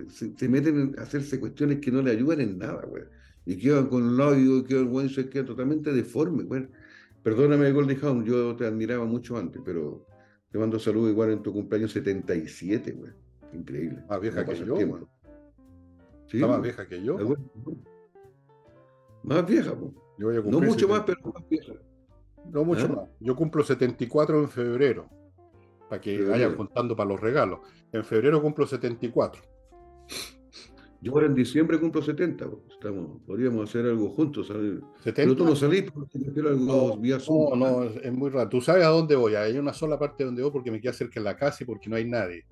se, 0.09 0.49
meten 0.49 0.95
a 0.99 1.03
hacerse 1.03 1.39
cuestiones 1.39 1.81
que 1.81 1.91
no 1.91 2.03
le 2.03 2.13
ayudan 2.13 2.41
en 2.41 2.59
nada, 2.59 2.83
güey. 2.87 3.05
Y 3.45 3.57
quedan 3.57 3.89
con 3.89 4.15
y 4.15 4.65
quedan, 4.65 4.89
güey, 4.89 5.09
se 5.09 5.29
quedan 5.29 5.47
totalmente 5.47 5.93
deformes, 5.93 6.47
güey. 6.47 6.69
Perdóname, 7.23 7.71
Goldie 7.73 7.99
Hawn, 8.03 8.25
yo 8.25 8.57
te 8.57 8.67
admiraba 8.67 9.05
mucho 9.05 9.37
antes, 9.37 9.63
pero 9.65 10.07
te 10.51 10.59
mando 10.59 10.79
saludos 10.79 11.11
igual 11.11 11.31
en 11.31 11.43
tu 11.43 11.53
cumpleaños 11.53 11.93
77, 11.93 12.93
güey. 12.93 13.13
Increíble. 13.53 14.03
Más 14.09 14.21
vieja 14.21 14.45
que 14.45 14.57
yo, 14.57 14.75
güey. 14.75 15.03
Sí, 16.27 16.39
más 16.39 16.63
vieja 16.63 16.87
que 16.87 17.03
yo. 17.03 17.19
Más 19.23 19.47
vieja, 19.47 19.77
no 20.19 20.61
mucho 20.61 20.89
más, 20.89 21.03
pero 21.07 21.21
más 21.33 21.49
vieja. 21.49 21.73
No 22.51 22.65
mucho 22.65 22.87
¿Ah? 22.87 22.97
más. 22.97 23.09
Yo 23.21 23.37
cumplo 23.37 23.63
74 23.63 24.41
en 24.41 24.49
febrero, 24.49 25.09
para 25.89 26.01
que 26.01 26.25
vayan 26.25 26.57
contando 26.57 26.97
para 26.97 27.09
los 27.09 27.21
regalos. 27.21 27.61
En 27.93 28.05
febrero 28.05 28.43
cumplo 28.43 28.67
74. 28.67 29.43
Yo 31.03 31.13
ahora 31.15 31.27
en 31.27 31.35
diciembre 31.35 31.81
cumplo 31.81 32.01
70. 32.01 32.49
Estamos, 32.71 33.21
podríamos 33.27 33.69
hacer 33.69 33.87
algo 33.87 34.11
juntos. 34.11 34.53
Pero 35.03 35.35
tú 35.35 35.45
no 35.45 35.57
salís 35.57 35.91
porque 35.91 36.21
quiero 36.33 36.51
algo 36.51 36.97
no, 36.97 37.57
No, 37.57 37.85
es, 37.85 38.13
muy 38.13 38.31
raro. 38.31 38.49
Tú 38.49 38.61
sabes 38.61 38.85
a 38.85 38.89
dónde 38.89 39.17
voy. 39.17 39.35
Hay 39.35 39.59
una 39.59 39.73
sola 39.73 39.99
parte 39.99 40.23
donde 40.23 40.43
voy 40.43 40.53
porque 40.53 40.71
me 40.71 40.81
queda 40.81 40.93
cerca 40.93 41.19
de 41.19 41.25
la 41.25 41.37
casa 41.37 41.65
y 41.65 41.67
porque 41.67 41.91
no 41.91 41.97
hay 41.97 42.09
nadie. 42.09 42.45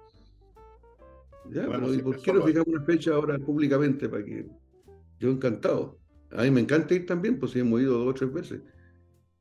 Ya, 1.48 1.68
pero 1.68 1.94
¿y 1.94 1.98
por 1.98 2.20
qué 2.20 2.32
no 2.32 2.42
fijamos 2.42 2.66
una 2.66 2.84
fecha 2.84 3.14
ahora 3.14 3.38
públicamente 3.38 4.08
para 4.08 4.24
que 4.24 4.44
yo 5.20 5.30
encantado? 5.30 6.00
A 6.32 6.42
mí 6.42 6.50
me 6.50 6.60
encanta 6.60 6.92
ir 6.94 7.06
también, 7.06 7.38
pues 7.38 7.54
hemos 7.54 7.80
ido 7.80 7.98
dos 7.98 8.08
o 8.08 8.14
tres 8.14 8.32
veces. 8.32 8.60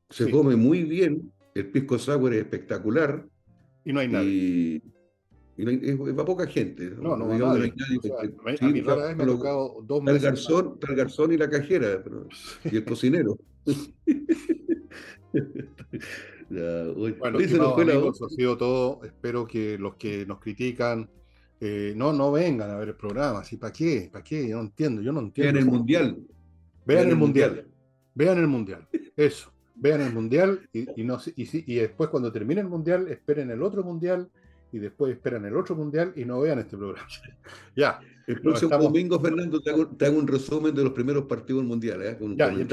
Se 0.08 0.30
come 0.30 0.54
muy 0.54 0.84
bien, 0.84 1.32
el 1.54 1.68
pisco 1.70 1.98
sour 1.98 2.32
es 2.32 2.42
espectacular. 2.42 3.26
Y 3.84 3.92
no 3.92 4.00
hay 4.00 4.08
nadie. 4.08 4.28
Y, 4.28 4.82
Y 5.60 5.90
es- 5.90 5.98
va 6.18 6.24
poca 6.24 6.46
gente. 6.46 6.90
No, 6.90 7.16
no 7.16 7.28
va 7.28 7.34
Digamos 7.34 7.58
que 7.58 7.60
nadie. 7.60 7.60
no 7.60 7.64
hay 7.64 7.72
nadie 7.76 7.98
O 7.98 8.02
sea, 8.02 8.30
porque- 8.36 8.52
a 8.52 8.56
sí, 8.56 8.64
mí 8.66 8.80
rara 8.80 9.06
vez 9.08 9.16
me 9.16 9.22
ha 9.22 9.26
lo- 9.26 9.36
tocado 9.36 9.82
dos 9.86 9.98
el 9.98 10.04
meses. 10.04 10.22
garzón, 10.22 10.78
el 10.88 10.96
garzón 10.96 11.32
y 11.32 11.36
la 11.36 11.50
cajera, 11.50 12.00
pero- 12.02 12.28
y 12.70 12.76
el 12.76 12.84
cocinero. 12.96 13.36
Ya, 16.50 16.82
uy. 16.96 17.12
Bueno, 17.12 17.38
se 17.38 17.56
nos 17.58 17.74
fue 17.74 17.84
la 17.84 17.92
amigos, 17.92 18.20
hora. 18.20 18.26
eso 18.26 18.26
ha 18.26 18.28
sido 18.30 18.56
todo. 18.56 19.04
Espero 19.04 19.46
que 19.46 19.78
los 19.78 19.94
que 19.94 20.26
nos 20.26 20.40
critican 20.40 21.08
eh, 21.60 21.92
no, 21.96 22.12
no 22.12 22.32
vengan 22.32 22.70
a 22.70 22.76
ver 22.76 22.88
el 22.88 22.96
programa. 22.96 23.44
¿Sí? 23.44 23.56
¿Para 23.56 23.72
qué? 23.72 24.08
¿Para 24.12 24.24
qué? 24.24 24.48
Yo 24.48 24.56
no 24.56 24.62
entiendo. 24.62 25.00
Yo 25.02 25.12
no 25.12 25.20
entiendo. 25.20 25.52
Vean 25.52 25.64
el 25.64 25.70
mundial. 25.70 26.16
Vean 26.86 27.08
el 27.08 27.16
mundial. 27.16 27.66
Vean 28.14 28.38
el 28.38 28.46
mundial. 28.48 28.88
Eso. 29.16 29.52
Vean 29.76 30.00
el 30.00 30.12
mundial 30.12 30.68
y, 30.72 31.00
y 31.00 31.04
no, 31.04 31.18
sé- 31.20 31.32
y, 31.36 31.46
sí- 31.46 31.62
y 31.66 31.76
después 31.76 32.10
cuando 32.10 32.32
termine 32.32 32.60
el 32.62 32.68
mundial 32.68 33.06
esperen 33.08 33.50
el 33.50 33.62
otro 33.62 33.82
mundial 33.84 34.28
y 34.72 34.78
después 34.78 35.12
esperan 35.12 35.44
el 35.44 35.56
otro 35.56 35.74
mundial 35.76 36.12
y 36.16 36.24
no 36.24 36.40
vean 36.40 36.58
este 36.60 36.76
programa. 36.76 37.06
ya. 37.76 38.00
El 38.26 38.40
próximo 38.40 38.68
estamos- 38.68 38.84
domingo, 38.84 39.18
Fernando, 39.18 39.60
te 39.60 39.70
hago, 39.70 39.88
te 39.88 40.06
hago 40.06 40.18
un 40.18 40.26
resumen 40.28 40.72
de 40.74 40.84
los 40.84 40.92
primeros 40.92 41.24
partidos 41.24 41.64
mundiales. 41.64 42.12
¿eh? 42.14 42.18
Con 42.18 42.36
Ya, 42.36 42.52
y 42.52 42.64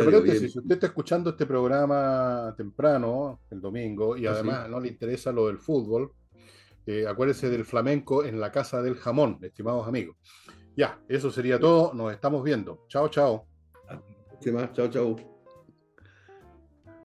si 0.49 0.59
usted 0.59 0.71
está 0.75 0.87
escuchando 0.87 1.31
este 1.31 1.45
programa 1.47 2.53
temprano, 2.55 3.39
el 3.49 3.59
domingo, 3.59 4.15
y 4.15 4.27
Ah, 4.27 4.31
además 4.33 4.65
sí. 4.65 4.71
no 4.71 4.79
le 4.79 4.87
interesa 4.89 5.31
lo 5.31 5.47
del 5.47 5.57
fútbol, 5.57 6.11
eh, 6.85 7.05
acuérdese 7.07 7.49
del 7.49 7.65
flamenco 7.65 8.23
en 8.23 8.39
la 8.39 8.51
casa 8.51 8.81
del 8.83 8.95
jamón, 8.95 9.39
estimados 9.41 9.87
amigos. 9.87 10.15
Ya, 10.75 10.99
eso 11.09 11.31
sería 11.31 11.59
todo. 11.59 11.91
Nos 11.95 12.13
estamos 12.13 12.43
viendo. 12.43 12.85
Chao, 12.87 13.09
chao. 13.09 13.47
¿Qué 14.39 14.51
más? 14.51 14.71
Chao, 14.73 14.87
chao. 14.89 15.36